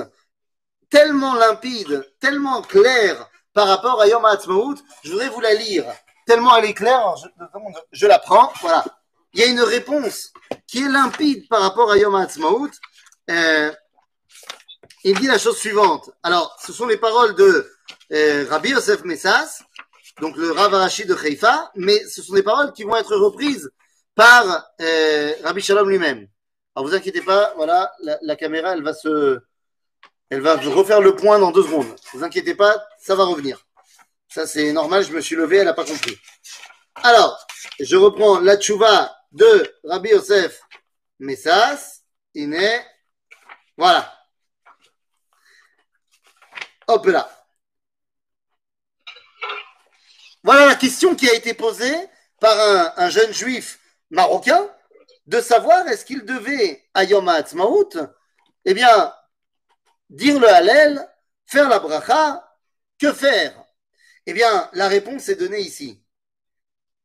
tellement 0.90 1.34
limpide, 1.34 2.12
tellement 2.20 2.62
claire 2.62 3.28
par 3.52 3.68
rapport 3.68 4.00
à 4.00 4.06
Yom 4.06 4.24
HaAtzmaut. 4.24 4.76
Je 5.04 5.10
voudrais 5.10 5.28
vous 5.28 5.40
la 5.40 5.54
lire. 5.54 5.84
Tellement 6.26 6.56
elle 6.56 6.66
est 6.66 6.74
claire, 6.74 7.14
je, 7.16 7.28
je 7.92 8.06
la 8.06 8.18
prends. 8.18 8.52
Voilà. 8.60 8.84
Il 9.32 9.40
y 9.40 9.42
a 9.44 9.46
une 9.46 9.60
réponse 9.60 10.32
qui 10.66 10.84
est 10.84 10.88
limpide 10.88 11.48
par 11.48 11.60
rapport 11.60 11.90
à 11.90 11.96
Yom 11.96 12.14
HaAtzmaut. 12.14 12.70
Euh, 13.30 13.72
il 15.02 15.18
dit 15.18 15.26
la 15.26 15.38
chose 15.38 15.58
suivante. 15.58 16.10
Alors, 16.22 16.56
ce 16.64 16.72
sont 16.72 16.86
les 16.86 16.96
paroles 16.96 17.34
de 17.34 17.73
euh, 18.12 18.46
Rabbi 18.48 18.70
Yosef 18.70 19.04
Messas, 19.04 19.62
donc 20.20 20.36
le 20.36 20.52
Rav 20.52 20.72
Arashi 20.74 21.04
de 21.04 21.14
Haïfa, 21.14 21.70
mais 21.74 22.04
ce 22.06 22.22
sont 22.22 22.34
des 22.34 22.42
paroles 22.42 22.72
qui 22.72 22.84
vont 22.84 22.96
être 22.96 23.16
reprises 23.16 23.70
par 24.14 24.66
euh, 24.80 25.32
Rabbi 25.42 25.60
Shalom 25.60 25.88
lui-même. 25.88 26.28
Alors 26.74 26.88
vous 26.88 26.94
inquiétez 26.94 27.22
pas, 27.22 27.52
voilà, 27.56 27.92
la, 28.22 28.36
caméra, 28.36 28.72
elle 28.72 28.82
va 28.82 28.94
se, 28.94 29.40
elle 30.30 30.40
va 30.40 30.56
refaire 30.56 31.00
le 31.00 31.14
point 31.14 31.38
dans 31.38 31.50
deux 31.50 31.62
secondes. 31.62 31.94
Vous 32.12 32.24
inquiétez 32.24 32.54
pas, 32.54 32.84
ça 33.00 33.14
va 33.14 33.24
revenir. 33.24 33.64
Ça 34.28 34.46
c'est 34.46 34.72
normal, 34.72 35.04
je 35.04 35.12
me 35.12 35.20
suis 35.20 35.36
levé, 35.36 35.58
elle 35.58 35.66
n'a 35.66 35.74
pas 35.74 35.84
compris. 35.84 36.16
Alors, 37.02 37.46
je 37.80 37.96
reprends 37.96 38.40
la 38.40 38.56
tchouva 38.56 39.14
de 39.32 39.74
Rabbi 39.84 40.10
Yosef 40.10 40.60
Messas, 41.18 42.00
Iné, 42.34 42.80
voilà. 43.76 44.12
Hop 46.86 47.06
là. 47.06 47.33
Voilà 50.44 50.66
la 50.66 50.74
question 50.76 51.16
qui 51.16 51.28
a 51.28 51.34
été 51.34 51.54
posée 51.54 51.96
par 52.38 52.58
un, 52.60 52.92
un 52.96 53.10
jeune 53.10 53.32
juif 53.32 53.80
marocain 54.10 54.68
de 55.26 55.40
savoir 55.40 55.88
est-ce 55.88 56.04
qu'il 56.04 56.24
devait 56.24 56.84
à 56.92 57.04
Yom 57.04 57.28
HaAtzmaut, 57.28 57.90
eh 58.66 58.74
bien, 58.74 59.14
dire 60.10 60.38
le 60.38 60.48
Hallel, 60.48 61.08
faire 61.46 61.68
la 61.68 61.78
bracha, 61.78 62.46
que 62.98 63.12
faire? 63.12 63.54
Eh 64.26 64.34
bien, 64.34 64.68
la 64.74 64.88
réponse 64.88 65.28
est 65.30 65.36
donnée 65.36 65.60
ici. 65.60 66.02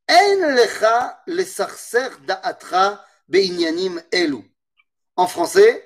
En 0.10 0.56
lecha 0.56 1.22
lesarser 1.28 2.10
da'atra 2.26 3.06
be'inyanim 3.28 4.02
elu. 4.12 4.44
En 5.16 5.28
français, 5.28 5.86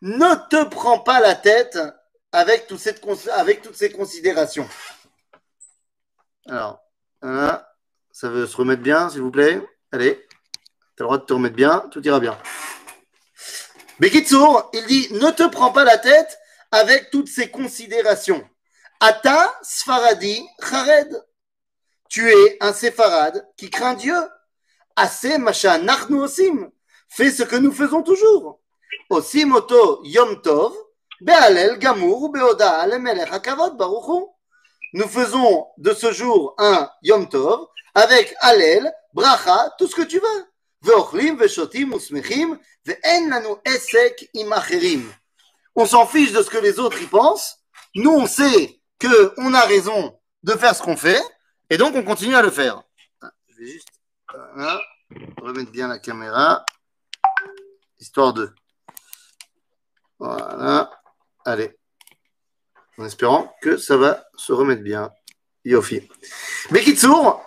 ne 0.00 0.34
te 0.48 0.64
prends 0.68 1.00
pas 1.00 1.20
la 1.20 1.34
tête 1.34 1.78
avec, 2.32 2.66
toutes 2.66 2.78
ces 2.78 3.90
considérations. 3.90 4.68
Ça 7.24 8.28
veut 8.28 8.46
se 8.46 8.56
remettre 8.56 8.82
bien, 8.82 9.08
s'il 9.08 9.22
vous 9.22 9.30
plaît. 9.30 9.60
Allez, 9.92 10.26
tu 10.96 11.02
as 11.02 11.02
le 11.02 11.04
droit 11.04 11.18
de 11.18 11.24
te 11.24 11.32
remettre 11.32 11.56
bien, 11.56 11.88
tout 11.90 12.04
ira 12.06 12.20
bien. 12.20 12.38
Bekitsour, 13.98 14.70
il 14.74 14.84
dit 14.86 15.08
ne 15.12 15.30
te 15.30 15.48
prends 15.48 15.72
pas 15.72 15.84
la 15.84 15.98
tête 15.98 16.38
avec 16.70 17.10
toutes 17.10 17.28
ces 17.28 17.50
considérations. 17.50 18.46
Ata 19.00 19.54
Sfaradi 19.62 20.44
Chared. 20.60 21.24
Tu 22.08 22.28
es 22.28 22.58
un 22.60 22.72
séfarade 22.72 23.46
qui 23.56 23.70
craint 23.70 23.94
Dieu. 23.94 24.16
Assez 24.96 25.38
macha 25.38 25.78
nachnu 25.78 26.20
osim. 26.20 26.70
Fais 27.08 27.30
ce 27.30 27.42
que 27.42 27.56
nous 27.56 27.72
faisons 27.72 28.02
toujours. 28.02 28.60
Osim 29.10 29.52
oto 29.52 30.00
yom 30.04 30.42
tov. 30.42 30.74
Be'alel 31.20 31.78
gamur 31.78 32.28
be'oda 32.30 32.86
lemelech 32.86 33.32
hakavod 33.32 33.76
baruch 33.76 34.08
hu 34.08 34.33
nous 34.94 35.08
faisons 35.08 35.66
de 35.76 35.92
ce 35.92 36.12
jour 36.12 36.54
un 36.56 36.88
Yom 37.02 37.28
Tov 37.28 37.66
avec 37.94 38.32
Halel, 38.40 38.92
Bracha, 39.12 39.74
tout 39.76 39.88
ce 39.88 39.96
que 39.96 40.02
tu 40.02 40.20
veux. 40.20 40.46
On 45.74 45.86
s'en 45.86 46.06
fiche 46.06 46.30
de 46.32 46.42
ce 46.42 46.48
que 46.50 46.58
les 46.58 46.78
autres 46.78 47.02
y 47.02 47.06
pensent. 47.06 47.58
Nous, 47.96 48.12
on 48.12 48.26
sait 48.26 48.80
qu'on 49.00 49.52
a 49.54 49.62
raison 49.62 50.16
de 50.44 50.52
faire 50.52 50.76
ce 50.76 50.82
qu'on 50.82 50.96
fait 50.96 51.22
et 51.68 51.76
donc 51.76 51.96
on 51.96 52.04
continue 52.04 52.36
à 52.36 52.42
le 52.42 52.50
faire. 52.50 52.80
Ah, 53.20 53.32
je 53.48 53.56
vais 53.56 53.66
juste 53.66 53.88
remettre 55.42 55.72
bien 55.72 55.88
la 55.88 55.98
caméra, 55.98 56.64
histoire 57.98 58.32
de. 58.32 58.54
Voilà. 60.20 60.88
Allez. 61.44 61.76
En 62.98 63.04
espérant 63.04 63.54
que 63.60 63.76
ça 63.76 63.96
va 63.96 64.24
se 64.36 64.52
remettre 64.52 64.82
bien. 64.82 65.10
Yofi. 65.64 66.06
Bekitsour, 66.70 67.42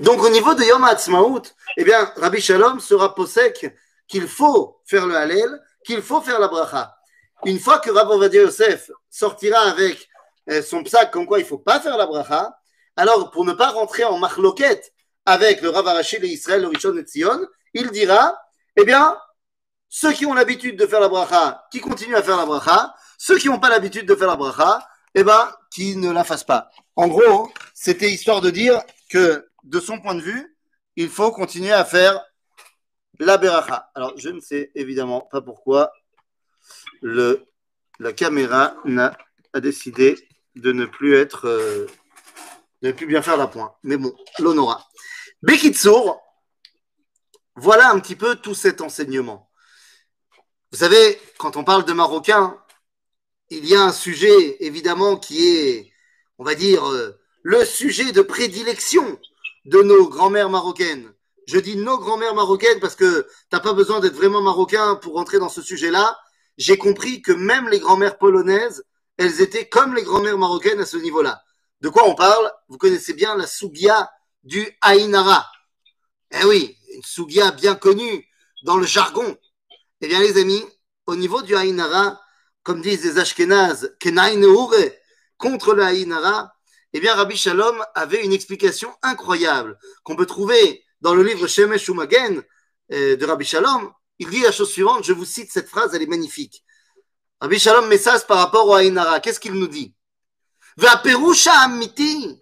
donc 0.00 0.22
au 0.22 0.28
niveau 0.30 0.54
de 0.54 0.62
Yom 0.62 0.84
HaAtzmaut, 0.84 1.42
eh 1.76 1.84
bien, 1.84 2.12
Rabbi 2.16 2.40
Shalom 2.40 2.78
sera 2.78 3.14
possèque 3.14 3.74
qu'il 4.06 4.28
faut 4.28 4.80
faire 4.86 5.06
le 5.06 5.16
Hallel, 5.16 5.60
qu'il 5.84 6.00
faut 6.00 6.20
faire 6.20 6.38
la 6.38 6.46
bracha. 6.46 6.94
Une 7.44 7.58
fois 7.58 7.80
que 7.80 7.90
Rabbi 7.90 8.12
Ovadia 8.12 8.42
Yosef 8.42 8.90
sortira 9.10 9.58
avec 9.60 10.08
euh, 10.50 10.62
son 10.62 10.84
psaque 10.84 11.10
comme 11.10 11.26
quoi 11.26 11.38
il 11.40 11.42
ne 11.42 11.48
faut 11.48 11.58
pas 11.58 11.80
faire 11.80 11.96
la 11.96 12.06
bracha, 12.06 12.56
alors 12.96 13.30
pour 13.32 13.44
ne 13.44 13.52
pas 13.52 13.70
rentrer 13.70 14.04
en 14.04 14.18
marloquette 14.18 14.92
avec 15.26 15.60
le 15.60 15.70
Rav 15.70 15.86
Arashi 15.86 16.20
de 16.20 16.26
Israël, 16.26 16.62
le 16.62 16.68
Rishon 16.68 16.96
et 16.96 17.02
Tzion, 17.02 17.46
il 17.74 17.90
dira, 17.90 18.38
eh 18.76 18.84
bien, 18.84 19.18
ceux 19.88 20.12
qui 20.12 20.26
ont 20.26 20.34
l'habitude 20.34 20.78
de 20.78 20.86
faire 20.86 21.00
la 21.00 21.08
bracha, 21.08 21.66
qui 21.72 21.80
continuent 21.80 22.16
à 22.16 22.22
faire 22.22 22.36
la 22.36 22.46
bracha, 22.46 22.94
ceux 23.18 23.36
qui 23.36 23.48
n'ont 23.48 23.58
pas 23.58 23.68
l'habitude 23.68 24.06
de 24.06 24.14
faire 24.14 24.28
la 24.28 24.36
bracha, 24.36 24.88
eh 25.14 25.24
ben, 25.24 25.52
qui 25.70 25.96
ne 25.96 26.10
la 26.10 26.24
fassent 26.24 26.44
pas. 26.44 26.70
En 26.96 27.08
gros, 27.08 27.52
c'était 27.74 28.10
histoire 28.10 28.40
de 28.40 28.48
dire 28.48 28.80
que, 29.10 29.46
de 29.64 29.80
son 29.80 30.00
point 30.00 30.14
de 30.14 30.22
vue, 30.22 30.56
il 30.96 31.10
faut 31.10 31.32
continuer 31.32 31.72
à 31.72 31.84
faire 31.84 32.24
la 33.18 33.36
beracha. 33.36 33.90
Alors, 33.94 34.14
je 34.16 34.30
ne 34.30 34.40
sais 34.40 34.70
évidemment 34.74 35.20
pas 35.20 35.42
pourquoi 35.42 35.92
le, 37.02 37.44
la 37.98 38.12
caméra 38.12 38.74
a 39.52 39.60
décidé 39.60 40.16
de 40.54 40.72
ne 40.72 40.86
plus 40.86 41.16
être, 41.16 41.46
euh, 41.48 41.86
de 42.82 42.88
ne 42.88 42.92
plus 42.92 43.06
bien 43.06 43.20
faire 43.20 43.36
l'appoint. 43.36 43.74
Mais 43.82 43.96
bon, 43.96 44.14
l'honora. 44.38 44.86
Bekitsour, 45.42 46.20
voilà 47.56 47.90
un 47.90 47.98
petit 47.98 48.16
peu 48.16 48.36
tout 48.36 48.54
cet 48.54 48.80
enseignement. 48.80 49.50
Vous 50.70 50.78
savez, 50.78 51.20
quand 51.38 51.56
on 51.56 51.64
parle 51.64 51.84
de 51.84 51.92
Marocains, 51.92 52.56
il 53.50 53.66
y 53.66 53.74
a 53.74 53.82
un 53.82 53.92
sujet 53.92 54.56
évidemment 54.60 55.16
qui 55.16 55.48
est, 55.48 55.92
on 56.38 56.44
va 56.44 56.54
dire, 56.54 56.86
euh, 56.86 57.18
le 57.42 57.64
sujet 57.64 58.12
de 58.12 58.22
prédilection 58.22 59.18
de 59.64 59.82
nos 59.82 60.08
grand-mères 60.08 60.50
marocaines. 60.50 61.12
Je 61.46 61.58
dis 61.58 61.76
nos 61.76 61.98
grand-mères 61.98 62.34
marocaines 62.34 62.80
parce 62.80 62.94
que 62.94 63.26
t'as 63.48 63.60
pas 63.60 63.72
besoin 63.72 64.00
d'être 64.00 64.14
vraiment 64.14 64.42
marocain 64.42 64.96
pour 64.96 65.14
rentrer 65.14 65.38
dans 65.38 65.48
ce 65.48 65.62
sujet-là. 65.62 66.18
J'ai 66.58 66.76
compris 66.76 67.22
que 67.22 67.32
même 67.32 67.68
les 67.68 67.78
grand-mères 67.78 68.18
polonaises, 68.18 68.84
elles 69.16 69.40
étaient 69.40 69.68
comme 69.68 69.94
les 69.94 70.02
grand-mères 70.02 70.38
marocaines 70.38 70.80
à 70.80 70.86
ce 70.86 70.98
niveau-là. 70.98 71.42
De 71.80 71.88
quoi 71.88 72.06
on 72.06 72.14
parle? 72.14 72.50
Vous 72.68 72.76
connaissez 72.76 73.14
bien 73.14 73.36
la 73.36 73.46
sougia 73.46 74.10
du 74.42 74.66
Aïnara. 74.80 75.46
Eh 76.32 76.44
oui, 76.44 76.76
une 76.94 77.02
sougia 77.02 77.50
bien 77.52 77.74
connue 77.74 78.26
dans 78.64 78.76
le 78.76 78.86
jargon. 78.86 79.36
Eh 80.00 80.08
bien, 80.08 80.20
les 80.20 80.38
amis, 80.38 80.64
au 81.06 81.16
niveau 81.16 81.42
du 81.42 81.56
Aïnara, 81.56 82.20
comme 82.68 82.82
disent 82.82 83.02
les 83.02 83.18
Ashkénazes, 83.18 83.96
contre 85.38 85.72
le 85.72 85.82
Aïnara, 85.82 86.52
eh 86.92 87.00
bien, 87.00 87.14
Rabbi 87.14 87.34
Shalom 87.34 87.82
avait 87.94 88.22
une 88.22 88.34
explication 88.34 88.94
incroyable 89.00 89.78
qu'on 90.02 90.16
peut 90.16 90.26
trouver 90.26 90.84
dans 91.00 91.14
le 91.14 91.22
livre 91.22 91.46
Shemesh 91.46 91.88
Umagen, 91.88 92.42
euh, 92.92 93.16
de 93.16 93.24
Rabbi 93.24 93.46
Shalom, 93.46 93.90
il 94.18 94.28
dit 94.28 94.42
la 94.42 94.52
chose 94.52 94.70
suivante, 94.70 95.02
je 95.02 95.14
vous 95.14 95.24
cite 95.24 95.50
cette 95.50 95.66
phrase, 95.66 95.94
elle 95.94 96.02
est 96.02 96.06
magnifique. 96.06 96.62
Rabbi 97.40 97.58
Shalom 97.58 97.88
Messas 97.88 98.26
par 98.28 98.36
rapport 98.36 98.68
au 98.68 98.74
Aïnara, 98.74 99.20
qu'est-ce 99.20 99.40
qu'il 99.40 99.54
nous 99.54 99.68
dit? 99.68 99.94
Amiti. 101.62 102.38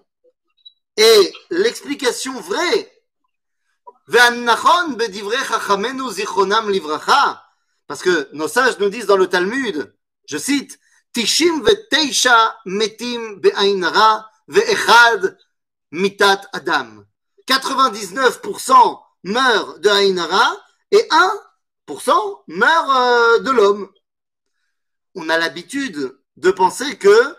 Et 0.97 1.33
l'explication 1.51 2.41
vraie 2.41 2.93
parce 7.87 8.03
que 8.03 8.29
nos 8.33 8.49
sages 8.49 8.79
nous 8.79 8.89
disent 8.89 9.07
dans 9.07 9.17
le 9.17 9.29
Talmud, 9.29 9.93
je 10.27 10.39
cite, 10.39 10.79
Tishim 11.13 11.63
ve'teisha 11.63 12.57
metim 12.67 13.41
be'ainara 13.41 14.29
ve'echad 14.49 15.39
mitat 15.93 16.43
adam. 16.53 17.07
99% 17.47 19.01
meurent 19.25 19.79
de 19.79 19.89
Ainara 19.89 20.57
et 20.91 21.09
1% 21.89 22.43
meurent 22.49 23.41
de 23.41 23.51
l'homme. 23.51 23.89
On 25.15 25.29
a 25.29 25.39
l'habitude 25.39 26.19
de 26.37 26.51
penser 26.51 26.99
que, 26.99 27.37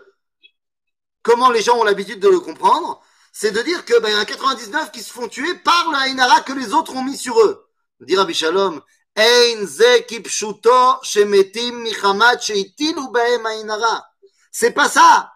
comment 1.23 1.49
les 1.49 1.61
gens 1.61 1.77
ont 1.77 1.83
l'habitude 1.83 2.19
de 2.19 2.29
le 2.29 2.39
comprendre, 2.39 3.01
c'est 3.31 3.51
de 3.51 3.61
dire 3.61 3.85
que 3.85 3.99
ben, 3.99 4.09
y 4.09 4.19
a 4.19 4.25
99 4.25 4.91
qui 4.91 5.03
se 5.03 5.11
font 5.11 5.27
tuer 5.27 5.53
par 5.55 5.91
le 5.91 5.97
Ainara 5.97 6.41
que 6.41 6.53
les 6.53 6.73
autres 6.73 6.95
ont 6.95 7.03
mis 7.03 7.17
sur 7.17 7.39
eux. 7.41 7.69
Dit 7.99 8.15
Rabbi 8.15 8.33
Shalom, 8.33 8.81
C'est 14.51 14.71
pas 14.71 14.89
ça. 14.89 15.33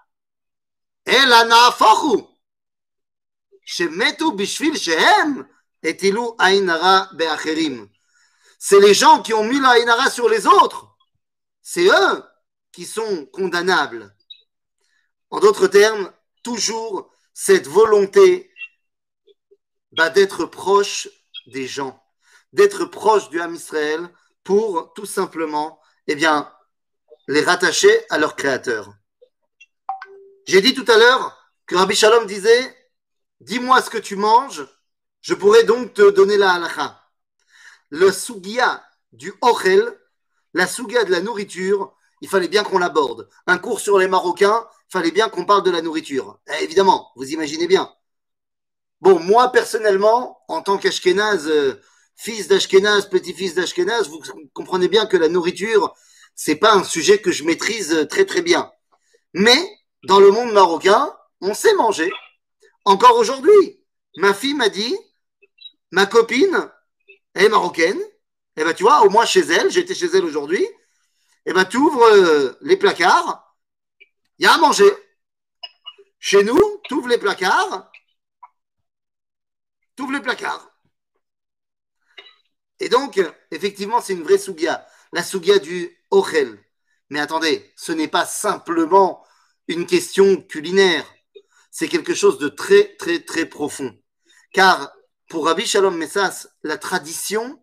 C'est 8.60 8.80
les 8.80 8.94
gens 8.94 9.22
qui 9.24 9.34
ont 9.34 9.44
mis 9.44 9.60
la 9.60 9.72
Ainara 9.72 10.12
sur 10.12 10.30
les 10.30 10.46
autres. 10.46 10.96
C'est 11.64 11.88
eux 11.88 12.24
qui 12.72 12.86
sont 12.86 13.26
condamnables. 13.28 14.16
En 15.32 15.40
d'autres 15.40 15.68
termes, 15.68 16.14
toujours 16.44 17.12
cette 17.34 17.68
volonté 17.68 18.54
bah, 19.94 20.10
d'être 20.10 20.46
proche 20.46 21.10
des 21.48 21.68
gens, 21.68 22.01
d'être 22.54 22.86
proche 22.86 23.30
du 23.30 23.39
Ham 23.41 23.56
Israël 23.56 24.10
pour 24.43 24.93
tout 24.93 25.06
simplement 25.06 25.80
eh 26.08 26.16
bien, 26.16 26.52
les 27.28 27.41
rattacher 27.41 27.91
à 28.10 28.18
leur 28.18 28.36
créateur. 28.36 28.93
J'ai 30.45 30.62
dit 30.62 30.74
tout 30.74 30.86
à 30.91 30.97
l'heure 30.97 31.38
que 31.66 31.76
Rabbi 31.76 31.95
Shalom 31.95 32.26
disait 32.26 32.76
Dis-moi 33.39 33.82
ce 33.82 33.89
que 33.89 33.97
tu 33.97 34.16
manges, 34.16 34.68
je 35.22 35.34
pourrais 35.34 35.64
donc 35.64 35.93
te 35.93 36.10
donner 36.12 36.38
la 36.38 36.54
halakha. 36.54 37.02
Le 37.89 38.12
sugia 38.12 38.84
du 39.12 39.34
ochel, 39.41 39.97
la 40.54 40.68
sugia 40.68 41.04
de 41.04 41.12
la 41.12 41.22
nourriture, 41.22 41.95
il 42.22 42.30
fallait 42.30 42.47
bien 42.47 42.64
qu'on 42.64 42.78
l'aborde. 42.78 43.30
Un 43.47 43.58
cours 43.58 43.80
sur 43.80 43.97
les 43.97 44.08
Marocains, 44.08 44.68
il 44.89 44.91
fallait 44.91 45.12
bien 45.12 45.30
qu'on 45.30 45.45
parle 45.45 45.64
de 45.64 45.72
la 45.72 45.82
nourriture. 45.82 46.39
Eh, 46.47 46.64
évidemment, 46.64 47.12
vous 47.16 47.32
imaginez 47.32 47.68
bien. 47.68 47.91
Bon, 48.99 49.20
moi 49.20 49.52
personnellement, 49.52 50.43
en 50.47 50.62
tant 50.62 50.78
qu'Ashkenaz, 50.78 51.47
euh, 51.47 51.82
fils 52.22 52.47
d'Ashkenaz, 52.47 53.09
petit-fils 53.09 53.55
d'Ashkenaz, 53.55 54.07
vous 54.09 54.22
comprenez 54.53 54.88
bien 54.88 55.05
que 55.05 55.17
la 55.17 55.28
nourriture, 55.28 55.93
c'est 56.36 56.55
pas 56.55 56.74
un 56.74 56.84
sujet 56.84 57.19
que 57.19 57.32
je 57.32 57.43
maîtrise 57.43 58.07
très 58.09 58.26
très 58.26 58.41
bien. 58.41 58.72
Mais 59.34 59.57
dans 60.03 60.19
le 60.19 60.32
monde 60.32 60.51
marocain, 60.51 61.15
on 61.41 61.53
sait 61.53 61.74
manger. 61.76 62.11
Encore 62.86 63.17
aujourd'hui, 63.17 63.84
ma 64.17 64.34
fille 64.34 64.53
m'a 64.53 64.69
dit, 64.69 64.95
ma 65.91 66.05
copine, 66.05 66.69
est 67.36 67.49
marocaine. 67.49 67.99
Eh 68.57 68.63
ben, 68.63 68.74
tu 68.74 68.84
vois, 68.84 69.01
au 69.05 69.09
moins 69.09 69.26
chez 69.26 69.41
elle, 69.41 69.72
j'étais 69.72 69.95
chez 69.95 70.07
elle 70.13 70.26
aujourd'hui 70.26 70.67
eh 71.45 71.53
ben, 71.53 71.65
tu 71.65 71.78
ouvres 71.78 72.03
euh, 72.03 72.57
les 72.61 72.78
placards, 72.78 73.55
il 74.38 74.45
y 74.45 74.47
a 74.47 74.53
à 74.53 74.57
manger. 74.57 74.91
Chez 76.19 76.43
nous, 76.43 76.59
tu 76.84 76.93
ouvres 76.93 77.09
les 77.09 77.17
placards, 77.17 77.91
tu 79.95 80.03
ouvres 80.03 80.13
les 80.13 80.22
placards. 80.22 80.70
Et 82.82 82.90
donc, 82.90 83.22
effectivement, 83.52 84.02
c'est 84.02 84.14
une 84.14 84.24
vraie 84.24 84.40
sougia, 84.40 84.88
la 85.14 85.22
sougia 85.22 85.60
du 85.60 85.96
Ochel. 86.10 86.58
Mais 87.12 87.20
attendez, 87.20 87.72
ce 87.76 87.92
n'est 87.92 88.08
pas 88.08 88.26
simplement 88.26 89.24
une 89.68 89.86
question 89.86 90.42
culinaire, 90.42 91.06
c'est 91.70 91.88
quelque 91.88 92.16
chose 92.16 92.40
de 92.40 92.50
très, 92.50 92.96
très, 92.96 93.20
très 93.20 93.46
profond. 93.46 93.96
Car 94.52 94.92
pour 95.30 95.46
Rabbi 95.46 95.68
Shalom 95.68 95.96
Messas, 95.96 96.48
la 96.64 96.80
tradition 96.80 97.62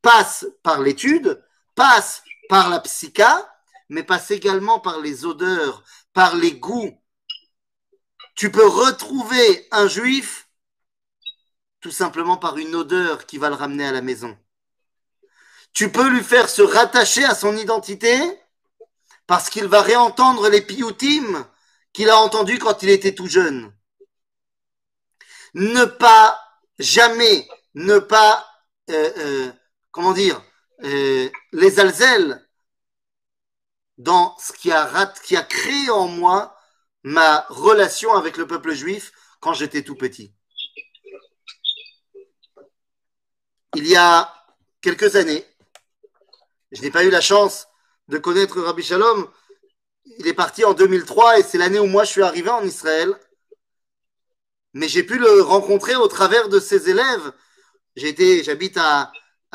passe 0.00 0.46
par 0.62 0.80
l'étude, 0.80 1.44
passe 1.74 2.22
par 2.48 2.70
la 2.70 2.78
psycha, 2.78 3.52
mais 3.88 4.04
passe 4.04 4.30
également 4.30 4.78
par 4.78 5.00
les 5.00 5.24
odeurs, 5.24 5.82
par 6.12 6.36
les 6.36 6.52
goûts. 6.52 6.96
Tu 8.36 8.52
peux 8.52 8.66
retrouver 8.66 9.66
un 9.72 9.88
juif 9.88 10.48
tout 11.80 11.90
simplement 11.90 12.36
par 12.36 12.58
une 12.58 12.76
odeur 12.76 13.26
qui 13.26 13.38
va 13.38 13.48
le 13.48 13.56
ramener 13.56 13.84
à 13.84 13.92
la 13.92 14.02
maison. 14.02 14.38
Tu 15.72 15.90
peux 15.90 16.08
lui 16.08 16.22
faire 16.22 16.48
se 16.48 16.62
rattacher 16.62 17.24
à 17.24 17.34
son 17.34 17.56
identité 17.56 18.16
parce 19.26 19.48
qu'il 19.48 19.66
va 19.66 19.82
réentendre 19.82 20.48
les 20.48 20.60
pioutimes 20.60 21.44
qu'il 21.92 22.10
a 22.10 22.18
entendus 22.18 22.58
quand 22.58 22.82
il 22.82 22.90
était 22.90 23.14
tout 23.14 23.26
jeune. 23.26 23.72
Ne 25.54 25.84
pas, 25.84 26.38
jamais, 26.78 27.48
ne 27.74 27.98
pas, 27.98 28.46
euh, 28.90 29.12
euh, 29.18 29.52
comment 29.90 30.12
dire, 30.12 30.42
euh, 30.84 31.30
les 31.52 31.80
alzels 31.80 32.46
dans 33.98 34.36
ce 34.38 34.70
a, 34.70 35.06
qui 35.22 35.36
a 35.36 35.42
créé 35.42 35.90
en 35.90 36.08
moi 36.08 36.56
ma 37.04 37.46
relation 37.48 38.14
avec 38.14 38.36
le 38.36 38.46
peuple 38.46 38.72
juif 38.72 39.12
quand 39.40 39.54
j'étais 39.54 39.82
tout 39.82 39.96
petit. 39.96 40.34
Il 43.74 43.86
y 43.86 43.96
a 43.96 44.32
quelques 44.80 45.16
années, 45.16 45.44
je 46.72 46.80
n'ai 46.80 46.90
pas 46.90 47.04
eu 47.04 47.10
la 47.10 47.20
chance 47.20 47.68
de 48.08 48.18
connaître 48.18 48.60
Rabbi 48.60 48.82
Shalom. 48.82 49.28
Il 50.18 50.26
est 50.26 50.34
parti 50.34 50.64
en 50.64 50.72
2003 50.72 51.38
et 51.38 51.42
c'est 51.42 51.58
l'année 51.58 51.78
où 51.78 51.86
moi 51.86 52.04
je 52.04 52.10
suis 52.10 52.22
arrivé 52.22 52.48
en 52.50 52.64
Israël. 52.64 53.14
Mais 54.74 54.88
j'ai 54.88 55.02
pu 55.02 55.18
le 55.18 55.42
rencontrer 55.42 55.94
au 55.96 56.08
travers 56.08 56.48
de 56.48 56.58
ses 56.58 56.88
élèves. 56.88 57.32
j'habite 57.94 58.78
à, 58.78 59.12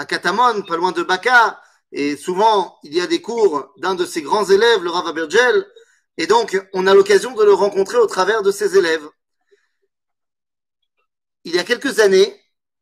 Katamon, 0.08 0.62
pas 0.62 0.78
loin 0.78 0.92
de 0.92 1.02
Baka, 1.02 1.60
et 1.92 2.16
souvent 2.16 2.78
il 2.84 2.94
y 2.94 3.02
a 3.02 3.08
des 3.08 3.20
cours 3.20 3.74
d'un 3.78 3.96
de 3.96 4.06
ses 4.06 4.22
grands 4.22 4.46
élèves, 4.46 4.84
le 4.84 4.92
Rav 4.92 5.08
Abergel, 5.08 5.66
et 6.18 6.28
donc 6.28 6.62
on 6.74 6.86
a 6.86 6.94
l'occasion 6.94 7.34
de 7.34 7.44
le 7.44 7.54
rencontrer 7.54 7.98
au 7.98 8.06
travers 8.06 8.44
de 8.44 8.52
ses 8.52 8.78
élèves. 8.78 9.10
Il 11.46 11.56
y 11.56 11.60
a 11.60 11.64
quelques 11.64 12.00
années, 12.00 12.40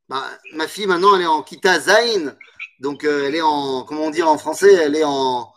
bah, 0.10 0.30
ma 0.54 0.68
fille 0.68 0.88
maintenant 0.88 1.16
elle 1.16 1.22
est 1.22 1.26
en 1.26 1.42
Kita 1.42 1.80
Zain, 1.80 2.36
donc 2.80 3.04
euh, 3.04 3.28
elle 3.28 3.36
est 3.36 3.42
en, 3.42 3.84
comment 3.84 4.04
on 4.04 4.10
dit 4.10 4.24
en 4.24 4.38
français, 4.38 4.74
elle 4.74 4.96
est 4.96 5.04
en 5.04 5.54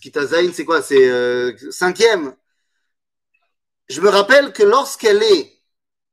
Kita 0.00 0.26
Zain, 0.26 0.52
c'est 0.52 0.64
quoi? 0.64 0.82
C'est 0.82 1.08
euh, 1.08 1.56
cinquième. 1.70 2.36
Je 3.88 4.00
me 4.00 4.08
rappelle 4.08 4.52
que 4.52 4.62
lorsqu'elle 4.62 5.22
est 5.22 5.62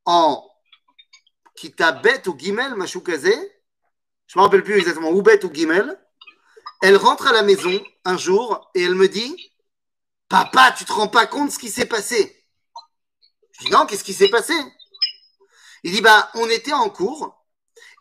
en 0.05 0.43
Kita 1.55 1.91
Bet 1.91 2.27
ou 2.27 2.37
Gimel, 2.37 2.75
Machoukaze, 2.75 3.23
je 3.25 4.37
ne 4.37 4.41
me 4.41 4.43
rappelle 4.43 4.63
plus 4.63 4.77
exactement, 4.77 5.11
Oubet 5.11 5.43
ou 5.45 5.53
Gimel. 5.53 5.99
Elle 6.81 6.97
rentre 6.97 7.27
à 7.27 7.33
la 7.33 7.43
maison 7.43 7.81
un 8.05 8.17
jour 8.17 8.69
et 8.75 8.83
elle 8.83 8.95
me 8.95 9.07
dit 9.07 9.51
Papa, 10.29 10.73
tu 10.77 10.85
te 10.85 10.91
rends 10.91 11.07
pas 11.07 11.25
compte 11.25 11.47
de 11.47 11.53
ce 11.53 11.59
qui 11.59 11.69
s'est 11.69 11.85
passé? 11.85 12.45
Je 13.51 13.65
dis 13.65 13.71
Non, 13.71 13.85
qu'est-ce 13.85 14.03
qui 14.03 14.13
s'est 14.13 14.29
passé? 14.29 14.53
Il 15.83 15.91
dit 15.91 16.01
Bah, 16.01 16.29
on 16.35 16.47
était 16.49 16.73
en 16.73 16.89
cours 16.89 17.45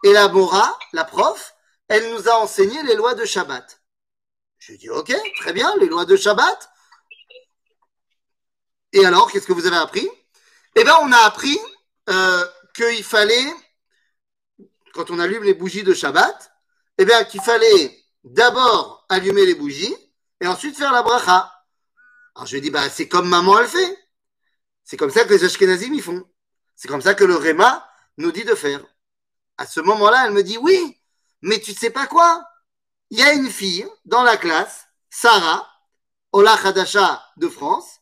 et 0.05 0.13
la 0.13 0.29
Mora, 0.29 0.79
la 0.93 1.05
prof, 1.05 1.56
elle 1.89 2.11
nous 2.13 2.29
a 2.29 2.35
enseigné 2.37 2.83
les 2.83 2.95
lois 2.95 3.15
de 3.15 3.25
Shabbat. 3.25 3.81
Je 4.59 4.75
dis 4.75 4.91
Ok, 4.91 5.13
très 5.39 5.53
bien, 5.53 5.73
les 5.79 5.87
lois 5.87 6.05
de 6.05 6.17
Shabbat. 6.17 6.71
Et 8.93 9.05
alors, 9.05 9.31
qu'est-ce 9.31 9.47
que 9.47 9.53
vous 9.53 9.67
avez 9.67 9.77
appris? 9.77 10.09
Eh 10.75 10.85
bien, 10.85 10.97
on 11.03 11.13
a 11.13 11.19
appris 11.19 11.59
euh, 12.09 12.47
qu'il 12.75 13.05
fallait 13.05 13.53
quand 14.97 15.11
on 15.11 15.19
allume 15.19 15.45
les 15.45 15.55
bougies 15.55 15.83
de 15.83 15.93
Shabbat, 15.93 16.53
eh 16.99 17.05
bien, 17.05 17.23
qu'il 17.25 17.43
fallait 17.43 18.03
d'abord 18.25 19.05
allumer 19.09 19.45
les 19.45 19.55
bougies 19.55 19.95
et 20.41 20.47
ensuite 20.47 20.77
faire 20.77 20.93
la 20.93 21.03
bracha. 21.03 21.53
Alors 22.35 22.47
je 22.47 22.53
lui 22.53 22.59
ai 22.59 22.61
dit, 22.63 22.71
bah, 22.71 22.89
c'est 22.89 23.07
comme 23.07 23.29
maman 23.29 23.59
elle 23.61 23.69
fait. 23.69 23.99
C'est 24.85 24.97
comme 24.97 25.11
ça 25.11 25.25
que 25.25 25.35
les 25.35 25.45
Ashkenazim 25.45 25.93
y 25.95 26.01
font. 26.01 26.25
C'est 26.75 26.89
comme 26.89 27.03
ça 27.03 27.15
que 27.15 27.25
le 27.25 27.37
Réma 27.37 27.89
nous 28.19 28.33
dit 28.33 28.45
de 28.45 28.55
faire. 28.55 28.85
À 29.59 29.67
ce 29.67 29.81
moment-là, 29.81 30.25
elle 30.27 30.33
me 30.33 30.43
dit, 30.43 30.59
oui, 30.59 30.96
mais 31.43 31.61
tu 31.61 31.73
ne 31.73 31.77
sais 31.77 31.91
pas 31.91 32.07
quoi? 32.07 32.45
Il 33.11 33.19
y 33.19 33.23
a 33.23 33.33
une 33.33 33.51
fille 33.51 33.87
dans 34.05 34.23
la 34.23 34.37
classe, 34.37 34.89
Sarah, 35.11 35.69
Ola 36.33 36.55
Hadasha 36.55 37.25
de 37.37 37.49
France, 37.49 38.01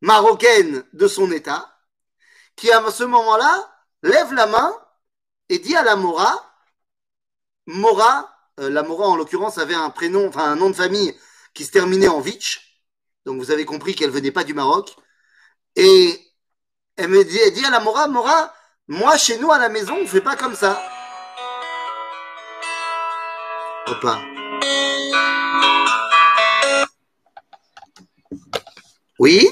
marocaine 0.00 0.84
de 0.92 1.08
son 1.08 1.30
état, 1.32 1.74
qui 2.56 2.70
à 2.70 2.90
ce 2.90 3.04
moment-là 3.04 3.70
lève 4.02 4.32
la 4.32 4.46
main 4.46 4.74
et 5.48 5.58
dit 5.58 5.76
à 5.76 5.82
la 5.82 5.96
Mora 5.96 6.50
Mora, 7.66 8.28
euh, 8.60 8.70
la 8.70 8.82
Mora 8.82 9.06
en 9.08 9.16
l'occurrence 9.16 9.58
avait 9.58 9.74
un 9.74 9.90
prénom, 9.90 10.28
enfin 10.28 10.44
un 10.44 10.56
nom 10.56 10.70
de 10.70 10.74
famille 10.76 11.14
qui 11.54 11.64
se 11.64 11.70
terminait 11.70 12.08
en 12.08 12.20
Vitch. 12.20 12.82
Donc 13.24 13.38
vous 13.38 13.50
avez 13.50 13.64
compris 13.64 13.94
qu'elle 13.94 14.10
venait 14.10 14.32
pas 14.32 14.44
du 14.44 14.54
Maroc. 14.54 14.96
Et 15.76 16.20
elle 16.96 17.08
me 17.08 17.24
dit, 17.24 17.64
à 17.64 17.70
la 17.70 17.80
Mora, 17.80 18.08
Mora, 18.08 18.52
moi 18.88 19.16
chez 19.16 19.38
nous 19.38 19.52
à 19.52 19.58
la 19.58 19.68
maison, 19.68 19.96
on 20.00 20.06
fait 20.06 20.20
pas 20.20 20.36
comme 20.36 20.54
ça. 20.54 20.82
Opa. 23.90 24.22
Oui? 29.18 29.48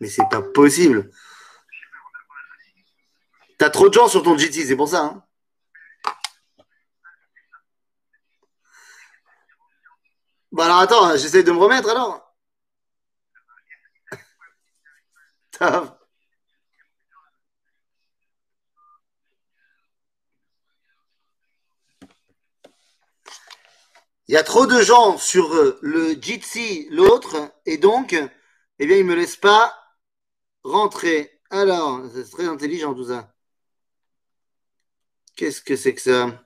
Mais 0.00 0.08
c'est 0.08 0.28
pas 0.28 0.42
possible. 0.42 1.10
T'as 3.58 3.70
trop 3.70 3.88
de 3.88 3.94
gens 3.94 4.08
sur 4.08 4.22
ton 4.22 4.36
GT, 4.36 4.64
c'est 4.66 4.76
pour 4.76 4.88
ça. 4.88 5.04
Hein 5.04 5.22
bah 10.52 10.64
alors 10.64 10.78
attends, 10.80 11.16
j'essaie 11.16 11.42
de 11.42 11.52
me 11.52 11.58
remettre 11.58 11.90
alors. 11.90 12.34
Il 24.28 24.34
y 24.34 24.36
a 24.36 24.42
trop 24.42 24.66
de 24.66 24.80
gens 24.82 25.18
sur 25.18 25.54
euh, 25.54 25.78
le 25.82 26.20
Jitsi, 26.20 26.88
l'autre, 26.90 27.52
et 27.64 27.78
donc, 27.78 28.12
eh 28.78 28.86
bien, 28.86 28.96
ils 28.96 29.04
me 29.04 29.14
laissent 29.14 29.36
pas 29.36 29.74
rentrer. 30.64 31.40
Alors, 31.50 32.02
c'est 32.12 32.28
très 32.30 32.46
intelligent 32.46 32.94
tout 32.94 33.06
ça. 33.08 33.32
Qu'est-ce 35.36 35.60
que 35.62 35.76
c'est 35.76 35.94
que 35.94 36.00
ça? 36.00 36.44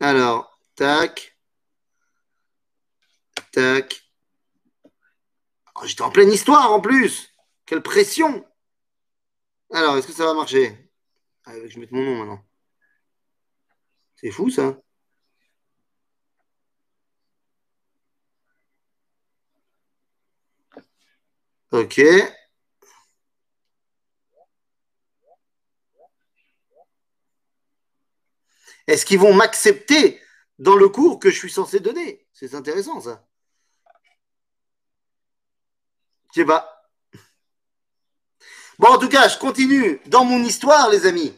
Alors, 0.00 0.58
tac, 0.74 1.38
tac. 3.52 4.02
Oh, 5.76 5.86
J'étais 5.86 6.02
en 6.02 6.10
pleine 6.10 6.30
histoire 6.32 6.72
en 6.72 6.80
plus. 6.80 7.30
Quelle 7.66 7.82
pression. 7.82 8.44
Alors, 9.72 9.96
est-ce 9.98 10.06
que 10.06 10.12
ça 10.12 10.24
va 10.26 10.34
marcher? 10.34 10.90
Ah, 11.44 11.52
Je 11.66 11.78
vais 11.80 11.88
mon 11.90 12.02
nom 12.04 12.16
maintenant. 12.18 12.44
C'est 14.16 14.30
fou 14.32 14.50
ça. 14.50 14.76
Ok. 21.74 21.98
Est-ce 28.86 29.04
qu'ils 29.04 29.18
vont 29.18 29.34
m'accepter 29.34 30.20
dans 30.60 30.76
le 30.76 30.88
cours 30.88 31.18
que 31.18 31.30
je 31.30 31.36
suis 31.36 31.50
censé 31.50 31.80
donner? 31.80 32.28
C'est 32.32 32.54
intéressant 32.54 33.00
ça. 33.00 33.26
Je 36.32 36.42
sais 36.42 36.44
pas. 36.46 36.88
Bon, 38.78 38.90
en 38.90 38.98
tout 38.98 39.08
cas, 39.08 39.26
je 39.26 39.36
continue 39.38 40.00
dans 40.06 40.24
mon 40.24 40.44
histoire, 40.44 40.90
les 40.90 41.06
amis. 41.06 41.36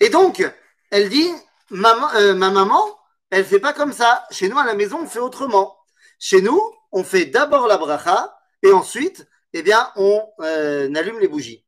Et 0.00 0.08
donc, 0.08 0.42
elle 0.90 1.10
dit, 1.10 1.30
maman, 1.68 2.08
euh, 2.14 2.32
ma 2.32 2.48
maman, 2.48 2.98
elle 3.28 3.44
fait 3.44 3.60
pas 3.60 3.74
comme 3.74 3.92
ça. 3.92 4.26
Chez 4.30 4.48
nous, 4.48 4.58
à 4.58 4.64
la 4.64 4.74
maison, 4.74 5.00
on 5.02 5.06
fait 5.06 5.18
autrement. 5.18 5.76
Chez 6.18 6.40
nous, 6.40 6.72
on 6.90 7.04
fait 7.04 7.26
d'abord 7.26 7.66
la 7.66 7.76
bracha 7.76 8.34
et 8.62 8.72
ensuite, 8.72 9.28
eh 9.54 9.62
bien, 9.62 9.92
on 9.96 10.28
euh, 10.40 10.92
allume 10.94 11.20
les 11.20 11.28
bougies. 11.28 11.64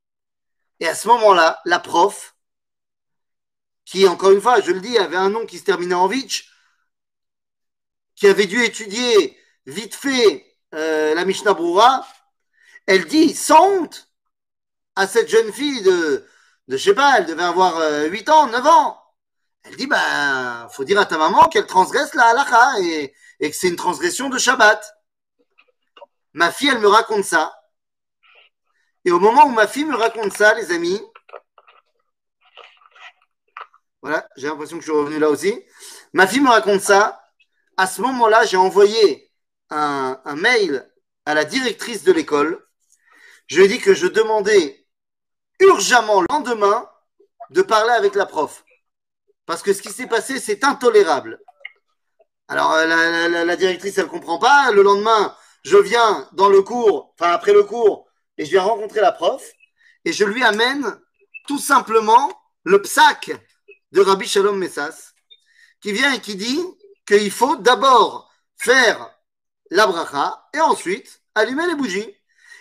Et 0.80 0.88
à 0.88 0.94
ce 0.94 1.08
moment-là, 1.08 1.60
la 1.64 1.78
prof, 1.78 2.36
qui, 3.84 4.06
encore 4.08 4.32
une 4.32 4.40
fois, 4.40 4.60
je 4.60 4.72
le 4.72 4.80
dis, 4.80 4.98
avait 4.98 5.16
un 5.16 5.30
nom 5.30 5.46
qui 5.46 5.58
se 5.58 5.64
terminait 5.64 5.94
en 5.94 6.08
Vitch, 6.08 6.50
qui 8.16 8.26
avait 8.26 8.46
dû 8.46 8.62
étudier 8.64 9.38
vite 9.66 9.94
fait 9.94 10.44
euh, 10.74 11.14
la 11.14 11.24
Mishnah 11.24 11.54
Brura, 11.54 12.04
elle 12.86 13.06
dit, 13.06 13.34
sans 13.34 13.64
honte, 13.68 14.08
à 14.96 15.06
cette 15.06 15.28
jeune 15.28 15.52
fille 15.52 15.82
de, 15.82 16.26
de 16.68 16.76
je 16.76 16.82
sais 16.82 16.94
pas, 16.94 17.18
elle 17.18 17.26
devait 17.26 17.44
avoir 17.44 17.76
euh, 17.78 18.06
8 18.06 18.28
ans, 18.30 18.46
9 18.48 18.66
ans. 18.66 19.00
Elle 19.62 19.76
dit, 19.76 19.86
ben, 19.86 20.68
faut 20.70 20.84
dire 20.84 20.98
à 20.98 21.06
ta 21.06 21.18
maman 21.18 21.48
qu'elle 21.48 21.66
transgresse 21.66 22.14
la 22.14 22.26
halakha 22.30 22.80
et, 22.80 23.14
et 23.40 23.50
que 23.50 23.56
c'est 23.56 23.68
une 23.68 23.76
transgression 23.76 24.28
de 24.28 24.38
Shabbat. 24.38 24.92
Ma 26.32 26.50
fille, 26.50 26.68
elle 26.68 26.80
me 26.80 26.88
raconte 26.88 27.24
ça. 27.24 27.56
Et 29.06 29.12
au 29.12 29.20
moment 29.20 29.46
où 29.46 29.50
ma 29.52 29.68
fille 29.68 29.84
me 29.84 29.94
raconte 29.94 30.32
ça, 30.32 30.52
les 30.54 30.72
amis, 30.72 31.00
voilà, 34.02 34.28
j'ai 34.36 34.48
l'impression 34.48 34.78
que 34.78 34.84
je 34.84 34.90
suis 34.90 34.98
revenu 34.98 35.20
là 35.20 35.30
aussi. 35.30 35.64
Ma 36.12 36.26
fille 36.26 36.40
me 36.40 36.50
raconte 36.50 36.80
ça. 36.80 37.22
À 37.76 37.86
ce 37.86 38.02
moment-là, 38.02 38.44
j'ai 38.46 38.56
envoyé 38.56 39.30
un, 39.70 40.20
mail 40.34 40.90
à 41.24 41.34
la 41.34 41.44
directrice 41.44 42.02
de 42.02 42.10
l'école. 42.10 42.66
Je 43.46 43.58
lui 43.58 43.66
ai 43.66 43.68
dit 43.68 43.78
que 43.78 43.94
je 43.94 44.08
demandais 44.08 44.84
urgemment 45.60 46.22
le 46.22 46.26
lendemain 46.28 46.90
de 47.50 47.62
parler 47.62 47.92
avec 47.92 48.16
la 48.16 48.26
prof. 48.26 48.64
Parce 49.46 49.62
que 49.62 49.72
ce 49.72 49.82
qui 49.82 49.90
s'est 49.90 50.08
passé, 50.08 50.40
c'est 50.40 50.64
intolérable. 50.64 51.38
Alors, 52.48 52.72
euh, 52.72 53.44
la 53.44 53.56
directrice, 53.56 53.98
elle 53.98 54.06
ne 54.06 54.10
comprend 54.10 54.40
pas. 54.40 54.72
Le 54.72 54.82
lendemain, 54.82 55.36
je 55.62 55.76
viens 55.76 56.28
dans 56.32 56.48
le 56.48 56.62
cours, 56.62 57.14
enfin 57.14 57.30
après 57.30 57.52
le 57.52 57.62
cours, 57.62 58.05
et 58.38 58.44
je 58.44 58.50
viens 58.50 58.62
rencontrer 58.62 59.00
la 59.00 59.12
prof, 59.12 59.42
et 60.04 60.12
je 60.12 60.24
lui 60.24 60.42
amène 60.44 60.98
tout 61.46 61.58
simplement 61.58 62.30
le 62.64 62.82
psaque 62.82 63.32
de 63.92 64.00
Rabbi 64.00 64.26
Shalom 64.26 64.58
Messas, 64.58 65.12
qui 65.80 65.92
vient 65.92 66.12
et 66.12 66.20
qui 66.20 66.36
dit 66.36 66.60
qu'il 67.06 67.30
faut 67.30 67.56
d'abord 67.56 68.30
faire 68.56 69.10
la 69.70 69.86
bracha 69.86 70.48
et 70.54 70.60
ensuite 70.60 71.20
allumer 71.34 71.66
les 71.66 71.74
bougies. 71.74 72.14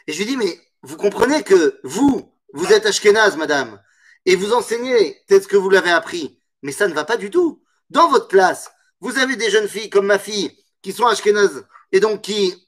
Et 0.08 0.14
je 0.14 0.20
lui 0.20 0.26
dis, 0.26 0.38
mais 0.38 0.60
vous 0.82 0.98
comprenez 0.98 1.44
que 1.44 1.80
vous, 1.84 2.32
vous 2.54 2.72
êtes 2.72 2.86
ashkénaze, 2.86 3.38
madame, 3.38 3.82
et 4.26 4.36
vous 4.36 4.54
enseignez 4.54 5.24
peut-être 5.28 5.48
que 5.48 5.58
vous 5.58 5.70
l'avez 5.70 5.92
appris, 5.92 6.40
mais 6.62 6.72
ça 6.72 6.88
ne 6.88 6.94
va 6.94 7.06
pas 7.06 7.18
du 7.18 7.30
tout. 7.30 7.64
Dans 7.90 8.10
votre 8.10 8.28
classe, 8.28 8.72
vous 9.00 9.18
avez 9.18 9.36
des 9.36 9.50
jeunes 9.50 9.68
filles 9.68 9.90
comme 9.90 10.08
ma 10.08 10.20
fille 10.20 10.56
qui 10.82 10.94
sont 10.94 11.06
ashkénazes 11.06 11.66
et 11.92 12.00
donc 12.00 12.22
qui 12.22 12.68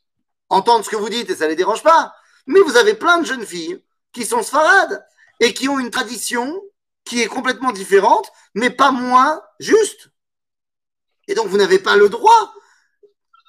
entendent 0.50 0.84
ce 0.84 0.90
que 0.90 0.96
vous 0.96 1.10
dites 1.10 1.30
et 1.30 1.36
ça 1.36 1.46
ne 1.46 1.50
les 1.50 1.56
dérange 1.56 1.84
pas. 1.84 2.14
Mais 2.48 2.60
vous 2.62 2.78
avez 2.78 2.94
plein 2.94 3.20
de 3.20 3.26
jeunes 3.26 3.46
filles 3.46 3.82
qui 4.12 4.26
sont 4.26 4.42
sfarades 4.42 5.06
et 5.40 5.54
qui 5.54 5.70
ont 5.70 5.80
une 5.80 5.92
tradition 5.92 6.62
qui 7.06 7.22
est 7.22 7.28
complètement 7.28 7.72
différente, 7.72 8.32
mais 8.54 8.70
pas 8.70 8.92
moins 8.92 9.42
juste. 9.60 10.10
Et 11.28 11.36
donc 11.36 11.48
vous 11.48 11.58
n'avez 11.58 11.80
pas 11.80 11.96
le 11.96 12.10
droit. 12.10 12.54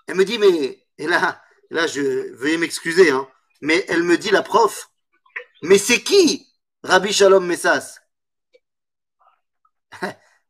Elle 0.07 0.17
me 0.17 0.25
dit, 0.25 0.39
mais, 0.39 0.87
et 0.99 1.07
là, 1.07 1.43
là, 1.71 1.87
je 1.87 2.33
veuillez 2.35 2.59
m'excuser, 2.59 3.11
hein, 3.11 3.29
mais 3.61 3.85
elle 3.89 4.03
me 4.03 4.17
dit, 4.17 4.31
la 4.31 4.43
prof, 4.43 4.91
mais 5.63 5.79
c'est 5.79 6.03
qui 6.03 6.49
Rabbi 6.83 7.13
Shalom 7.13 7.45
Messas? 7.47 8.01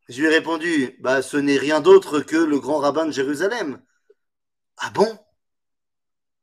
Je 0.09 0.21
lui 0.21 0.27
ai 0.27 0.31
répondu, 0.31 0.97
bah, 1.01 1.21
ce 1.21 1.37
n'est 1.37 1.59
rien 1.59 1.81
d'autre 1.81 2.21
que 2.21 2.37
le 2.37 2.59
grand 2.59 2.79
rabbin 2.79 3.05
de 3.05 3.11
Jérusalem. 3.11 3.83
Ah 4.79 4.91
bon? 4.91 5.19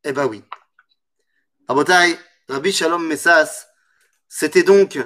Eh 0.04 0.12
ben 0.14 0.28
oui. 0.28 0.44
Abotai, 1.68 2.16
Rabbi 2.48 2.72
Shalom 2.72 3.08
Messas, 3.08 3.68
c'était 4.28 4.62
donc 4.62 5.00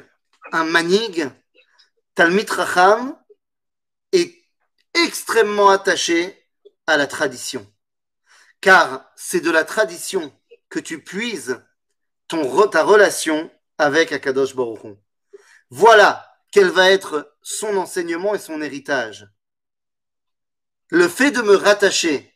un 0.51 0.66
manig, 0.66 1.30
Talmid 2.16 2.49
Racham, 2.49 3.18
et 4.12 4.43
extrêmement 4.93 5.70
attaché 5.70 6.38
à 6.86 6.97
la 6.97 7.07
tradition. 7.07 7.66
Car 8.60 9.10
c'est 9.16 9.39
de 9.39 9.51
la 9.51 9.64
tradition 9.64 10.38
que 10.68 10.80
tu 10.80 11.01
puises 11.01 11.64
ton, 12.28 12.68
ta 12.68 12.84
relation 12.84 13.49
avec 13.78 14.12
Akadosh 14.12 14.53
Baruch. 14.53 14.97
Voilà 15.70 16.30
quel 16.51 16.68
va 16.68 16.91
être 16.91 17.38
son 17.41 17.78
enseignement 17.78 18.36
et 18.36 18.39
son 18.39 18.62
héritage. 18.62 19.30
Le 20.89 21.07
fait 21.07 21.32
de 21.32 21.41
me 21.41 21.55
rattacher 21.55 22.34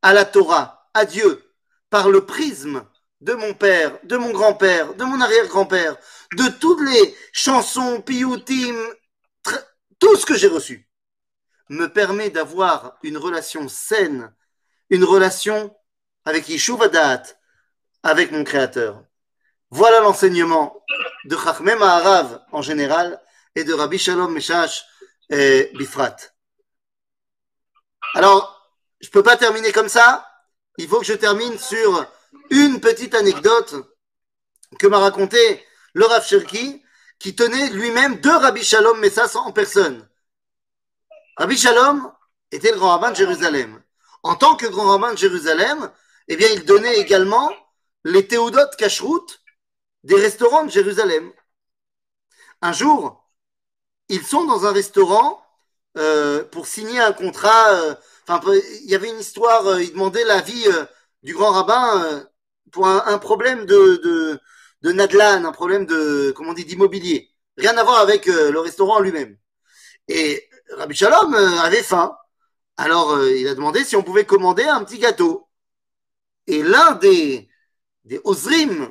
à 0.00 0.14
la 0.14 0.24
Torah, 0.24 0.88
à 0.94 1.04
Dieu, 1.04 1.52
par 1.90 2.08
le 2.08 2.24
prisme 2.24 2.88
de 3.20 3.34
mon 3.34 3.54
père, 3.54 3.98
de 4.04 4.16
mon 4.16 4.30
grand-père, 4.30 4.94
de 4.94 5.04
mon 5.04 5.20
arrière-grand-père, 5.20 5.96
de 6.36 6.48
toutes 6.60 6.80
les 6.88 7.16
chansons, 7.32 8.00
piyutim, 8.00 8.76
tout 9.98 10.16
ce 10.16 10.26
que 10.26 10.36
j'ai 10.36 10.48
reçu, 10.48 10.88
me 11.68 11.86
permet 11.86 12.30
d'avoir 12.30 12.96
une 13.02 13.18
relation 13.18 13.68
saine, 13.68 14.32
une 14.90 15.04
relation 15.04 15.76
avec 16.24 16.48
Yishuvadat, 16.48 17.24
avec 18.02 18.30
mon 18.30 18.44
Créateur. 18.44 19.02
Voilà 19.70 20.00
l'enseignement 20.00 20.82
de 21.24 21.36
Chachmem 21.36 21.82
Harav 21.82 22.40
en 22.52 22.62
général 22.62 23.20
et 23.54 23.64
de 23.64 23.74
Rabbi 23.74 23.98
Shalom 23.98 24.32
Meshash 24.32 24.86
et 25.28 25.70
Bifrat. 25.74 26.16
Alors, 28.14 28.72
je 29.00 29.08
ne 29.08 29.12
peux 29.12 29.22
pas 29.22 29.36
terminer 29.36 29.72
comme 29.72 29.88
ça? 29.88 30.26
Il 30.78 30.88
faut 30.88 31.00
que 31.00 31.04
je 31.04 31.12
termine 31.12 31.58
sur 31.58 32.06
une 32.50 32.80
petite 32.80 33.14
anecdote 33.14 33.74
que 34.78 34.86
m'a 34.86 34.98
raconté 34.98 35.64
le 35.94 36.04
Rav 36.06 36.24
Cherki, 36.24 36.82
qui 37.18 37.34
tenait 37.34 37.70
lui-même 37.70 38.20
deux 38.20 38.36
Rabbi 38.36 38.62
Shalom 38.62 38.98
Messas 39.00 39.36
en 39.36 39.52
personne. 39.52 40.08
Rabbi 41.36 41.56
Shalom 41.56 42.12
était 42.52 42.70
le 42.72 42.78
grand 42.78 42.90
rabbin 42.90 43.10
de 43.10 43.16
Jérusalem. 43.16 43.82
En 44.22 44.34
tant 44.34 44.56
que 44.56 44.66
grand 44.66 44.88
rabbin 44.90 45.12
de 45.12 45.18
Jérusalem, 45.18 45.90
eh 46.28 46.36
bien, 46.36 46.48
il 46.52 46.64
donnait 46.64 46.98
également 46.98 47.50
les 48.04 48.26
théodotes 48.26 48.76
cacheroutes 48.76 49.42
des 50.04 50.16
restaurants 50.16 50.64
de 50.64 50.70
Jérusalem. 50.70 51.32
Un 52.60 52.72
jour, 52.72 53.28
ils 54.08 54.24
sont 54.24 54.44
dans 54.44 54.66
un 54.66 54.72
restaurant 54.72 55.42
euh, 55.96 56.44
pour 56.44 56.66
signer 56.66 57.00
un 57.00 57.12
contrat. 57.12 57.70
euh, 57.72 57.94
il 58.28 58.90
y 58.90 58.94
avait 58.94 59.10
une 59.10 59.20
histoire. 59.20 59.66
euh, 59.66 59.82
ils 59.82 59.92
demandaient 59.92 60.24
l'avis 60.24 60.66
euh, 60.68 60.84
du 61.22 61.34
grand 61.34 61.52
rabbin 61.52 62.02
euh, 62.04 62.24
pour 62.72 62.86
un, 62.86 63.18
problème 63.18 63.66
de, 63.66 64.40
de, 64.82 64.92
Nadlan, 64.92 65.44
un 65.44 65.52
problème 65.52 65.86
de, 65.86 66.32
comment 66.36 66.52
d'immobilier. 66.52 67.30
Rien 67.56 67.76
à 67.76 67.84
voir 67.84 68.00
avec 68.00 68.28
euh, 68.28 68.50
le 68.50 68.60
restaurant 68.60 69.00
lui-même. 69.00 69.36
Et 70.06 70.48
Rabbi 70.76 70.94
Shalom 70.94 71.34
euh, 71.34 71.60
avait 71.60 71.82
faim. 71.82 72.16
Alors, 72.76 73.20
il 73.24 73.48
a 73.48 73.54
demandé 73.54 73.84
si 73.84 73.96
on 73.96 74.02
pouvait 74.04 74.24
commander 74.24 74.64
un 74.64 74.84
petit 74.84 74.98
gâteau. 74.98 75.48
Et 76.46 76.62
l'un 76.62 76.94
des, 76.94 77.48
des 78.04 78.20
Ozrim 78.24 78.90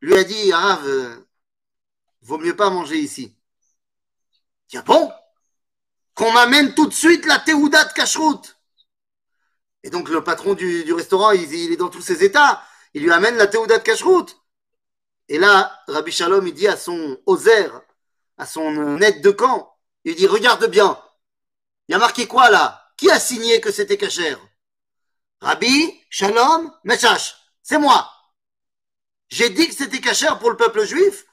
lui 0.00 0.14
a 0.14 0.24
dit, 0.24 0.52
Arav, 0.52 0.86
euh, 0.86 1.16
vaut 2.22 2.38
mieux 2.38 2.56
pas 2.56 2.70
manger 2.70 2.98
ici. 2.98 3.36
Dit, 4.68 4.78
ah 4.78 4.82
bon? 4.82 5.10
Qu'on 6.14 6.32
m'amène 6.32 6.74
tout 6.74 6.86
de 6.86 6.94
suite 6.94 7.26
la 7.26 7.38
Théouda 7.38 7.84
de 7.84 7.92
Cacheroute. 7.92 8.59
Et 9.82 9.90
donc, 9.90 10.08
le 10.08 10.22
patron 10.22 10.54
du, 10.54 10.92
restaurant, 10.92 11.30
il, 11.30 11.52
il 11.52 11.72
est 11.72 11.76
dans 11.76 11.88
tous 11.88 12.02
ses 12.02 12.22
états. 12.24 12.62
Il 12.94 13.02
lui 13.02 13.12
amène 13.12 13.36
la 13.36 13.46
Théouda 13.46 13.78
de. 13.78 14.36
Et 15.28 15.38
là, 15.38 15.80
Rabbi 15.86 16.10
Shalom, 16.10 16.46
il 16.46 16.54
dit 16.54 16.66
à 16.66 16.76
son 16.76 17.18
Ozer, 17.26 17.82
à 18.36 18.46
son 18.46 18.76
euh, 18.76 18.98
aide 18.98 19.22
de 19.22 19.30
camp, 19.30 19.76
il 20.04 20.16
dit, 20.16 20.26
regarde 20.26 20.66
bien. 20.66 21.00
Il 21.88 21.92
y 21.92 21.94
a 21.94 21.98
marqué 21.98 22.26
quoi 22.26 22.50
là? 22.50 22.90
Qui 22.96 23.10
a 23.10 23.20
signé 23.20 23.60
que 23.60 23.70
c'était 23.70 23.96
cachère 23.96 24.38
Rabbi, 25.40 26.00
Shalom, 26.10 26.72
Meshash. 26.84 27.36
C'est 27.62 27.78
moi. 27.78 28.10
J'ai 29.28 29.50
dit 29.50 29.68
que 29.68 29.74
c'était 29.74 30.00
cachère 30.00 30.38
pour 30.38 30.50
le 30.50 30.56
peuple 30.56 30.84
juif. 30.84 31.26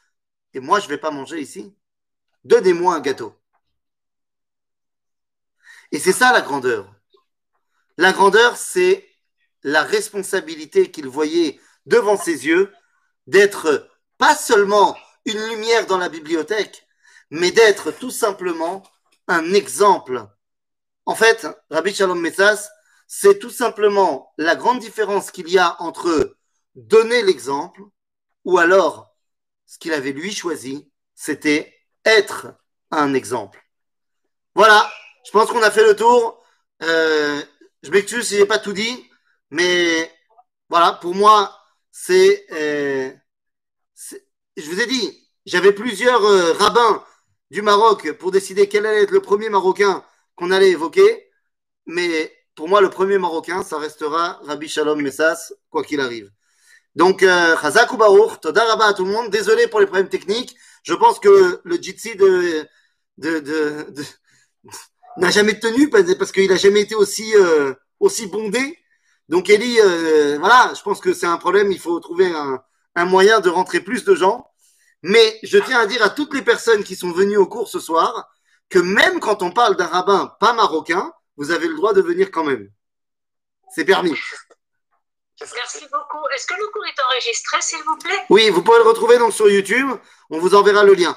Et 0.53 0.59
moi, 0.59 0.79
je 0.79 0.85
ne 0.85 0.89
vais 0.89 0.97
pas 0.97 1.11
manger 1.11 1.41
ici. 1.41 1.75
Donnez-moi 2.43 2.95
un 2.95 2.99
gâteau. 2.99 3.35
Et 5.91 5.99
c'est 5.99 6.13
ça 6.13 6.31
la 6.31 6.41
grandeur. 6.41 6.87
La 7.97 8.13
grandeur, 8.13 8.57
c'est 8.57 9.07
la 9.63 9.83
responsabilité 9.83 10.91
qu'il 10.91 11.07
voyait 11.07 11.59
devant 11.85 12.17
ses 12.17 12.45
yeux 12.45 12.71
d'être 13.25 13.89
pas 14.17 14.35
seulement 14.35 14.95
une 15.25 15.43
lumière 15.49 15.85
dans 15.87 15.97
la 15.97 16.09
bibliothèque, 16.09 16.87
mais 17.31 17.51
d'être 17.51 17.91
tout 17.91 18.11
simplement 18.11 18.83
un 19.27 19.53
exemple. 19.53 20.25
En 21.05 21.15
fait, 21.15 21.47
Rabbi 21.69 21.93
Shalom 21.93 22.19
Messas, 22.19 22.69
c'est 23.07 23.39
tout 23.39 23.49
simplement 23.49 24.33
la 24.37 24.55
grande 24.55 24.79
différence 24.79 25.31
qu'il 25.31 25.49
y 25.49 25.57
a 25.57 25.81
entre 25.81 26.35
donner 26.75 27.23
l'exemple 27.23 27.81
ou 28.45 28.57
alors 28.57 29.15
ce 29.65 29.79
qu'il 29.79 29.93
avait 29.93 30.11
lui 30.11 30.33
choisi, 30.33 30.91
c'était 31.15 31.73
être 32.05 32.53
un 32.91 33.13
exemple. 33.13 33.61
Voilà, 34.55 34.89
je 35.25 35.31
pense 35.31 35.49
qu'on 35.49 35.63
a 35.63 35.71
fait 35.71 35.83
le 35.83 35.95
tour. 35.95 36.41
Euh, 36.83 37.41
je 37.83 37.91
m'excuse 37.91 38.27
si 38.27 38.37
j'ai 38.37 38.45
pas 38.45 38.59
tout 38.59 38.73
dit, 38.73 39.09
mais 39.51 40.11
voilà, 40.69 40.93
pour 40.93 41.15
moi, 41.15 41.57
c'est, 41.91 42.45
euh, 42.51 43.11
je 44.57 44.69
vous 44.69 44.81
ai 44.81 44.85
dit, 44.87 45.29
j'avais 45.45 45.73
plusieurs 45.73 46.23
euh, 46.25 46.53
rabbins 46.53 47.03
du 47.51 47.61
Maroc 47.61 48.11
pour 48.13 48.31
décider 48.31 48.67
quel 48.67 48.85
allait 48.85 49.03
être 49.03 49.11
le 49.11 49.21
premier 49.21 49.49
Marocain 49.49 50.03
qu'on 50.35 50.51
allait 50.51 50.71
évoquer, 50.71 51.29
mais 51.85 52.33
pour 52.55 52.67
moi, 52.67 52.81
le 52.81 52.89
premier 52.89 53.17
Marocain, 53.17 53.63
ça 53.63 53.77
restera 53.77 54.39
Rabbi 54.43 54.67
Shalom 54.67 55.01
Messas, 55.01 55.53
quoi 55.69 55.83
qu'il 55.83 56.01
arrive. 56.01 56.31
Donc, 56.95 57.21
Chazak 57.21 57.93
ou 57.93 57.97
Baruch, 57.97 58.43
à 58.43 58.93
tout 58.93 59.05
le 59.05 59.11
monde. 59.11 59.29
Désolé 59.29 59.67
pour 59.67 59.79
les 59.79 59.85
problèmes 59.85 60.09
techniques. 60.09 60.55
Je 60.81 60.95
pense 60.95 61.19
que 61.19 61.61
le 61.63 61.75
Jitsi 61.75 62.15
de 62.15 62.67
n'a 65.17 65.29
jamais 65.29 65.59
tenu 65.59 65.89
parce 65.89 66.31
qu'il 66.31 66.49
n'a 66.49 66.57
jamais 66.57 66.81
été 66.81 66.95
aussi, 66.95 67.35
euh, 67.35 67.73
aussi 67.99 68.27
bondé. 68.27 68.77
Donc, 69.29 69.49
Eli, 69.49 69.79
euh, 69.79 70.37
voilà, 70.39 70.73
je 70.75 70.81
pense 70.81 70.99
que 70.99 71.13
c'est 71.13 71.25
un 71.25 71.37
problème. 71.37 71.71
Il 71.71 71.79
faut 71.79 71.99
trouver 71.99 72.27
un, 72.27 72.63
un 72.95 73.05
moyen 73.05 73.39
de 73.39 73.49
rentrer 73.49 73.81
plus 73.81 74.03
de 74.03 74.15
gens. 74.15 74.49
Mais 75.03 75.39
je 75.43 75.57
tiens 75.59 75.79
à 75.79 75.85
dire 75.85 76.01
à 76.03 76.09
toutes 76.09 76.33
les 76.33 76.41
personnes 76.41 76.83
qui 76.83 76.95
sont 76.95 77.11
venues 77.11 77.37
au 77.37 77.45
cours 77.45 77.67
ce 77.67 77.79
soir 77.79 78.29
que 78.69 78.79
même 78.79 79.19
quand 79.19 79.43
on 79.43 79.51
parle 79.51 79.75
d'un 79.75 79.85
rabbin 79.85 80.35
pas 80.39 80.53
marocain, 80.53 81.13
vous 81.37 81.51
avez 81.51 81.67
le 81.67 81.75
droit 81.75 81.93
de 81.93 82.01
venir 82.01 82.31
quand 82.31 82.43
même. 82.43 82.69
C'est 83.73 83.85
permis. 83.85 84.17
Merci 85.39 85.85
beaucoup. 85.91 86.27
Est-ce 86.35 86.47
que 86.47 86.55
le 86.55 86.67
cours 86.73 86.85
est 86.85 86.99
enregistré, 87.11 87.61
s'il 87.61 87.83
vous 87.83 87.97
plaît? 87.97 88.25
Oui, 88.29 88.49
vous 88.49 88.63
pouvez 88.63 88.79
le 88.79 88.83
retrouver 88.85 89.19
donc 89.19 89.33
sur 89.33 89.47
YouTube. 89.49 89.87
On 90.31 90.39
vous 90.39 90.55
enverra 90.55 90.83
le 90.83 90.95
lien. 90.95 91.15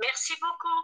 Merci 0.00 0.34
beaucoup. 0.40 0.80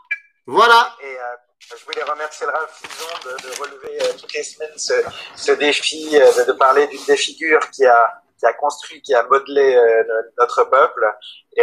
Voilà. 0.47 0.97
Et 1.03 1.19
euh, 1.19 1.37
je 1.77 1.85
voulais 1.85 2.03
remercier 2.03 2.47
le 2.47 2.53
Fison 2.69 3.07
de, 3.25 3.61
relever 3.61 4.03
euh, 4.03 4.13
toutes 4.19 4.33
les 4.33 4.43
semaines 4.43 4.77
ce, 4.77 5.53
défi, 5.53 6.11
euh, 6.15 6.45
de, 6.45 6.53
parler 6.53 6.87
d'une 6.89 7.05
des 7.05 7.17
figures 7.17 7.71
qui 7.71 7.85
a, 7.87 8.23
construit, 8.59 9.01
qui 9.03 9.15
a 9.15 9.23
modelé 9.25 9.77
euh, 9.77 10.03
notre 10.39 10.65
peuple. 10.65 11.07
Et, 11.57 11.63